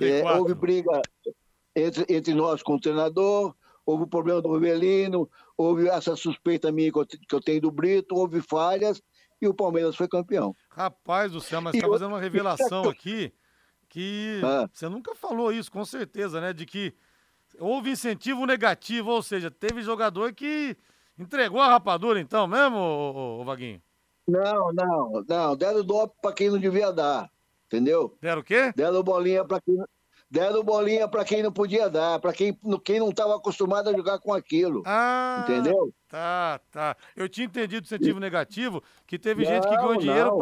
É, 0.00 0.24
houve 0.36 0.54
briga 0.54 1.00
entre, 1.74 2.06
entre 2.08 2.34
nós 2.34 2.62
com 2.62 2.74
o 2.74 2.80
treinador, 2.80 3.54
houve 3.84 4.04
o 4.04 4.08
problema 4.08 4.42
do 4.42 4.52
Rivelino, 4.52 5.30
houve 5.56 5.88
essa 5.88 6.16
suspeita 6.16 6.72
minha 6.72 6.90
que 6.90 6.98
eu, 6.98 7.06
que 7.06 7.34
eu 7.34 7.40
tenho 7.40 7.60
do 7.60 7.70
Brito, 7.70 8.16
houve 8.16 8.40
falhas 8.40 9.00
e 9.40 9.46
o 9.46 9.54
Palmeiras 9.54 9.94
foi 9.94 10.08
campeão. 10.08 10.56
Rapaz 10.70 11.32
do 11.32 11.40
céu, 11.40 11.60
mas 11.60 11.74
está 11.74 11.86
fazendo 11.86 12.08
uma 12.08 12.20
revelação 12.20 12.88
aqui 12.88 13.32
que 13.88 14.40
ah. 14.44 14.68
você 14.72 14.88
nunca 14.88 15.14
falou 15.14 15.52
isso, 15.52 15.70
com 15.70 15.84
certeza, 15.84 16.40
né? 16.40 16.52
De 16.52 16.66
que 16.66 16.94
houve 17.58 17.90
incentivo 17.90 18.44
negativo, 18.44 19.10
ou 19.10 19.22
seja, 19.22 19.50
teve 19.50 19.82
jogador 19.82 20.32
que 20.32 20.76
entregou 21.18 21.60
a 21.60 21.68
rapadura, 21.68 22.20
então, 22.20 22.46
mesmo, 22.46 22.76
ô, 22.76 23.12
ô, 23.12 23.40
ô 23.40 23.44
Vaguinho? 23.44 23.80
Não, 24.26 24.72
não, 24.72 25.24
não. 25.28 25.56
Deram 25.56 25.84
dop 25.84 26.14
para 26.20 26.32
quem 26.32 26.50
não 26.50 26.58
devia 26.58 26.92
dar, 26.92 27.30
entendeu? 27.66 28.16
Deram 28.20 28.40
o 28.40 28.44
quê? 28.44 28.72
Deram 28.74 29.02
bolinha 29.02 29.44
para 29.44 29.60
quem 29.60 29.76
deram 30.30 30.62
bolinha 30.62 31.08
para 31.08 31.24
quem 31.24 31.42
não 31.42 31.52
podia 31.52 31.88
dar, 31.88 32.18
para 32.18 32.32
quem, 32.32 32.58
quem 32.84 32.98
não 32.98 33.10
estava 33.10 33.36
acostumado 33.36 33.88
a 33.88 33.92
jogar 33.92 34.18
com 34.18 34.34
aquilo. 34.34 34.82
Ah, 34.84 35.44
entendeu? 35.44 35.92
Tá, 36.08 36.60
tá. 36.70 36.96
Eu 37.14 37.28
tinha 37.28 37.46
entendido 37.46 37.84
o 37.84 37.86
incentivo 37.86 38.20
negativo, 38.20 38.82
que 39.06 39.18
teve 39.18 39.44
não, 39.44 39.50
gente 39.50 39.68
que 39.68 39.76
ganhou 39.76 39.96
dinheiro 39.96 40.38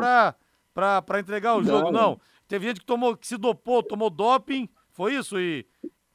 para 0.74 1.20
entregar 1.20 1.54
o 1.54 1.62
não, 1.62 1.64
jogo. 1.64 1.92
Não. 1.92 2.20
Teve 2.48 2.66
gente 2.66 2.80
que 2.80 2.86
tomou, 2.86 3.16
que 3.16 3.26
se 3.26 3.36
dopou, 3.36 3.82
tomou 3.82 4.10
doping. 4.10 4.68
Foi 4.90 5.14
isso? 5.14 5.38
E 5.38 5.66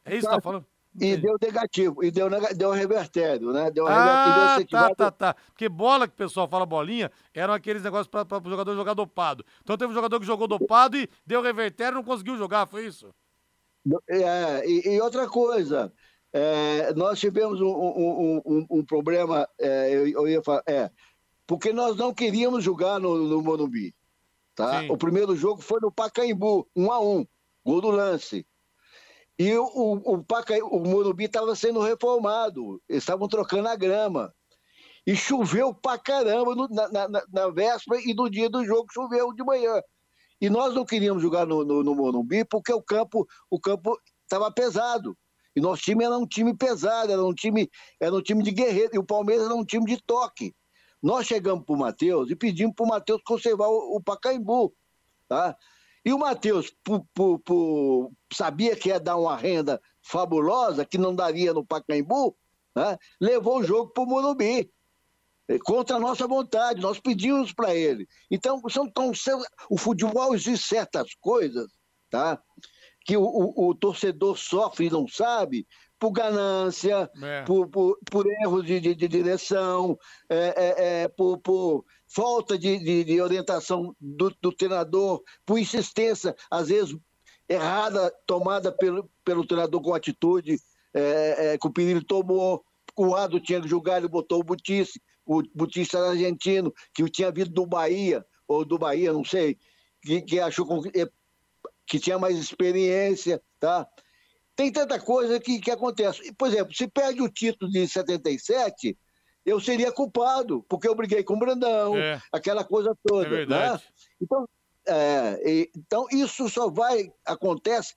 é 0.06 0.16
isso 0.16 0.28
que 0.28 0.36
tá 0.36 0.42
falando? 0.42 0.66
E 1.02 1.18
deu 1.18 1.38
negativo, 1.42 2.04
e 2.04 2.12
deu, 2.12 2.30
deu 2.56 2.72
revertério, 2.72 3.52
né? 3.52 3.72
Deu 3.72 3.88
ah, 3.88 4.56
revertério, 4.56 4.68
tá, 4.68 4.96
tá, 4.96 5.12
tá. 5.12 5.34
Porque 5.48 5.70
bola 5.70 6.08
que 6.08 6.14
o 6.14 6.18
pessoal 6.18 6.48
fala 6.48 6.66
bolinha, 6.66 7.12
eram 7.34 7.54
aqueles 7.54 7.84
negócios 7.84 8.08
para 8.08 8.26
o 8.26 8.50
jogador 8.50 8.76
jogar 8.76 8.94
dopado. 8.94 9.46
Então 9.62 9.78
teve 9.78 9.92
um 9.92 9.96
jogador 9.96 10.20
que 10.20 10.26
jogou 10.26 10.48
dopado 10.48 10.98
e 10.98 11.10
deu 11.26 11.42
revertério 11.42 11.96
e 11.96 11.96
não 11.96 12.04
conseguiu 12.04 12.38
jogar, 12.38 12.68
foi 12.68 12.86
isso? 12.86 13.14
É, 14.10 14.68
e, 14.68 14.96
e 14.96 15.02
outra 15.02 15.28
coisa, 15.28 15.92
é, 16.34 16.94
nós 16.94 17.20
tivemos 17.20 17.60
um, 17.62 17.68
um, 17.68 18.42
um, 18.46 18.66
um 18.70 18.86
problema, 18.86 19.48
é, 19.60 19.96
eu, 19.96 20.08
eu, 20.08 20.28
ia 20.28 20.44
falar, 20.44 20.64
é, 20.68 20.92
porque 21.48 21.74
nós 21.74 21.96
não 21.96 22.14
queríamos 22.14 22.64
jogar 22.64 23.00
no, 23.00 23.18
no 23.28 23.42
Morumbi, 23.42 23.96
tá? 24.54 24.82
Sim. 24.82 24.92
O 24.92 24.98
primeiro 24.98 25.36
jogo 25.36 25.62
foi 25.62 25.80
no 25.82 25.92
Pacaembu, 25.92 26.68
um 26.76 26.92
a 26.92 27.00
um, 27.00 27.26
gol 27.66 27.82
do 27.82 27.90
lance. 27.90 28.46
E 29.40 29.56
o, 29.56 29.64
o, 29.64 30.16
o, 30.16 30.26
o 30.72 30.80
Morumbi 30.82 31.24
estava 31.24 31.56
sendo 31.56 31.80
reformado, 31.80 32.82
eles 32.90 33.04
estavam 33.04 33.26
trocando 33.26 33.70
a 33.70 33.76
grama. 33.76 34.34
E 35.08 35.16
choveu 35.16 35.74
pra 35.74 35.98
caramba 35.98 36.54
no, 36.54 36.68
na, 36.68 37.08
na, 37.08 37.24
na, 37.32 37.50
véspera 37.50 38.02
e 38.06 38.14
no 38.14 38.30
dia 38.30 38.50
do 38.50 38.66
jogo 38.66 38.92
choveu 38.92 39.34
de 39.34 39.42
manhã. 39.42 39.82
E 40.42 40.50
nós 40.50 40.76
não 40.76 40.86
queríamos 40.86 41.24
jogar 41.24 41.46
no, 41.48 41.64
no, 41.64 41.82
no 41.82 41.96
Morumbi 41.96 42.44
porque 42.44 42.74
o 42.74 42.82
campo 42.82 43.26
o 43.50 43.58
campo 43.58 43.98
estava 44.24 44.52
pesado. 44.52 45.18
E 45.56 45.62
nosso 45.62 45.84
time 45.84 46.04
era 46.04 46.18
um 46.18 46.28
time 46.28 46.56
pesado, 46.56 47.12
era 47.12 47.24
um 47.24 47.34
time, 47.34 47.70
era 48.00 48.14
um 48.14 48.22
time 48.22 48.44
de 48.44 48.52
guerreiro. 48.52 48.92
E 48.94 49.00
o 49.00 49.06
Palmeiras 49.06 49.46
era 49.46 49.56
um 49.56 49.66
time 49.66 49.86
de 49.86 50.02
toque. 50.04 50.54
Nós 51.02 51.26
chegamos 51.26 51.66
para 51.66 51.76
o 51.76 51.80
Matheus 51.80 52.30
e 52.30 52.36
pedimos 52.36 52.76
para 52.76 52.86
o 52.86 52.90
Matheus 52.90 53.22
conservar 53.24 53.70
o, 53.70 53.96
o 53.96 54.04
Pacaembu. 54.04 54.74
Tá? 55.30 55.56
E 56.06 56.14
o 56.14 56.20
Matheus 56.20 56.74
sabia 58.34 58.76
que 58.76 58.90
ia 58.90 59.00
dar 59.00 59.18
uma 59.18 59.36
renda 59.36 59.82
fabulosa, 60.02 60.86
que 60.86 60.98
não 60.98 61.14
daria 61.14 61.54
no 61.54 61.66
Pacaembu, 61.66 62.36
né? 62.76 62.98
levou 63.20 63.60
o 63.60 63.64
jogo 63.64 63.92
para 63.92 64.04
o 64.04 64.08
Morumbi, 64.08 64.72
eh, 65.48 65.60
contra 65.60 65.98
a 65.98 66.00
nossa 66.00 66.28
vontade, 66.28 66.82
nós 66.82 67.00
pedimos 67.00 67.54
para 67.54 67.76
ele. 67.76 68.08
Então, 68.32 68.62
são 68.70 68.90
tão, 68.90 69.12
o 69.70 69.78
futebol 69.78 70.34
existe 70.34 70.68
certas 70.68 71.14
coisas 71.20 71.70
tá? 72.10 72.42
que 73.06 73.18
o, 73.18 73.24
o, 73.24 73.70
o 73.70 73.76
torcedor 73.76 74.38
sofre 74.38 74.88
e 74.88 74.90
não 74.92 75.08
sabe, 75.08 75.68
por 76.00 76.12
ganância, 76.12 77.10
é. 77.22 77.44
por, 77.44 77.68
por, 77.68 78.00
por, 78.10 78.26
erros 78.26 78.66
de, 78.66 78.80
de, 78.80 78.96
de 78.96 79.08
direção, 79.08 79.98
é, 80.30 80.54
é, 80.56 81.04
é 81.04 81.08
por, 81.10 81.38
por, 81.40 81.86
falta 82.10 82.58
de, 82.58 82.80
de, 82.80 83.04
de 83.04 83.22
orientação 83.22 83.96
do, 84.00 84.36
do, 84.42 84.52
treinador, 84.52 85.24
por 85.46 85.60
insistência, 85.60 86.36
às 86.50 86.70
vezes 86.70 86.98
errada, 87.48 88.14
tomada 88.26 88.72
pelo, 88.72 89.10
pelo 89.24 89.46
treinador 89.46 89.82
com 89.82 89.94
atitude 89.94 90.60
é, 90.94 91.54
é, 91.54 91.58
que 91.58 91.68
o 91.68 91.72
Perillo 91.72 92.04
tomou. 92.04 92.64
O 92.96 93.16
Ado 93.16 93.40
tinha 93.40 93.62
que 93.62 93.68
jogar, 93.68 93.98
ele 93.98 94.08
botou 94.08 94.40
o 94.40 94.44
Butice, 94.44 95.02
o 95.26 95.42
Butice 95.56 95.96
era 95.96 96.10
argentino, 96.10 96.74
que 96.94 97.08
tinha 97.10 97.32
vindo 97.32 97.52
do 97.52 97.66
Bahia, 97.66 98.26
ou 98.48 98.66
do 98.66 98.78
Bahia, 98.78 99.14
não 99.14 99.24
sei, 99.24 99.58
que, 100.02 100.22
que 100.22 100.40
achou 100.40 100.82
que, 100.82 101.08
que 101.86 102.00
tinha 102.00 102.18
mais 102.18 102.38
experiência, 102.38 103.42
tá? 103.60 103.88
Tem 104.56 104.72
tanta 104.72 105.00
coisa 105.00 105.40
que, 105.40 105.60
que 105.60 105.72
acontece. 105.72 106.34
Por 106.34 106.50
exemplo, 106.50 106.74
se 106.74 106.88
perde 106.88 107.22
o 107.22 107.30
título 107.30 107.72
de 107.72 107.88
77, 107.88 108.98
eu 109.46 109.60
seria 109.60 109.92
culpado, 109.92 110.64
porque 110.68 110.88
eu 110.88 110.96
briguei 110.96 111.24
com 111.24 111.36
o 111.36 111.40
Brandão, 111.40 111.96
é. 111.98 112.22
aquela 112.32 112.64
coisa 112.64 112.96
toda. 113.04 113.26
É 113.26 113.30
verdade. 113.30 113.84
Né? 113.84 113.90
Então, 114.22 114.50
é, 114.88 115.50
e, 115.50 115.72
então, 115.76 116.08
isso 116.12 116.50
só 116.50 116.70
vai, 116.70 117.12
acontece 117.26 117.96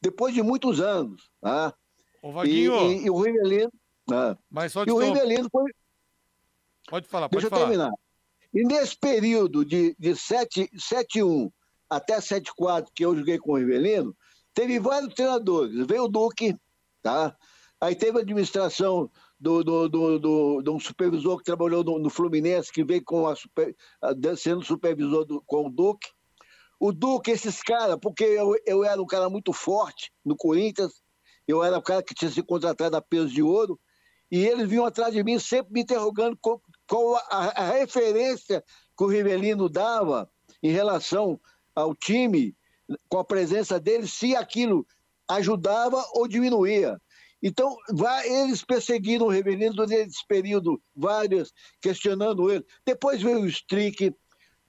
depois 0.00 0.34
de 0.34 0.42
muitos 0.42 0.80
anos. 0.80 1.30
Tá? 1.40 1.74
Ô, 2.22 2.32
Vaguinho, 2.32 2.74
e, 2.90 2.98
e, 2.98 3.06
e 3.06 3.10
o 3.10 3.20
Rivelino. 3.20 3.72
Né? 4.08 4.36
Mas 4.50 4.72
só 4.72 4.84
e 4.84 4.90
o 4.90 4.98
Rivelino 4.98 5.48
foi. 5.50 5.70
Pode 6.88 7.06
falar, 7.08 7.28
pode 7.28 7.40
Deixa 7.42 7.50
falar. 7.50 7.62
eu 7.62 7.68
terminar. 7.68 7.92
E 8.54 8.64
nesse 8.64 8.96
período 8.96 9.64
de, 9.64 9.96
de 9.98 10.10
7-1 10.10 11.50
até 11.88 12.18
7-4 12.18 12.88
que 12.94 13.04
eu 13.04 13.16
joguei 13.16 13.38
com 13.38 13.52
o 13.52 13.56
Rivelino, 13.56 14.14
Teve 14.54 14.78
vários 14.78 15.14
treinadores. 15.14 15.86
Veio 15.86 16.04
o 16.04 16.08
Duque, 16.08 16.56
tá? 17.02 17.34
Aí 17.80 17.94
teve 17.94 18.18
a 18.18 18.20
administração 18.20 19.10
do, 19.42 19.64
do, 19.64 19.88
do, 19.88 20.18
do, 20.20 20.62
de 20.62 20.70
um 20.70 20.78
supervisor 20.78 21.36
que 21.36 21.42
trabalhou 21.42 21.82
no, 21.82 21.98
no 21.98 22.08
Fluminense, 22.08 22.70
que 22.70 22.84
veio 22.84 23.02
com 23.02 23.26
a 23.26 23.34
super, 23.34 23.74
sendo 24.36 24.64
supervisor 24.64 25.24
do, 25.24 25.42
com 25.44 25.66
o 25.66 25.70
Duque. 25.70 26.08
O 26.78 26.92
Duque, 26.92 27.32
esses 27.32 27.60
caras, 27.60 27.98
porque 28.00 28.22
eu, 28.22 28.54
eu 28.64 28.84
era 28.84 29.02
um 29.02 29.06
cara 29.06 29.28
muito 29.28 29.52
forte 29.52 30.12
no 30.24 30.36
Corinthians, 30.36 31.02
eu 31.46 31.60
era 31.64 31.76
o 31.76 31.82
cara 31.82 32.04
que 32.04 32.14
tinha 32.14 32.30
se 32.30 32.40
contratado 32.40 32.96
a 32.96 33.02
peso 33.02 33.34
de 33.34 33.42
ouro, 33.42 33.80
e 34.30 34.46
eles 34.46 34.68
vinham 34.68 34.86
atrás 34.86 35.12
de 35.12 35.24
mim 35.24 35.40
sempre 35.40 35.72
me 35.72 35.80
interrogando 35.80 36.38
qual, 36.40 36.62
qual 36.86 37.16
a, 37.28 37.62
a 37.62 37.72
referência 37.72 38.62
que 38.96 39.04
o 39.04 39.08
Rivelino 39.08 39.68
dava 39.68 40.30
em 40.62 40.70
relação 40.70 41.38
ao 41.74 41.96
time, 41.96 42.56
com 43.08 43.18
a 43.18 43.24
presença 43.24 43.80
dele, 43.80 44.06
se 44.06 44.36
aquilo 44.36 44.86
ajudava 45.28 46.04
ou 46.12 46.28
diminuía. 46.28 46.96
Então, 47.42 47.76
eles 48.24 48.64
perseguiram 48.64 49.26
o 49.26 49.30
Rivelino 49.30 49.74
durante 49.74 49.94
esse 49.94 50.24
período, 50.28 50.80
vários, 50.94 51.52
questionando 51.80 52.50
ele. 52.50 52.64
Depois 52.86 53.20
veio 53.20 53.40
o 53.40 53.46
Strick, 53.48 54.14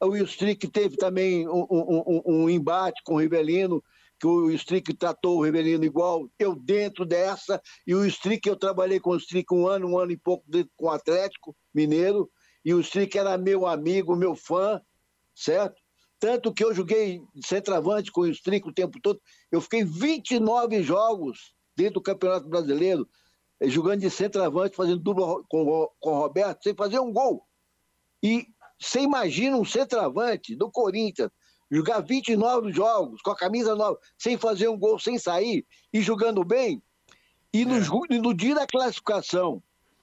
o 0.02 0.18
Strick 0.18 0.68
teve 0.68 0.98
também 0.98 1.48
um, 1.48 1.68
um, 1.70 2.22
um, 2.26 2.50
embate 2.50 3.02
com 3.04 3.14
o 3.14 3.20
Rivelino, 3.20 3.84
que 4.20 4.26
o 4.26 4.50
Strick 4.52 4.94
tratou 4.96 5.38
o 5.38 5.44
Rivelino 5.44 5.86
igual, 5.86 6.28
eu 6.40 6.56
dentro 6.56 7.06
dessa, 7.06 7.62
e 7.86 7.94
o 7.94 8.06
Strick, 8.06 8.48
eu 8.48 8.56
trabalhei 8.56 9.00
com 9.00 9.12
o 9.12 9.18
Strick 9.18 9.54
um 9.54 9.68
ano, 9.68 9.88
um 9.88 10.00
ano 10.00 10.12
e 10.12 10.18
pouco 10.18 10.44
com 10.76 10.88
o 10.88 10.92
Atlético 10.92 11.56
Mineiro, 11.74 12.30
e 12.66 12.74
o 12.74 12.80
Strick 12.80 13.18
era 13.18 13.38
meu 13.38 13.68
amigo, 13.68 14.16
meu 14.16 14.36
fã, 14.36 14.82
certo? 15.36 15.80
Tanto 16.20 16.54
que 16.54 16.64
eu 16.64 16.74
joguei 16.74 17.22
centroavante 17.46 18.12
com 18.12 18.22
o 18.22 18.28
Strick 18.30 18.68
o 18.68 18.74
tempo 18.74 19.00
todo, 19.02 19.22
eu 19.52 19.62
fiquei 19.62 19.84
29 19.84 20.82
jogos 20.82 21.54
dentro 21.76 21.96
do 21.96 22.02
Campeonato 22.02 22.48
Brasileiro, 22.48 23.08
eh, 23.60 23.70
jogando 23.70 24.02
de 24.02 24.10
centroavante, 24.10 24.76
fazendo 24.76 25.00
dupla 25.00 25.44
com, 25.50 25.90
com 26.00 26.12
o 26.12 26.20
Roberto, 26.20 26.64
sem 26.64 26.76
fazer 26.76 27.00
um 27.00 27.12
gol. 27.12 27.46
E 28.22 28.48
você 28.80 29.02
imagina 29.02 29.58
um 29.58 29.66
centroavante 29.66 30.56
do 30.56 30.70
Corinthians 30.72 31.30
jogar 31.72 32.02
29 32.02 32.72
jogos 32.72 33.22
com 33.22 33.32
a 33.32 33.36
camisa 33.36 33.76
nova, 33.76 33.98
sem 34.18 34.38
fazer 34.38 34.68
um 34.68 34.78
gol, 34.78 35.00
sem 35.00 35.18
sair 35.18 35.66
e 35.92 36.02
jogando 36.02 36.44
bem. 36.44 36.82
E 37.52 37.66
no, 37.66 37.78
é. 37.78 38.18
no 38.20 38.34
dia 38.34 38.56
da 38.56 38.68
classificação 38.68 39.62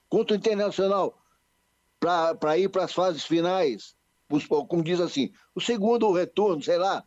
contra 0.09 0.35
o 0.35 0.37
Internacional 0.37 1.17
para 1.99 2.57
ir 2.57 2.69
para 2.69 2.85
as 2.85 2.93
fases 2.93 3.23
finais, 3.23 3.95
como 4.67 4.83
diz 4.83 4.99
assim, 4.99 5.31
o 5.53 5.61
segundo 5.61 6.11
retorno, 6.11 6.61
sei 6.61 6.77
lá, 6.77 7.03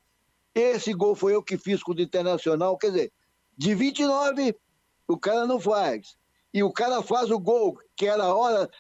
esse 0.55 0.95
gol 0.95 1.15
foi 1.15 1.35
eu 1.35 1.43
que 1.43 1.59
fiz 1.59 1.83
contra 1.83 2.03
o 2.03 2.07
Internacional, 2.07 2.79
quer 2.79 2.89
dizer, 2.89 3.13
de 3.57 3.75
29 3.75 4.57
o 5.09 5.19
cara 5.19 5.47
não 5.47 5.61
faz. 5.61 6.17
E 6.53 6.63
o 6.63 6.73
cara 6.73 7.03
faz 7.03 7.31
o 7.31 7.39
gol, 7.39 7.79
que 7.97 8.07
era 8.07 8.25
a 8.25 8.35
hora 8.35 8.71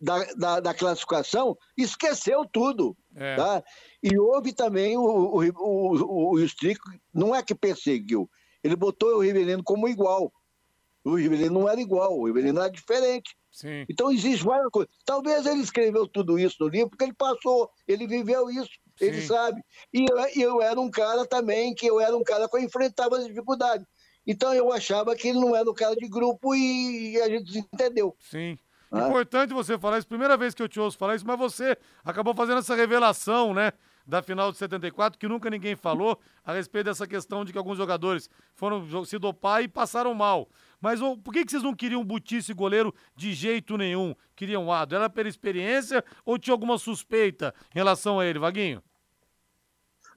da, 0.00 0.24
da, 0.34 0.60
da 0.60 0.74
classificação, 0.74 1.56
esqueceu 1.76 2.44
tudo. 2.44 2.96
É. 3.14 3.36
Tá? 3.36 3.62
E 4.02 4.18
houve 4.18 4.52
também 4.52 4.96
o, 4.96 5.02
o, 5.02 5.42
o, 5.56 6.34
o 6.34 6.40
Strico, 6.40 6.90
não 7.12 7.34
é 7.34 7.42
que 7.42 7.54
perseguiu, 7.54 8.28
ele 8.62 8.76
botou 8.76 9.16
o 9.16 9.20
Rivelino 9.20 9.62
como 9.62 9.88
igual. 9.88 10.32
O 11.04 11.16
Rivelino 11.16 11.60
não 11.60 11.68
era 11.68 11.80
igual, 11.80 12.16
o 12.16 12.26
Rivelino 12.26 12.60
era 12.60 12.70
diferente. 12.70 13.36
Sim. 13.50 13.84
Então 13.88 14.10
existe 14.10 14.44
várias 14.44 14.70
coisas. 14.70 14.92
Talvez 15.04 15.46
ele 15.46 15.60
escreveu 15.60 16.06
tudo 16.06 16.38
isso 16.38 16.56
no 16.60 16.68
livro 16.68 16.90
porque 16.90 17.04
ele 17.04 17.12
passou, 17.12 17.70
ele 17.86 18.06
viveu 18.06 18.48
isso, 18.50 18.70
Sim. 18.96 19.06
ele 19.06 19.22
sabe. 19.22 19.62
E 19.92 20.06
eu, 20.08 20.18
eu, 20.36 20.62
era 20.62 20.80
um 20.80 20.90
cara 20.90 21.26
também, 21.26 21.74
que 21.74 21.86
eu 21.86 22.00
era 22.00 22.16
um 22.16 22.22
cara 22.22 22.48
que 22.48 22.60
enfrentava 22.60 23.18
as 23.18 23.26
dificuldades. 23.26 23.86
Então 24.26 24.54
eu 24.54 24.72
achava 24.72 25.14
que 25.16 25.28
ele 25.28 25.40
não 25.40 25.54
era 25.54 25.68
um 25.68 25.74
cara 25.74 25.94
de 25.96 26.08
grupo 26.08 26.54
e 26.54 27.20
a 27.20 27.28
gente 27.28 27.58
entendeu. 27.58 28.16
Sim. 28.18 28.56
Ah. 28.90 29.08
Importante 29.08 29.54
você 29.54 29.78
falar 29.78 29.98
isso, 29.98 30.06
primeira 30.06 30.36
vez 30.36 30.54
que 30.54 30.62
eu 30.62 30.68
te 30.68 30.78
ouço 30.78 30.98
falar 30.98 31.16
isso, 31.16 31.26
mas 31.26 31.38
você 31.38 31.76
acabou 32.04 32.34
fazendo 32.34 32.58
essa 32.58 32.74
revelação, 32.74 33.54
né? 33.54 33.72
Da 34.06 34.20
final 34.20 34.50
de 34.50 34.58
74, 34.58 35.18
que 35.18 35.28
nunca 35.28 35.48
ninguém 35.48 35.76
falou 35.76 36.20
a 36.44 36.52
respeito 36.52 36.86
dessa 36.86 37.06
questão 37.06 37.44
de 37.44 37.52
que 37.52 37.58
alguns 37.58 37.78
jogadores 37.78 38.28
foram 38.54 39.04
se 39.04 39.16
dopar 39.18 39.62
e 39.62 39.68
passaram 39.68 40.12
mal. 40.12 40.48
Mas 40.80 41.00
oh, 41.00 41.16
por 41.16 41.32
que, 41.32 41.44
que 41.44 41.52
vocês 41.52 41.62
não 41.62 41.72
queriam 41.72 42.04
Butice 42.04 42.52
goleiro 42.52 42.92
de 43.16 43.32
jeito 43.32 43.78
nenhum? 43.78 44.14
Queriam 44.34 44.66
o 44.66 44.72
Ado? 44.72 44.96
Era 44.96 45.08
pela 45.08 45.28
experiência 45.28 46.04
ou 46.24 46.36
tinha 46.36 46.52
alguma 46.52 46.76
suspeita 46.76 47.54
em 47.74 47.78
relação 47.78 48.18
a 48.18 48.26
ele, 48.26 48.40
Vaguinho? 48.40 48.82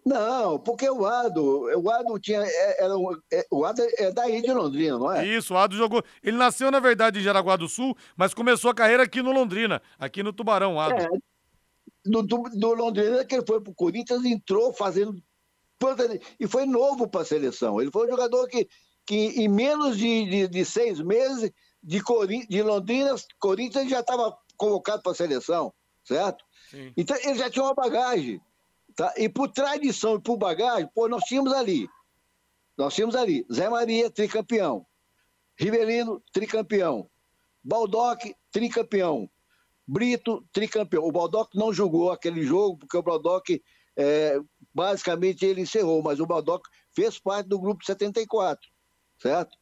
Não, 0.05 0.59
porque 0.59 0.87
o 0.87 1.03
Ado, 1.03 1.63
o 1.81 1.89
Ado 1.89 2.19
tinha, 2.19 2.43
é, 2.43 2.83
era, 2.83 2.93
é, 3.33 3.45
o 3.49 3.65
Ado 3.65 3.81
é 3.97 4.11
daí 4.11 4.39
de 4.39 4.53
Londrina, 4.53 4.99
não 4.99 5.11
é? 5.11 5.25
Isso, 5.25 5.55
o 5.55 5.57
Ado 5.57 5.75
jogou, 5.75 6.03
ele 6.21 6.37
nasceu 6.37 6.69
na 6.69 6.79
verdade 6.79 7.19
em 7.19 7.23
Jaraguá 7.23 7.55
do 7.55 7.67
Sul, 7.67 7.97
mas 8.15 8.31
começou 8.31 8.69
a 8.69 8.75
carreira 8.75 9.01
aqui 9.01 9.23
no 9.23 9.31
Londrina, 9.31 9.81
aqui 9.97 10.21
no 10.21 10.31
Tubarão, 10.31 10.75
o 10.75 10.79
Ado. 10.79 11.01
É, 11.01 11.07
do, 12.05 12.21
do, 12.21 12.73
Londrina 12.75 13.25
que 13.25 13.33
ele 13.33 13.45
foi 13.47 13.59
pro 13.59 13.73
Corinthians, 13.73 14.23
entrou 14.23 14.71
fazendo 14.71 15.19
e 16.39 16.47
foi 16.47 16.65
novo 16.65 17.07
para 17.07 17.21
a 17.21 17.25
seleção. 17.25 17.81
Ele 17.81 17.91
foi 17.91 18.07
um 18.07 18.11
jogador 18.11 18.47
que, 18.47 18.67
que 19.05 19.15
em 19.15 19.47
menos 19.47 19.97
de, 19.97 20.25
de, 20.25 20.47
de 20.47 20.65
seis 20.65 20.99
meses 20.99 21.51
de, 21.83 22.01
Corin... 22.01 22.45
de 22.47 22.61
Londrina, 22.61 23.15
Corinthians 23.39 23.89
já 23.89 23.99
estava 23.99 24.37
convocado 24.55 25.01
para 25.01 25.11
a 25.11 25.15
seleção, 25.15 25.73
certo? 26.03 26.45
Sim. 26.69 26.93
Então 26.95 27.17
ele 27.23 27.35
já 27.35 27.49
tinha 27.49 27.65
uma 27.65 27.73
bagagem. 27.73 28.39
Tá? 28.95 29.13
E 29.17 29.27
por 29.27 29.49
tradição 29.49 30.15
e 30.15 30.21
por 30.21 30.37
bagagem, 30.37 30.89
pô, 30.93 31.07
nós 31.07 31.23
tínhamos 31.23 31.51
ali. 31.51 31.89
Nós 32.77 32.93
tínhamos 32.93 33.15
ali 33.15 33.45
Zé 33.51 33.69
Maria, 33.69 34.09
tricampeão. 34.09 34.85
Rivelino, 35.57 36.21
tricampeão. 36.31 37.09
Baldock, 37.63 38.35
tricampeão. 38.51 39.29
Brito, 39.87 40.45
tricampeão. 40.51 41.03
O 41.03 41.11
Baldock 41.11 41.57
não 41.57 41.73
jogou 41.73 42.11
aquele 42.11 42.43
jogo, 42.43 42.77
porque 42.77 42.97
o 42.97 43.03
Baldock, 43.03 43.61
é, 43.95 44.39
basicamente, 44.73 45.45
ele 45.45 45.61
encerrou, 45.61 46.01
mas 46.01 46.19
o 46.19 46.25
Baldock 46.25 46.67
fez 46.93 47.19
parte 47.19 47.47
do 47.47 47.59
grupo 47.59 47.85
74, 47.85 48.67
certo? 49.17 49.57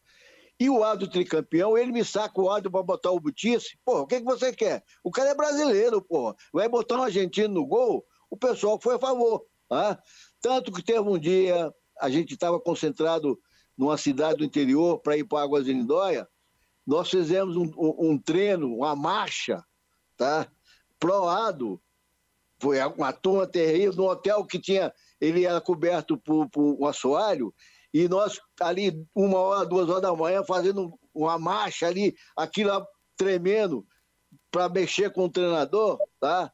E 0.60 0.70
o 0.70 0.84
Ado 0.84 1.10
tricampeão, 1.10 1.78
ele 1.78 1.92
me 1.92 2.06
saca 2.06 2.40
o 2.40 2.50
Ado 2.50 2.72
para 2.72 2.84
botar 2.84 3.12
o 3.12 3.20
Butice. 3.20 3.78
Pô, 3.84 4.02
o 4.02 4.08
que, 4.08 4.20
que 4.20 4.26
você 4.26 4.54
quer? 4.54 4.84
O 5.04 5.12
cara 5.12 5.30
é 5.30 5.36
brasileiro, 5.36 6.02
pô. 6.02 6.36
Vai 6.54 6.70
botar 6.70 6.98
um 6.98 7.04
argentino 7.04 7.54
no 7.54 7.66
gol? 7.66 8.06
O 8.34 8.38
pessoal 8.38 8.80
foi 8.82 8.96
a 8.96 9.00
favor. 9.00 9.46
Tá? 9.70 10.02
Tanto 10.42 10.72
que 10.72 10.84
teve 10.84 11.02
um 11.02 11.20
dia, 11.20 11.72
a 12.00 12.10
gente 12.10 12.34
estava 12.34 12.60
concentrado 12.60 13.40
numa 13.78 13.96
cidade 13.96 14.40
do 14.40 14.44
interior 14.44 15.00
para 15.00 15.16
ir 15.16 15.24
para 15.24 15.44
Águas 15.44 15.66
de 15.66 15.74
Lindóia, 15.74 16.28
nós 16.86 17.12
fizemos 17.12 17.56
um, 17.56 17.72
um, 17.78 18.10
um, 18.10 18.18
treino, 18.18 18.76
uma 18.76 18.96
marcha, 18.96 19.64
tá? 20.18 20.48
Proado, 21.00 21.80
foi 22.60 22.84
uma 22.86 23.14
turma 23.14 23.46
terrível, 23.46 23.94
num 23.94 24.08
hotel 24.08 24.44
que 24.46 24.60
tinha, 24.60 24.92
ele 25.22 25.46
era 25.46 25.62
coberto 25.62 26.18
por, 26.18 26.50
por 26.50 26.76
um 26.82 26.86
assoalho, 26.88 27.54
e 27.94 28.10
nós 28.10 28.40
ali, 28.60 29.06
uma 29.16 29.38
hora, 29.38 29.66
duas 29.66 29.88
horas 29.90 30.02
da 30.02 30.16
manhã, 30.16 30.44
fazendo 30.44 31.00
uma 31.14 31.38
marcha 31.38 31.88
ali, 31.88 32.16
aquilo 32.36 32.86
tremendo, 33.16 33.86
para 34.52 34.68
mexer 34.68 35.12
com 35.12 35.26
o 35.26 35.32
treinador, 35.32 36.00
tá? 36.20 36.52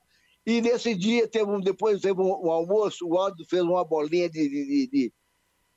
E 0.49 0.61
nesse 0.61 0.95
dia, 0.95 1.27
teve 1.27 1.45
um, 1.45 1.61
depois 1.61 2.01
teve 2.01 2.19
um, 2.19 2.47
um 2.47 2.49
almoço, 2.49 3.07
o 3.07 3.15
Aldo 3.15 3.45
fez 3.47 3.61
uma 3.61 3.85
bolinha 3.85 4.27
de, 4.27 4.49
de, 4.49 4.87
de, 4.87 5.13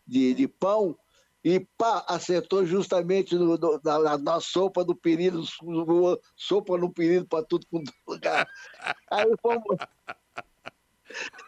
de, 0.06 0.34
de 0.34 0.48
pão 0.48 0.96
e 1.44 1.60
pá, 1.76 2.02
acertou 2.08 2.64
justamente 2.64 3.34
no, 3.34 3.58
no, 3.58 3.80
na, 3.84 4.16
na, 4.16 4.40
sopa 4.40 4.82
do 4.82 4.96
perigo, 4.96 5.42
sopa 6.34 6.78
no 6.78 6.90
perigo 6.90 7.26
para 7.26 7.44
tudo 7.44 7.66
com 7.70 7.84
lugar. 8.08 8.48
Aí 9.10 9.30
fomos. 9.42 9.76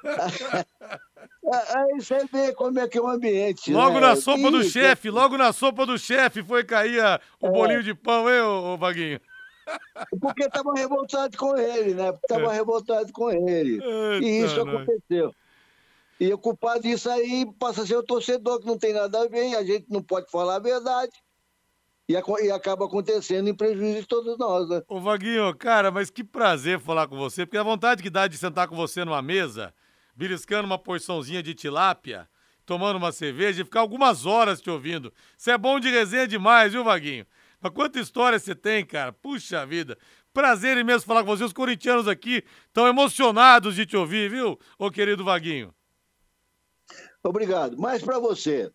Aí 1.74 1.94
você 1.98 2.26
vê 2.26 2.52
como 2.52 2.78
é 2.78 2.86
que 2.86 2.98
é 2.98 3.00
o 3.00 3.08
ambiente. 3.08 3.72
Logo 3.72 4.00
né? 4.00 4.08
na 4.08 4.16
sopa 4.16 4.50
do 4.50 4.62
chefe, 4.64 5.08
logo 5.08 5.38
na 5.38 5.50
sopa 5.50 5.86
do 5.86 5.96
chefe 5.98 6.42
foi 6.42 6.62
cair 6.62 7.00
a, 7.00 7.18
o 7.40 7.46
é. 7.46 7.50
bolinho 7.50 7.82
de 7.82 7.94
pão, 7.94 8.28
hein, 8.28 8.42
ô, 8.42 8.74
ô 8.74 8.76
Vaguinho? 8.76 9.18
Porque 10.20 10.44
estava 10.44 10.72
revoltado 10.74 11.36
com 11.36 11.56
ele, 11.56 11.94
né? 11.94 12.10
Estava 12.10 12.52
é. 12.52 12.56
revoltado 12.56 13.12
com 13.12 13.30
ele. 13.30 13.74
Eita, 13.74 14.26
e 14.26 14.44
isso 14.44 14.60
aconteceu. 14.60 15.34
E 16.20 16.32
o 16.32 16.38
culpado 16.38 16.82
disso 16.82 17.10
aí 17.10 17.46
passa 17.58 17.82
a 17.82 17.86
ser 17.86 17.96
o 17.96 18.02
torcedor, 18.02 18.60
que 18.60 18.66
não 18.66 18.78
tem 18.78 18.92
nada 18.92 19.22
a 19.22 19.28
ver, 19.28 19.48
e 19.48 19.56
a 19.56 19.64
gente 19.64 19.86
não 19.88 20.02
pode 20.02 20.30
falar 20.30 20.56
a 20.56 20.60
verdade. 20.60 21.12
E, 22.08 22.12
e 22.12 22.50
acaba 22.50 22.84
acontecendo 22.84 23.48
em 23.48 23.54
prejuízo 23.54 24.02
de 24.02 24.06
todos 24.06 24.38
nós, 24.38 24.68
né? 24.68 24.82
Ô, 24.88 25.00
Vaguinho, 25.00 25.54
cara, 25.56 25.90
mas 25.90 26.10
que 26.10 26.22
prazer 26.22 26.78
falar 26.78 27.08
com 27.08 27.16
você, 27.16 27.46
porque 27.46 27.58
a 27.58 27.62
vontade 27.62 28.02
que 28.02 28.10
dá 28.10 28.26
de 28.26 28.36
sentar 28.36 28.68
com 28.68 28.76
você 28.76 29.04
numa 29.04 29.22
mesa, 29.22 29.74
beliscando 30.14 30.66
uma 30.66 30.78
porçãozinha 30.78 31.42
de 31.42 31.54
tilápia, 31.54 32.28
tomando 32.66 32.96
uma 32.96 33.10
cerveja 33.10 33.62
e 33.62 33.64
ficar 33.64 33.80
algumas 33.80 34.26
horas 34.26 34.60
te 34.60 34.70
ouvindo. 34.70 35.12
Você 35.36 35.50
é 35.50 35.58
bom 35.58 35.80
de 35.80 35.90
resenha 35.90 36.28
demais, 36.28 36.72
viu, 36.72 36.84
Vaguinho? 36.84 37.26
Mas 37.64 37.72
quanta 37.72 37.98
história 37.98 38.38
você 38.38 38.54
tem, 38.54 38.84
cara. 38.84 39.10
Puxa 39.10 39.64
vida. 39.64 39.96
Prazer 40.34 40.76
imenso 40.76 41.06
falar 41.06 41.24
com 41.24 41.34
você. 41.34 41.44
Os 41.44 41.52
corintianos 41.54 42.06
aqui 42.06 42.44
estão 42.66 42.86
emocionados 42.86 43.74
de 43.74 43.86
te 43.86 43.96
ouvir, 43.96 44.28
viu, 44.28 44.58
ô 44.78 44.90
querido 44.90 45.24
Vaguinho? 45.24 45.74
Obrigado. 47.22 47.78
Mas 47.78 48.02
para 48.02 48.18
você, 48.18 48.70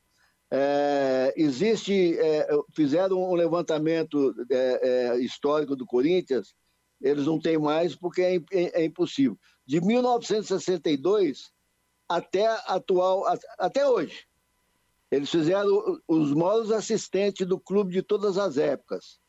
é, 0.49 1.31
existe, 1.37 2.17
é, 2.19 2.47
fizeram 2.75 3.21
um 3.21 3.35
levantamento 3.35 4.33
é, 4.49 4.79
é, 4.81 5.19
histórico 5.19 5.75
do 5.75 5.85
Corinthians, 5.85 6.55
eles 6.99 7.27
não 7.27 7.39
têm 7.39 7.59
mais 7.59 7.95
porque 7.95 8.23
é, 8.23 8.35
é, 8.51 8.81
é 8.81 8.85
impossível. 8.85 9.37
De 9.67 9.79
1962 9.79 11.51
até 12.09 12.47
atual, 12.65 13.23
até 13.59 13.87
hoje, 13.87 14.25
eles 15.11 15.29
fizeram 15.29 15.99
os 16.07 16.33
maiores 16.33 16.71
assistentes 16.71 17.47
do 17.47 17.59
clube 17.59 17.91
de 17.91 18.01
todas 18.01 18.37
as 18.37 18.57
épocas. 18.57 19.19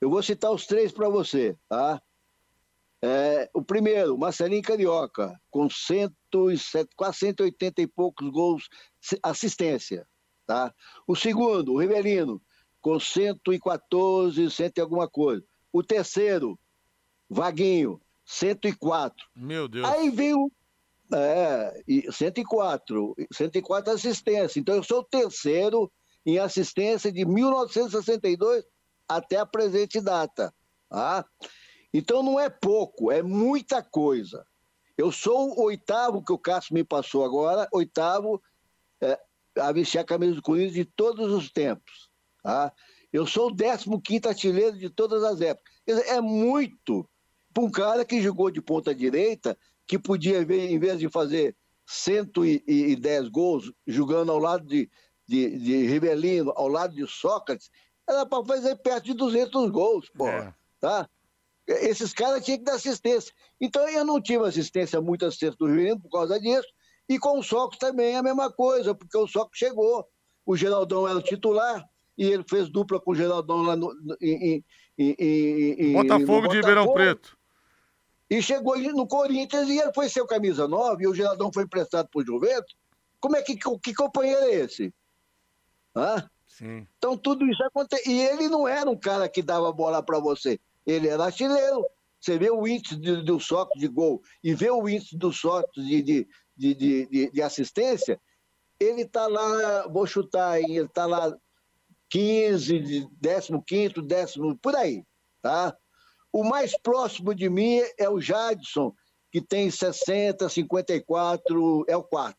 Eu 0.00 0.10
vou 0.10 0.22
citar 0.22 0.52
os 0.52 0.66
três 0.66 0.92
para 0.92 1.08
você, 1.08 1.56
tá? 1.68 2.00
É, 3.00 3.48
o 3.54 3.62
primeiro, 3.62 4.18
Marcelinho 4.18 4.62
Carioca, 4.62 5.40
com 5.50 5.70
107, 5.70 6.90
quase 6.96 7.18
180 7.18 7.82
e 7.82 7.86
poucos 7.86 8.28
gols, 8.28 8.68
assistência. 9.22 10.06
Tá? 10.46 10.74
O 11.06 11.14
segundo, 11.14 11.74
o 11.74 11.78
Rivelino, 11.78 12.42
com 12.80 12.98
114, 12.98 14.50
100 14.50 14.72
e 14.76 14.80
alguma 14.80 15.08
coisa. 15.08 15.44
O 15.72 15.82
terceiro, 15.82 16.58
Vaguinho, 17.28 18.00
104. 18.24 19.14
Meu 19.36 19.68
Deus. 19.68 19.86
Aí 19.86 20.10
veio 20.10 20.50
é, 21.12 21.82
104, 22.10 23.14
104 23.32 23.92
assistência. 23.92 24.60
Então 24.60 24.74
eu 24.74 24.82
sou 24.82 25.00
o 25.00 25.04
terceiro 25.04 25.90
em 26.24 26.38
assistência 26.38 27.10
de 27.10 27.24
1962 27.24 28.64
até 29.08 29.36
a 29.36 29.46
presente 29.46 30.00
data. 30.00 30.52
Tá? 30.88 31.24
Então 31.92 32.22
não 32.22 32.38
é 32.38 32.50
pouco, 32.50 33.10
é 33.10 33.22
muita 33.22 33.82
coisa. 33.82 34.46
Eu 34.96 35.12
sou 35.12 35.56
o 35.58 35.64
oitavo 35.64 36.24
que 36.24 36.32
o 36.32 36.38
Cássio 36.38 36.74
me 36.74 36.84
passou 36.84 37.24
agora, 37.24 37.68
oitavo 37.72 38.42
é, 39.00 39.18
a 39.58 39.72
vestir 39.72 39.98
a 39.98 40.04
camisa 40.04 40.34
do 40.34 40.42
Corinthians 40.42 40.74
de 40.74 40.84
todos 40.84 41.32
os 41.32 41.50
tempos. 41.50 42.10
Tá? 42.42 42.72
Eu 43.12 43.26
sou 43.26 43.48
o 43.48 43.54
décimo 43.54 44.00
quinto 44.00 44.28
artilheiro 44.28 44.76
de 44.76 44.90
todas 44.90 45.22
as 45.24 45.40
épocas. 45.40 45.72
Dizer, 45.86 46.06
é 46.08 46.20
muito 46.20 47.08
para 47.54 47.64
um 47.64 47.70
cara 47.70 48.04
que 48.04 48.20
jogou 48.20 48.50
de 48.50 48.60
ponta 48.60 48.94
direita, 48.94 49.58
que 49.88 49.98
podia, 49.98 50.40
em 50.42 50.78
vez 50.78 50.98
de 50.98 51.08
fazer 51.08 51.56
110 51.86 53.28
gols, 53.30 53.72
jogando 53.86 54.30
ao 54.30 54.38
lado 54.38 54.66
de, 54.66 54.88
de, 55.26 55.58
de 55.58 55.86
Rivelino, 55.86 56.52
ao 56.54 56.68
lado 56.68 56.94
de 56.94 57.06
Sócrates, 57.06 57.70
era 58.08 58.26
para 58.26 58.44
fazer 58.44 58.76
perto 58.76 59.06
de 59.06 59.14
200 59.14 59.70
gols, 59.70 60.10
pô. 60.14 60.28
É. 60.28 60.54
Tá? 60.78 61.08
Esses 61.66 62.12
caras 62.12 62.44
tinham 62.44 62.58
que 62.58 62.64
dar 62.64 62.74
assistência. 62.74 63.32
Então 63.60 63.88
eu 63.88 64.04
não 64.04 64.20
tive 64.20 64.46
assistência, 64.46 65.00
muita 65.00 65.26
assistência 65.26 65.56
do 65.58 65.66
Rivelino 65.66 66.00
por 66.00 66.10
causa 66.10 66.38
disso. 66.38 66.68
E 67.08 67.18
com 67.18 67.38
o 67.38 67.42
Socos 67.42 67.78
também 67.78 68.14
é 68.14 68.16
a 68.18 68.22
mesma 68.22 68.52
coisa, 68.52 68.94
porque 68.94 69.16
o 69.16 69.26
Socos 69.26 69.58
chegou. 69.58 70.06
O 70.44 70.56
Geraldão 70.56 71.08
era 71.08 71.18
o 71.18 71.22
titular 71.22 71.82
e 72.16 72.26
ele 72.26 72.44
fez 72.48 72.68
dupla 72.68 73.00
com 73.00 73.12
o 73.12 73.14
Geraldão 73.14 73.62
lá 73.62 73.76
no, 73.76 73.94
em, 74.20 74.62
em, 74.98 75.14
em, 75.18 75.92
Botafogo 75.94 76.42
no 76.42 76.48
de 76.48 76.56
Ribeirão 76.56 76.92
Preto. 76.92 77.37
E 78.30 78.42
chegou 78.42 78.78
no 78.78 79.06
Corinthians 79.06 79.68
e 79.68 79.78
ele 79.78 79.92
foi 79.92 80.08
seu 80.08 80.26
camisa 80.26 80.68
9 80.68 81.02
e 81.02 81.06
o 81.06 81.14
Geraldão 81.14 81.50
foi 81.52 81.64
emprestado 81.64 82.08
para 82.08 82.20
o 82.20 82.24
Juventus. 82.24 82.76
Como 83.20 83.36
é 83.36 83.42
que, 83.42 83.56
que 83.56 83.94
companheiro 83.94 84.42
é 84.42 84.54
esse? 84.54 84.92
Hã? 85.96 86.28
Sim. 86.46 86.86
Então 86.98 87.16
tudo 87.16 87.46
isso 87.46 87.62
acontece. 87.64 88.08
E 88.08 88.20
ele 88.20 88.48
não 88.48 88.68
era 88.68 88.88
um 88.88 88.96
cara 88.96 89.28
que 89.28 89.42
dava 89.42 89.72
bola 89.72 90.02
para 90.02 90.18
você. 90.18 90.60
Ele 90.86 91.08
era 91.08 91.24
artilheiro. 91.24 91.84
Você 92.20 92.36
vê 92.36 92.50
o 92.50 92.66
índice 92.66 92.96
do, 92.96 93.24
do 93.24 93.40
soco 93.40 93.78
de 93.78 93.86
gol 93.88 94.22
e 94.42 94.54
vê 94.54 94.70
o 94.70 94.88
índice 94.88 95.16
do 95.16 95.32
soco 95.32 95.70
de, 95.76 96.02
de, 96.02 96.28
de, 96.56 96.74
de, 96.74 97.30
de 97.30 97.42
assistência, 97.42 98.20
ele 98.80 99.02
está 99.02 99.26
lá, 99.26 99.86
vou 99.88 100.06
chutar, 100.06 100.60
ele 100.60 100.80
está 100.80 101.06
lá 101.06 101.32
15, 102.10 103.08
15, 103.66 104.02
décimo, 104.02 104.58
por 104.58 104.74
aí, 104.74 105.04
tá? 105.40 105.76
O 106.32 106.44
mais 106.44 106.76
próximo 106.76 107.34
de 107.34 107.48
mim 107.48 107.80
é 107.98 108.08
o 108.08 108.20
Jadson, 108.20 108.94
que 109.30 109.40
tem 109.40 109.70
60, 109.70 110.48
54, 110.48 111.84
é 111.88 111.96
o 111.96 112.02
4. 112.02 112.36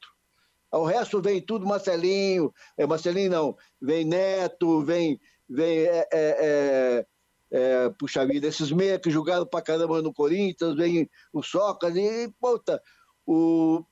O 0.71 0.85
resto 0.85 1.21
vem 1.21 1.41
tudo 1.41 1.65
Marcelinho, 1.65 2.53
é 2.77 2.85
Marcelinho 2.85 3.31
não, 3.31 3.57
vem 3.81 4.05
Neto, 4.05 4.83
vem, 4.83 5.19
vem 5.49 5.79
é, 5.79 5.97
é, 5.97 6.07
é 6.13 7.05
é, 7.51 7.89
puxa 7.97 8.25
vida, 8.25 8.47
esses 8.47 8.71
meias 8.71 8.99
que 8.99 9.09
jogaram 9.09 9.45
pra 9.45 9.61
caramba 9.61 10.01
no 10.01 10.13
Corinthians, 10.13 10.75
vem 10.75 11.09
o 11.33 11.41
Socas 11.41 11.95
e, 11.95 12.31
puta, 12.39 12.81
o. 13.25 13.83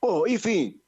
Pô, 0.00 0.26
enfim, 0.26 0.80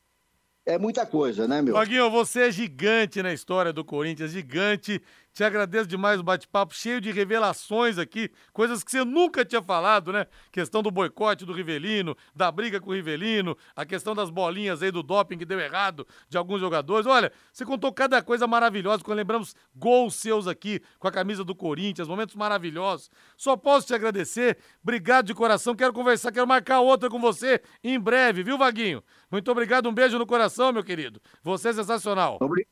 é 0.64 0.78
muita 0.78 1.04
coisa, 1.04 1.48
né, 1.48 1.60
meu? 1.60 1.74
Vaguinho, 1.74 2.10
você 2.10 2.42
é 2.42 2.50
gigante 2.50 3.22
na 3.22 3.32
história 3.32 3.72
do 3.72 3.84
Corinthians, 3.84 4.30
gigante. 4.30 5.02
Te 5.32 5.42
agradeço 5.44 5.86
demais 5.86 6.20
o 6.20 6.22
bate-papo, 6.22 6.74
cheio 6.74 7.00
de 7.00 7.10
revelações 7.10 7.96
aqui, 7.96 8.30
coisas 8.52 8.84
que 8.84 8.90
você 8.90 9.02
nunca 9.02 9.44
tinha 9.44 9.62
falado, 9.62 10.12
né? 10.12 10.26
Questão 10.50 10.82
do 10.82 10.90
boicote 10.90 11.46
do 11.46 11.54
Rivelino, 11.54 12.14
da 12.34 12.52
briga 12.52 12.78
com 12.78 12.90
o 12.90 12.92
Rivelino, 12.92 13.56
a 13.74 13.86
questão 13.86 14.14
das 14.14 14.28
bolinhas 14.28 14.82
aí 14.82 14.90
do 14.90 15.02
doping 15.02 15.38
que 15.38 15.46
deu 15.46 15.58
errado 15.58 16.06
de 16.28 16.36
alguns 16.36 16.60
jogadores. 16.60 17.06
Olha, 17.06 17.32
você 17.50 17.64
contou 17.64 17.90
cada 17.94 18.22
coisa 18.22 18.46
maravilhosa, 18.46 19.02
quando 19.02 19.16
lembramos 19.16 19.56
gols 19.74 20.16
seus 20.16 20.46
aqui 20.46 20.82
com 20.98 21.08
a 21.08 21.12
camisa 21.12 21.42
do 21.42 21.54
Corinthians, 21.54 22.08
momentos 22.08 22.34
maravilhosos. 22.34 23.10
Só 23.34 23.56
posso 23.56 23.86
te 23.86 23.94
agradecer, 23.94 24.58
obrigado 24.82 25.26
de 25.26 25.34
coração, 25.34 25.74
quero 25.74 25.94
conversar, 25.94 26.30
quero 26.30 26.46
marcar 26.46 26.80
outra 26.80 27.08
com 27.08 27.18
você 27.18 27.62
em 27.82 27.98
breve, 27.98 28.42
viu, 28.42 28.58
Vaguinho? 28.58 29.02
Muito 29.30 29.50
obrigado, 29.50 29.88
um 29.88 29.94
beijo 29.94 30.18
no 30.18 30.26
coração, 30.26 30.72
meu 30.72 30.84
querido. 30.84 31.22
Você 31.42 31.70
é 31.70 31.72
sensacional. 31.72 32.36
Obrigado. 32.38 32.71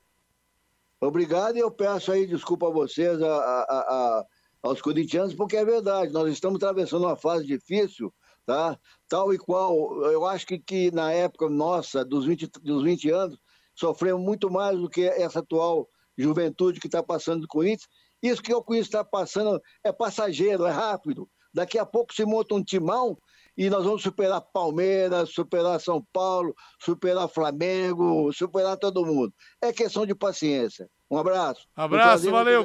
Obrigado 1.00 1.56
e 1.56 1.60
eu 1.60 1.70
peço 1.70 2.12
aí 2.12 2.26
desculpa 2.26 2.68
a 2.68 2.72
vocês, 2.72 3.22
a, 3.22 3.34
a, 3.34 3.62
a, 3.62 4.24
aos 4.62 4.82
corintianos, 4.82 5.34
porque 5.34 5.56
é 5.56 5.64
verdade, 5.64 6.12
nós 6.12 6.30
estamos 6.30 6.56
atravessando 6.56 7.06
uma 7.06 7.16
fase 7.16 7.46
difícil, 7.46 8.12
tá? 8.44 8.78
Tal 9.08 9.32
e 9.32 9.38
qual, 9.38 10.02
eu 10.04 10.26
acho 10.26 10.46
que, 10.46 10.58
que 10.58 10.90
na 10.90 11.10
época 11.10 11.48
nossa, 11.48 12.04
dos 12.04 12.26
20, 12.26 12.50
dos 12.62 12.82
20 12.82 13.10
anos, 13.10 13.38
sofremos 13.74 14.22
muito 14.22 14.50
mais 14.50 14.78
do 14.78 14.90
que 14.90 15.02
essa 15.02 15.38
atual 15.38 15.88
juventude 16.18 16.78
que 16.78 16.86
está 16.86 17.02
passando 17.02 17.42
do 17.42 17.48
Corinthians. 17.48 17.88
Isso 18.22 18.42
que 18.42 18.52
o 18.52 18.62
Corinthians 18.62 18.88
está 18.88 19.02
passando 19.02 19.58
é 19.82 19.90
passageiro, 19.90 20.66
é 20.66 20.70
rápido. 20.70 21.26
Daqui 21.52 21.78
a 21.78 21.86
pouco 21.86 22.14
se 22.14 22.26
monta 22.26 22.54
um 22.54 22.62
timão 22.62 23.16
e 23.60 23.68
nós 23.68 23.84
vamos 23.84 24.02
superar 24.02 24.40
Palmeiras, 24.40 25.34
superar 25.34 25.78
São 25.78 26.02
Paulo, 26.14 26.54
superar 26.82 27.28
Flamengo, 27.28 28.32
superar 28.32 28.78
todo 28.78 29.04
mundo. 29.04 29.34
É 29.60 29.70
questão 29.70 30.06
de 30.06 30.14
paciência. 30.14 30.88
Um 31.10 31.18
abraço. 31.18 31.68
Abraço, 31.76 32.30
valeu. 32.30 32.58